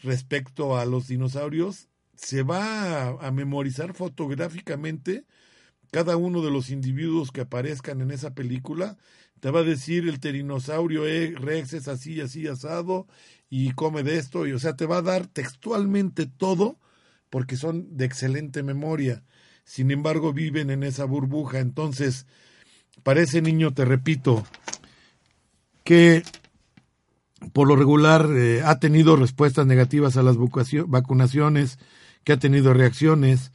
respecto 0.00 0.76
a 0.76 0.84
los 0.84 1.08
dinosaurios, 1.08 1.88
se 2.18 2.42
va 2.42 3.10
a, 3.10 3.30
memorizar 3.30 3.94
fotográficamente 3.94 5.24
cada 5.92 6.16
uno 6.16 6.42
de 6.42 6.50
los 6.50 6.68
individuos 6.70 7.30
que 7.30 7.42
aparezcan 7.42 8.00
en 8.00 8.10
esa 8.10 8.34
película. 8.34 8.98
Te 9.40 9.50
va 9.50 9.60
a 9.60 9.64
decir 9.64 10.08
el 10.08 10.18
terinosaurio 10.18 11.04
Rex 11.04 11.74
es 11.74 11.86
así, 11.86 12.20
así 12.20 12.48
asado, 12.48 13.06
y 13.48 13.70
come 13.70 14.02
de 14.02 14.18
esto, 14.18 14.46
y 14.46 14.52
o 14.52 14.58
sea, 14.58 14.76
te 14.76 14.84
va 14.84 14.98
a 14.98 15.02
dar 15.02 15.28
textualmente 15.28 16.26
todo 16.26 16.78
porque 17.30 17.56
son 17.56 17.96
de 17.96 18.04
excelente 18.04 18.62
memoria. 18.64 19.22
Sin 19.64 19.90
embargo, 19.90 20.32
viven 20.32 20.70
en 20.70 20.82
esa 20.82 21.04
burbuja. 21.04 21.60
Entonces, 21.60 22.26
para 23.04 23.20
ese 23.20 23.42
niño, 23.42 23.72
te 23.72 23.84
repito, 23.84 24.44
que 25.84 26.24
por 27.52 27.68
lo 27.68 27.76
regular 27.76 28.28
eh, 28.34 28.62
ha 28.64 28.80
tenido 28.80 29.14
respuestas 29.14 29.66
negativas 29.66 30.16
a 30.16 30.22
las 30.22 30.36
vacunaciones, 30.36 31.78
que 32.28 32.34
ha 32.34 32.38
tenido 32.38 32.74
reacciones, 32.74 33.52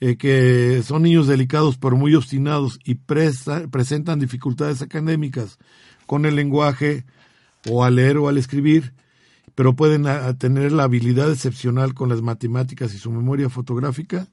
eh, 0.00 0.16
que 0.16 0.82
son 0.84 1.04
niños 1.04 1.28
delicados 1.28 1.78
pero 1.78 1.96
muy 1.96 2.16
obstinados 2.16 2.80
y 2.84 2.96
presentan 2.96 4.18
dificultades 4.18 4.82
académicas 4.82 5.60
con 6.04 6.26
el 6.26 6.34
lenguaje 6.34 7.04
o 7.70 7.84
al 7.84 7.94
leer 7.94 8.16
o 8.16 8.26
al 8.28 8.36
escribir, 8.36 8.92
pero 9.54 9.76
pueden 9.76 10.04
tener 10.36 10.72
la 10.72 10.82
habilidad 10.82 11.30
excepcional 11.30 11.94
con 11.94 12.08
las 12.08 12.20
matemáticas 12.20 12.92
y 12.92 12.98
su 12.98 13.12
memoria 13.12 13.50
fotográfica 13.50 14.26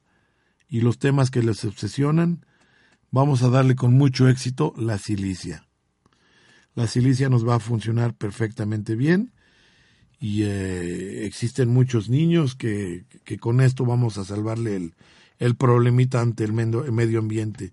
y 0.68 0.80
los 0.80 0.98
temas 0.98 1.30
que 1.30 1.44
les 1.44 1.64
obsesionan, 1.64 2.44
vamos 3.12 3.44
a 3.44 3.50
darle 3.50 3.76
con 3.76 3.94
mucho 3.94 4.28
éxito 4.28 4.74
la 4.76 4.98
silicia. 4.98 5.64
La 6.74 6.88
silicia 6.88 7.28
nos 7.28 7.46
va 7.46 7.54
a 7.54 7.60
funcionar 7.60 8.14
perfectamente 8.14 8.96
bien 8.96 9.32
y 10.18 10.42
eh, 10.44 11.26
existen 11.26 11.68
muchos 11.68 12.08
niños 12.08 12.54
que, 12.54 13.04
que, 13.24 13.38
con 13.38 13.60
esto 13.60 13.84
vamos 13.84 14.18
a 14.18 14.24
salvarle 14.24 14.76
el, 14.76 14.94
el 15.38 15.56
problemita 15.56 16.20
ante 16.20 16.44
el 16.44 16.52
medio 16.52 17.18
ambiente. 17.18 17.72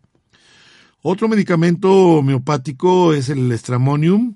Otro 1.01 1.27
medicamento 1.27 1.91
homeopático 1.91 3.13
es 3.13 3.29
el 3.29 3.51
estramonium, 3.51 4.35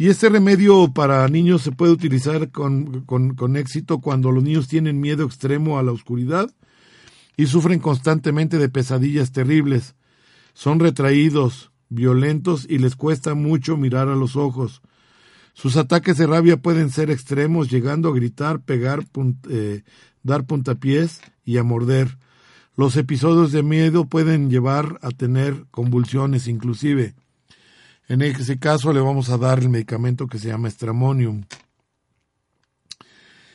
y 0.00 0.06
este 0.10 0.28
remedio 0.28 0.92
para 0.92 1.26
niños 1.26 1.62
se 1.62 1.72
puede 1.72 1.90
utilizar 1.90 2.52
con, 2.52 3.00
con, 3.04 3.56
éxito 3.56 3.98
cuando 3.98 4.30
los 4.30 4.44
niños 4.44 4.68
tienen 4.68 5.00
miedo 5.00 5.24
extremo 5.24 5.76
a 5.76 5.82
la 5.82 5.90
oscuridad 5.90 6.54
y 7.36 7.46
sufren 7.46 7.80
constantemente 7.80 8.58
de 8.58 8.68
pesadillas 8.68 9.32
terribles. 9.32 9.96
Son 10.54 10.78
retraídos, 10.78 11.72
violentos 11.88 12.64
y 12.70 12.78
les 12.78 12.94
cuesta 12.94 13.34
mucho 13.34 13.76
mirar 13.76 14.06
a 14.08 14.14
los 14.14 14.36
ojos. 14.36 14.82
Sus 15.58 15.76
ataques 15.76 16.16
de 16.16 16.28
rabia 16.28 16.56
pueden 16.56 16.88
ser 16.88 17.10
extremos, 17.10 17.68
llegando 17.68 18.10
a 18.10 18.14
gritar, 18.14 18.60
pegar, 18.60 19.04
eh, 19.50 19.82
dar 20.22 20.44
puntapiés 20.44 21.20
y 21.44 21.56
a 21.56 21.64
morder. 21.64 22.16
Los 22.76 22.96
episodios 22.96 23.50
de 23.50 23.64
miedo 23.64 24.04
pueden 24.04 24.50
llevar 24.50 25.00
a 25.02 25.10
tener 25.10 25.64
convulsiones 25.72 26.46
inclusive. 26.46 27.16
En 28.06 28.22
ese 28.22 28.60
caso 28.60 28.92
le 28.92 29.00
vamos 29.00 29.30
a 29.30 29.36
dar 29.36 29.58
el 29.58 29.68
medicamento 29.68 30.28
que 30.28 30.38
se 30.38 30.46
llama 30.46 30.70
Stramonium. 30.70 31.42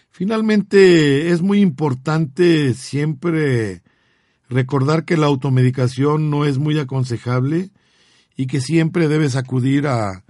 Finalmente, 0.09 1.31
es 1.31 1.41
muy 1.41 1.61
importante 1.61 2.73
siempre 2.73 3.81
recordar 4.49 5.05
que 5.05 5.15
la 5.15 5.27
automedicación 5.27 6.29
no 6.29 6.43
es 6.43 6.57
muy 6.57 6.77
aconsejable 6.79 7.69
y 8.35 8.47
que 8.47 8.59
siempre 8.59 9.07
debes 9.07 9.37
acudir 9.37 9.87
a, 9.87 10.25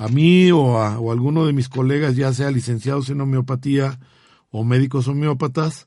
a 0.00 0.08
mí 0.08 0.50
o 0.50 0.78
a 0.78 0.98
o 0.98 1.12
alguno 1.12 1.44
de 1.44 1.52
mis 1.52 1.68
colegas, 1.68 2.16
ya 2.16 2.32
sea 2.32 2.50
licenciados 2.50 3.10
en 3.10 3.20
homeopatía 3.20 4.00
o 4.50 4.64
médicos 4.64 5.08
homeópatas, 5.08 5.86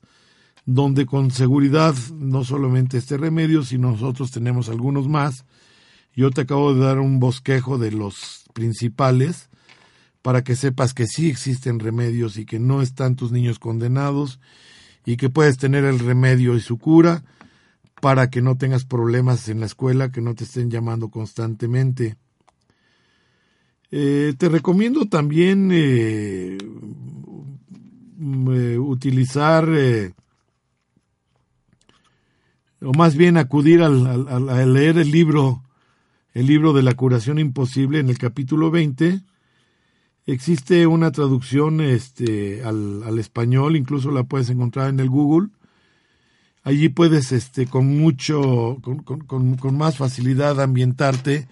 donde 0.66 1.04
con 1.04 1.32
seguridad 1.32 1.96
no 2.14 2.44
solamente 2.44 2.96
este 2.96 3.16
remedio, 3.16 3.64
sino 3.64 3.90
nosotros 3.90 4.30
tenemos 4.30 4.68
algunos 4.68 5.08
más. 5.08 5.44
Yo 6.14 6.30
te 6.30 6.42
acabo 6.42 6.74
de 6.74 6.84
dar 6.84 7.00
un 7.00 7.18
bosquejo 7.18 7.76
de 7.76 7.90
los 7.90 8.44
principales 8.52 9.50
para 10.22 10.44
que 10.44 10.54
sepas 10.54 10.94
que 10.94 11.08
sí 11.08 11.28
existen 11.28 11.80
remedios 11.80 12.36
y 12.36 12.46
que 12.46 12.60
no 12.60 12.82
están 12.82 13.16
tus 13.16 13.32
niños 13.32 13.58
condenados 13.58 14.38
y 15.04 15.16
que 15.16 15.28
puedes 15.28 15.58
tener 15.58 15.84
el 15.84 15.98
remedio 15.98 16.54
y 16.54 16.60
su 16.60 16.78
cura 16.78 17.24
para 18.00 18.30
que 18.30 18.42
no 18.42 18.56
tengas 18.56 18.84
problemas 18.84 19.48
en 19.48 19.58
la 19.58 19.66
escuela, 19.66 20.12
que 20.12 20.20
no 20.20 20.36
te 20.36 20.44
estén 20.44 20.70
llamando 20.70 21.08
constantemente. 21.08 22.16
Eh, 23.90 24.34
te 24.36 24.48
recomiendo 24.48 25.06
también 25.06 25.70
eh, 25.72 26.58
mm, 28.16 28.52
eh, 28.52 28.78
utilizar, 28.78 29.68
o 32.80 32.92
más 32.92 33.16
bien 33.16 33.36
acudir 33.36 33.82
al, 33.82 34.28
a 34.28 34.66
leer 34.66 34.98
el 34.98 35.10
libro, 35.10 35.62
el 36.32 36.46
libro 36.46 36.72
de 36.72 36.82
la 36.82 36.94
curación 36.94 37.38
imposible 37.38 38.00
en 38.00 38.08
el 38.08 38.18
capítulo 38.18 38.70
20, 38.70 39.22
Existe 40.26 40.86
una 40.86 41.12
traducción 41.12 41.82
este, 41.82 42.64
al, 42.64 43.02
al, 43.02 43.18
español, 43.18 43.76
incluso 43.76 44.10
la 44.10 44.24
puedes 44.24 44.48
encontrar 44.48 44.88
en 44.88 44.98
el 45.00 45.10
Google. 45.10 45.50
Allí 46.62 46.88
puedes 46.88 47.30
este, 47.30 47.66
con 47.66 47.98
mucho, 47.98 48.78
con, 48.80 49.00
con, 49.00 49.56
con 49.56 49.76
más 49.76 49.98
facilidad 49.98 50.62
ambientarte 50.62 51.46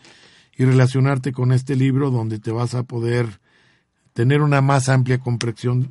y 0.57 0.65
relacionarte 0.65 1.33
con 1.33 1.53
este 1.53 1.77
libro 1.77 2.11
donde 2.11 2.39
te 2.39 2.51
vas 2.51 2.75
a 2.75 2.83
poder 2.83 3.41
tener 4.13 4.43
una 4.43 4.61
más 4.61 4.89
amplia 4.89 5.19
comprensión, 5.19 5.89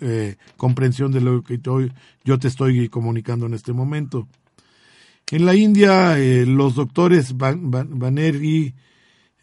eh, 0.00 0.36
comprensión 0.56 1.12
de 1.12 1.20
lo 1.20 1.42
que 1.42 1.60
yo 2.24 2.38
te 2.38 2.48
estoy 2.48 2.88
comunicando 2.88 3.46
en 3.46 3.54
este 3.54 3.72
momento. 3.72 4.28
En 5.30 5.46
la 5.46 5.54
India, 5.54 6.18
eh, 6.18 6.44
los 6.44 6.74
doctores 6.74 7.36
Van, 7.36 7.70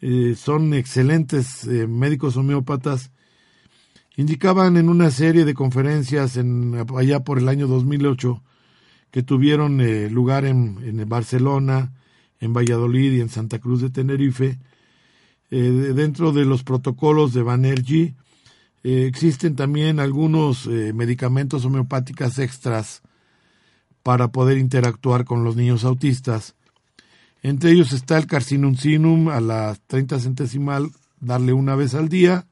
eh, 0.01 0.35
son 0.35 0.73
excelentes 0.73 1.65
eh, 1.65 1.87
médicos 1.87 2.35
homeópatas, 2.35 3.11
indicaban 4.17 4.75
en 4.75 4.89
una 4.89 5.11
serie 5.11 5.45
de 5.45 5.53
conferencias 5.53 6.35
en, 6.35 6.85
allá 6.93 7.21
por 7.21 7.37
el 7.37 7.47
año 7.47 7.67
2008 7.67 8.43
que 9.11 9.23
tuvieron 9.23 9.77
lugar 10.13 10.43
en, 10.43 10.79
en, 10.83 11.07
Barcelona, 11.07 11.93
en 12.39 12.53
Valladolid 12.53 13.13
y 13.13 13.21
en 13.21 13.29
Santa 13.29 13.59
Cruz 13.59 13.81
de 13.81 13.89
Tenerife, 13.89 14.59
dentro 15.49 16.33
de 16.33 16.43
los 16.43 16.63
protocolos 16.63 17.33
de 17.33 17.41
Banerjee 17.41 18.15
existen 18.83 19.55
también 19.55 20.01
algunos 20.01 20.67
medicamentos 20.67 21.63
homeopáticos 21.63 22.37
extras 22.37 23.01
para 24.03 24.27
poder 24.27 24.57
interactuar 24.57 25.23
con 25.23 25.45
los 25.45 25.55
niños 25.55 25.85
autistas 25.85 26.57
entre 27.43 27.71
ellos 27.71 27.93
está 27.93 28.17
el 28.17 28.27
carcinuncinum 28.27 29.29
a 29.29 29.39
la 29.39 29.77
30 29.87 30.19
centesimal, 30.19 30.91
darle 31.19 31.53
una 31.53 31.75
vez 31.75 31.93
al 31.93 32.09
día. 32.09 32.47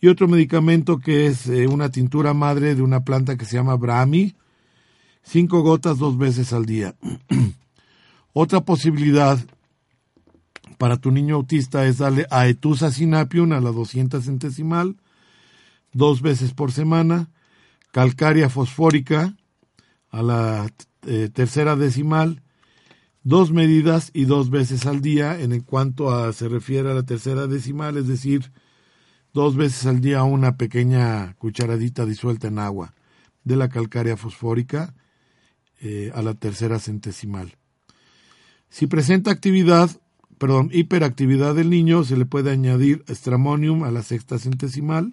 Y 0.00 0.08
otro 0.08 0.26
medicamento 0.26 0.98
que 0.98 1.26
es 1.26 1.46
eh, 1.46 1.68
una 1.68 1.90
tintura 1.90 2.34
madre 2.34 2.74
de 2.74 2.82
una 2.82 3.04
planta 3.04 3.36
que 3.36 3.44
se 3.44 3.56
llama 3.56 3.76
Brahmi, 3.76 4.34
cinco 5.22 5.62
gotas 5.62 5.98
dos 5.98 6.18
veces 6.18 6.52
al 6.52 6.66
día. 6.66 6.96
Otra 8.32 8.62
posibilidad 8.62 9.38
para 10.78 10.96
tu 10.96 11.10
niño 11.10 11.36
autista 11.36 11.86
es 11.86 11.98
darle 11.98 12.26
aetusa 12.30 12.90
sinapium 12.90 13.52
a 13.52 13.60
la 13.60 13.70
200 13.70 14.24
centesimal, 14.24 14.96
dos 15.92 16.22
veces 16.22 16.54
por 16.54 16.72
semana, 16.72 17.30
calcaria 17.92 18.48
fosfórica 18.48 19.36
a 20.10 20.22
la 20.22 20.72
eh, 21.06 21.28
tercera 21.32 21.76
decimal 21.76 22.42
dos 23.24 23.52
medidas 23.52 24.10
y 24.12 24.24
dos 24.24 24.50
veces 24.50 24.86
al 24.86 25.00
día 25.00 25.38
en 25.40 25.60
cuanto 25.60 26.10
a 26.10 26.32
se 26.32 26.48
refiere 26.48 26.90
a 26.90 26.94
la 26.94 27.04
tercera 27.04 27.46
decimal, 27.46 27.96
es 27.96 28.08
decir, 28.08 28.52
dos 29.32 29.56
veces 29.56 29.86
al 29.86 30.00
día 30.00 30.24
una 30.24 30.56
pequeña 30.56 31.34
cucharadita 31.34 32.04
disuelta 32.04 32.48
en 32.48 32.58
agua 32.58 32.94
de 33.44 33.56
la 33.56 33.68
calcárea 33.68 34.16
fosfórica 34.16 34.94
eh, 35.80 36.10
a 36.14 36.22
la 36.22 36.34
tercera 36.34 36.78
centesimal. 36.78 37.56
Si 38.72 38.86
presenta 38.86 39.30
actividad, 39.30 39.90
perdón, 40.38 40.70
hiperactividad 40.72 41.54
del 41.54 41.68
niño, 41.68 42.04
se 42.04 42.16
le 42.16 42.24
puede 42.24 42.50
añadir 42.50 43.04
estramonium 43.06 43.84
a 43.84 43.90
la 43.90 44.02
sexta 44.02 44.38
centesimal, 44.38 45.12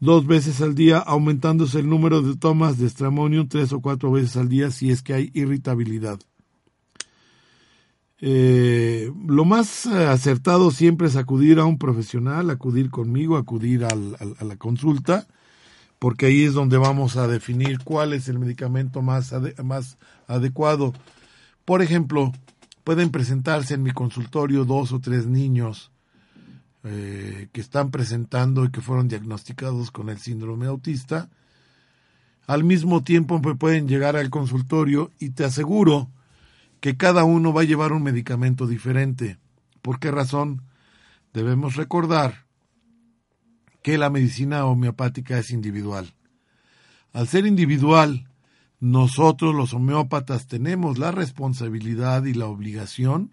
dos 0.00 0.26
veces 0.26 0.60
al 0.60 0.74
día, 0.74 0.98
aumentándose 0.98 1.78
el 1.78 1.88
número 1.88 2.20
de 2.20 2.36
tomas 2.36 2.76
de 2.76 2.88
estramonium 2.88 3.48
tres 3.48 3.72
o 3.72 3.80
cuatro 3.80 4.12
veces 4.12 4.36
al 4.36 4.50
día 4.50 4.70
si 4.70 4.90
es 4.90 5.00
que 5.00 5.14
hay 5.14 5.30
irritabilidad. 5.32 6.18
Eh, 8.20 9.10
lo 9.26 9.46
más 9.46 9.86
eh, 9.86 10.04
acertado 10.04 10.70
siempre 10.70 11.06
es 11.06 11.16
acudir 11.16 11.58
a 11.58 11.64
un 11.64 11.78
profesional, 11.78 12.50
acudir 12.50 12.90
conmigo, 12.90 13.38
acudir 13.38 13.86
a 13.86 13.94
la 13.94 14.56
consulta, 14.58 15.26
porque 15.98 16.26
ahí 16.26 16.44
es 16.44 16.52
donde 16.52 16.76
vamos 16.76 17.16
a 17.16 17.28
definir 17.28 17.78
cuál 17.82 18.12
es 18.12 18.28
el 18.28 18.38
medicamento 18.38 19.00
más, 19.00 19.32
más 19.64 19.96
adecuado. 20.28 20.92
Por 21.66 21.82
ejemplo, 21.82 22.32
pueden 22.84 23.10
presentarse 23.10 23.74
en 23.74 23.82
mi 23.82 23.90
consultorio 23.90 24.64
dos 24.64 24.92
o 24.92 25.00
tres 25.00 25.26
niños 25.26 25.90
eh, 26.84 27.48
que 27.52 27.60
están 27.60 27.90
presentando 27.90 28.64
y 28.64 28.70
que 28.70 28.80
fueron 28.80 29.08
diagnosticados 29.08 29.90
con 29.90 30.08
el 30.08 30.18
síndrome 30.18 30.66
autista. 30.66 31.28
Al 32.46 32.62
mismo 32.62 33.02
tiempo 33.02 33.42
pueden 33.42 33.88
llegar 33.88 34.16
al 34.16 34.30
consultorio 34.30 35.10
y 35.18 35.30
te 35.30 35.44
aseguro 35.44 36.08
que 36.78 36.96
cada 36.96 37.24
uno 37.24 37.52
va 37.52 37.62
a 37.62 37.64
llevar 37.64 37.90
un 37.90 38.04
medicamento 38.04 38.68
diferente. 38.68 39.36
¿Por 39.82 39.98
qué 39.98 40.12
razón? 40.12 40.62
Debemos 41.34 41.74
recordar 41.74 42.46
que 43.82 43.98
la 43.98 44.08
medicina 44.08 44.64
homeopática 44.66 45.36
es 45.36 45.50
individual. 45.50 46.14
Al 47.12 47.26
ser 47.26 47.44
individual, 47.44 48.28
nosotros 48.80 49.54
los 49.54 49.72
homeópatas 49.72 50.46
tenemos 50.46 50.98
la 50.98 51.10
responsabilidad 51.10 52.24
y 52.24 52.34
la 52.34 52.46
obligación 52.46 53.30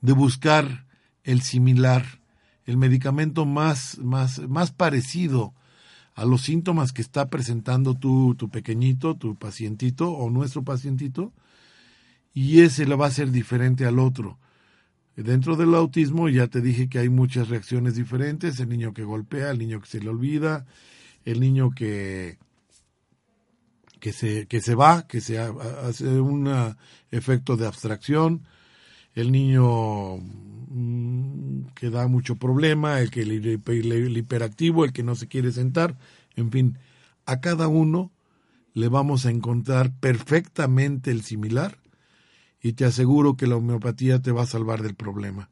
de 0.00 0.12
buscar 0.12 0.86
el 1.22 1.40
similar, 1.40 2.20
el 2.66 2.76
medicamento 2.76 3.46
más, 3.46 3.98
más, 3.98 4.40
más 4.48 4.70
parecido 4.70 5.54
a 6.14 6.24
los 6.24 6.42
síntomas 6.42 6.92
que 6.92 7.02
está 7.02 7.28
presentando 7.28 7.94
tu, 7.94 8.34
tu 8.34 8.48
pequeñito, 8.48 9.16
tu 9.16 9.34
pacientito 9.34 10.10
o 10.10 10.30
nuestro 10.30 10.62
pacientito, 10.62 11.32
y 12.34 12.60
ese 12.60 12.86
le 12.86 12.94
va 12.96 13.06
a 13.06 13.10
ser 13.10 13.30
diferente 13.30 13.86
al 13.86 13.98
otro. 13.98 14.38
Dentro 15.16 15.56
del 15.56 15.74
autismo 15.74 16.28
ya 16.28 16.48
te 16.48 16.60
dije 16.60 16.88
que 16.88 16.98
hay 16.98 17.08
muchas 17.08 17.48
reacciones 17.48 17.94
diferentes, 17.94 18.58
el 18.60 18.68
niño 18.68 18.92
que 18.92 19.04
golpea, 19.04 19.50
el 19.50 19.58
niño 19.58 19.80
que 19.80 19.86
se 19.86 20.00
le 20.00 20.10
olvida, 20.10 20.66
el 21.24 21.40
niño 21.40 21.70
que 21.70 22.38
que 24.04 24.12
se, 24.12 24.46
que 24.46 24.60
se 24.60 24.74
va, 24.74 25.06
que 25.06 25.22
se 25.22 25.38
hace 25.38 26.20
un 26.20 26.76
efecto 27.10 27.56
de 27.56 27.66
abstracción, 27.66 28.42
el 29.14 29.32
niño 29.32 30.18
mm, 30.18 31.68
que 31.74 31.88
da 31.88 32.06
mucho 32.06 32.36
problema, 32.36 33.00
el 33.00 33.10
que 33.10 33.22
el 33.22 34.14
hiperactivo, 34.14 34.84
el 34.84 34.92
que 34.92 35.02
no 35.02 35.14
se 35.14 35.26
quiere 35.26 35.52
sentar, 35.52 35.96
en 36.36 36.50
fin, 36.50 36.78
a 37.24 37.40
cada 37.40 37.66
uno 37.66 38.12
le 38.74 38.88
vamos 38.88 39.24
a 39.24 39.30
encontrar 39.30 39.90
perfectamente 40.00 41.10
el 41.10 41.22
similar 41.22 41.78
y 42.60 42.74
te 42.74 42.84
aseguro 42.84 43.38
que 43.38 43.46
la 43.46 43.56
homeopatía 43.56 44.20
te 44.20 44.32
va 44.32 44.42
a 44.42 44.46
salvar 44.46 44.82
del 44.82 44.96
problema. 44.96 45.48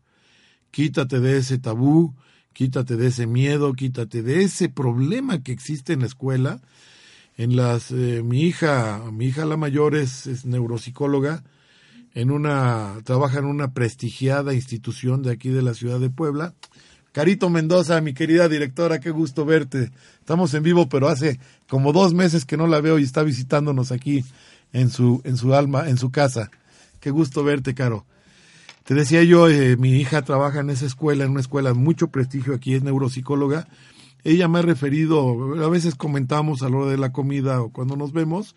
Quítate 0.70 1.20
de 1.20 1.38
ese 1.38 1.56
tabú, 1.56 2.14
quítate 2.52 2.98
de 2.98 3.06
ese 3.06 3.26
miedo, 3.26 3.72
quítate 3.72 4.22
de 4.22 4.42
ese 4.42 4.68
problema 4.68 5.42
que 5.42 5.52
existe 5.52 5.94
en 5.94 6.00
la 6.00 6.06
escuela. 6.06 6.60
En 7.36 7.56
las, 7.56 7.90
eh, 7.90 8.22
mi 8.24 8.42
hija, 8.42 9.02
mi 9.10 9.26
hija 9.26 9.44
la 9.44 9.56
mayor 9.56 9.96
es, 9.96 10.26
es 10.26 10.44
neuropsicóloga 10.44 11.42
en 12.14 12.30
una, 12.30 12.98
trabaja 13.04 13.38
en 13.38 13.46
una 13.46 13.72
prestigiada 13.72 14.54
institución 14.54 15.22
de 15.22 15.32
aquí 15.32 15.48
de 15.48 15.62
la 15.62 15.74
ciudad 15.74 15.98
de 15.98 16.10
Puebla. 16.10 16.54
Carito 17.12 17.50
Mendoza, 17.50 18.00
mi 18.00 18.14
querida 18.14 18.48
directora, 18.48 19.00
qué 19.00 19.10
gusto 19.10 19.44
verte. 19.44 19.90
Estamos 20.18 20.54
en 20.54 20.62
vivo, 20.62 20.88
pero 20.88 21.08
hace 21.08 21.38
como 21.68 21.92
dos 21.92 22.14
meses 22.14 22.44
que 22.44 22.56
no 22.56 22.66
la 22.66 22.80
veo 22.80 22.98
y 22.98 23.02
está 23.02 23.22
visitándonos 23.22 23.92
aquí 23.92 24.24
en 24.72 24.90
su, 24.90 25.20
en 25.24 25.36
su 25.36 25.54
alma, 25.54 25.88
en 25.88 25.98
su 25.98 26.10
casa. 26.10 26.50
Qué 27.00 27.10
gusto 27.10 27.44
verte, 27.44 27.74
Caro. 27.74 28.06
Te 28.84 28.94
decía 28.94 29.22
yo, 29.22 29.48
eh, 29.48 29.76
mi 29.76 29.92
hija 29.92 30.22
trabaja 30.22 30.60
en 30.60 30.70
esa 30.70 30.86
escuela, 30.86 31.24
en 31.24 31.30
una 31.30 31.40
escuela 31.40 31.70
de 31.70 31.74
mucho 31.74 32.08
prestigio 32.08 32.54
aquí, 32.54 32.74
es 32.74 32.82
neuropsicóloga. 32.82 33.68
Ella 34.24 34.48
me 34.48 34.60
ha 34.60 34.62
referido, 34.62 35.54
a 35.64 35.68
veces 35.68 35.94
comentamos 35.94 36.62
a 36.62 36.68
la 36.68 36.76
hora 36.76 36.90
de 36.90 36.98
la 36.98 37.12
comida 37.12 37.60
o 37.60 37.70
cuando 37.70 37.96
nos 37.96 38.12
vemos, 38.12 38.54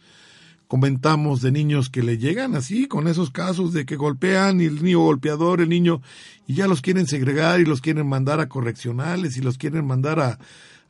comentamos 0.68 1.41
de 1.41 1.51
niños 1.51 1.89
que 1.89 2.03
le 2.03 2.18
llegan 2.18 2.55
así, 2.55 2.88
con 2.88 3.07
esos 3.07 3.32
casos 3.32 3.74
de 3.74 3.86
que 3.86 3.95
golpean 3.95 4.61
y 4.61 4.66
el 4.66 4.84
niño 4.84 4.99
golpeador, 4.99 5.61
el 5.61 5.70
niño, 5.70 6.01
y 6.47 6.55
ya 6.55 6.68
los 6.68 6.82
quieren 6.82 7.07
segregar 7.07 7.59
y 7.59 7.66
los 7.66 7.82
quieren 7.82 8.07
mandar 8.07 8.39
a 8.39 8.49
correccionales 8.49 9.38
y 9.38 9.41
los 9.41 9.57
quieren 9.57 9.86
mandar 9.86 10.20
a, 10.20 10.39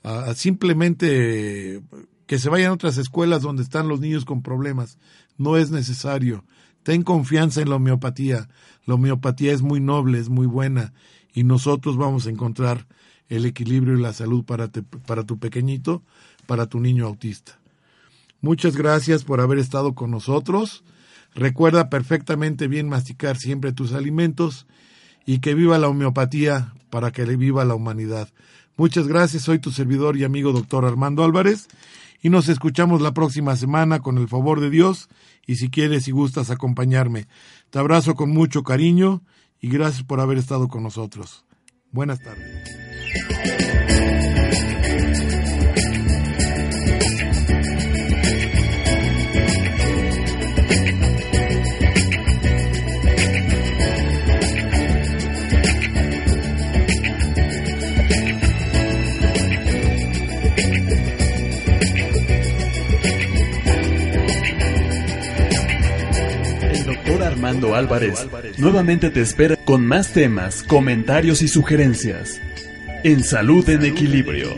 a, 0.03 0.34
simplemente 0.34 1.82
que 2.26 2.39
se 2.39 2.49
vayan 2.49 2.71
a 2.71 2.73
otras 2.73 2.97
escuelas 2.97 3.41
donde 3.41 3.63
están 3.63 3.88
los 3.88 3.99
niños 3.99 4.26
con 4.26 4.41
problemas. 4.41 4.97
No 5.38 5.57
es 5.57 5.71
necesario. 5.71 6.43
Ten 6.84 7.03
confianza 7.03 7.61
en 7.61 7.69
la 7.69 7.76
homeopatía. 7.76 8.49
La 8.86 8.95
homeopatía 8.95 9.53
es 9.53 9.61
muy 9.61 9.80
noble, 9.80 10.19
es 10.19 10.30
muy 10.30 10.47
buena 10.47 10.93
y 11.34 11.43
nosotros 11.43 11.97
vamos 11.97 12.26
a 12.26 12.30
encontrar 12.30 12.88
el 13.30 13.45
equilibrio 13.45 13.97
y 13.97 14.01
la 14.01 14.13
salud 14.13 14.43
para, 14.43 14.69
para 15.05 15.23
tu 15.23 15.39
pequeñito, 15.39 16.03
para 16.45 16.67
tu 16.67 16.80
niño 16.80 17.05
autista. 17.05 17.59
Muchas 18.41 18.76
gracias 18.76 19.23
por 19.23 19.41
haber 19.41 19.57
estado 19.57 19.95
con 19.95 20.11
nosotros. 20.11 20.84
Recuerda 21.34 21.89
perfectamente 21.89 22.67
bien 22.67 22.88
masticar 22.88 23.38
siempre 23.38 23.73
tus 23.73 23.93
alimentos 23.93 24.67
y 25.26 25.39
que 25.39 25.55
viva 25.55 25.78
la 25.78 25.88
homeopatía 25.88 26.73
para 26.89 27.11
que 27.11 27.26
le 27.26 27.36
viva 27.36 27.65
la 27.65 27.76
humanidad. 27.76 28.30
Muchas 28.78 29.07
gracias, 29.07 29.43
soy 29.43 29.59
tu 29.59 29.71
servidor 29.71 30.17
y 30.17 30.23
amigo 30.23 30.51
doctor 30.51 30.86
Armando 30.86 31.23
Álvarez 31.23 31.67
y 32.21 32.30
nos 32.30 32.49
escuchamos 32.49 33.01
la 33.01 33.13
próxima 33.13 33.55
semana 33.55 33.99
con 33.99 34.17
el 34.17 34.28
favor 34.28 34.59
de 34.59 34.69
Dios 34.69 35.09
y 35.45 35.55
si 35.55 35.69
quieres 35.69 36.07
y 36.07 36.11
gustas 36.11 36.49
acompañarme. 36.49 37.28
Te 37.69 37.80
abrazo 37.80 38.15
con 38.15 38.30
mucho 38.32 38.63
cariño 38.63 39.21
y 39.59 39.69
gracias 39.69 40.03
por 40.03 40.19
haber 40.19 40.38
estado 40.38 40.67
con 40.67 40.84
nosotros. 40.84 41.45
Buenas 41.91 42.19
tardes. 42.19 42.94
Armando 67.45 67.76
Álvarez 67.76 68.28
nuevamente 68.57 69.09
te 69.09 69.22
espera 69.22 69.55
con 69.55 69.86
más 69.86 70.13
temas, 70.13 70.63
comentarios 70.63 71.41
y 71.41 71.47
sugerencias 71.47 72.41
en 73.06 73.24
Salud 73.24 73.70
en 73.70 73.86
Equilibrio. 73.86 74.56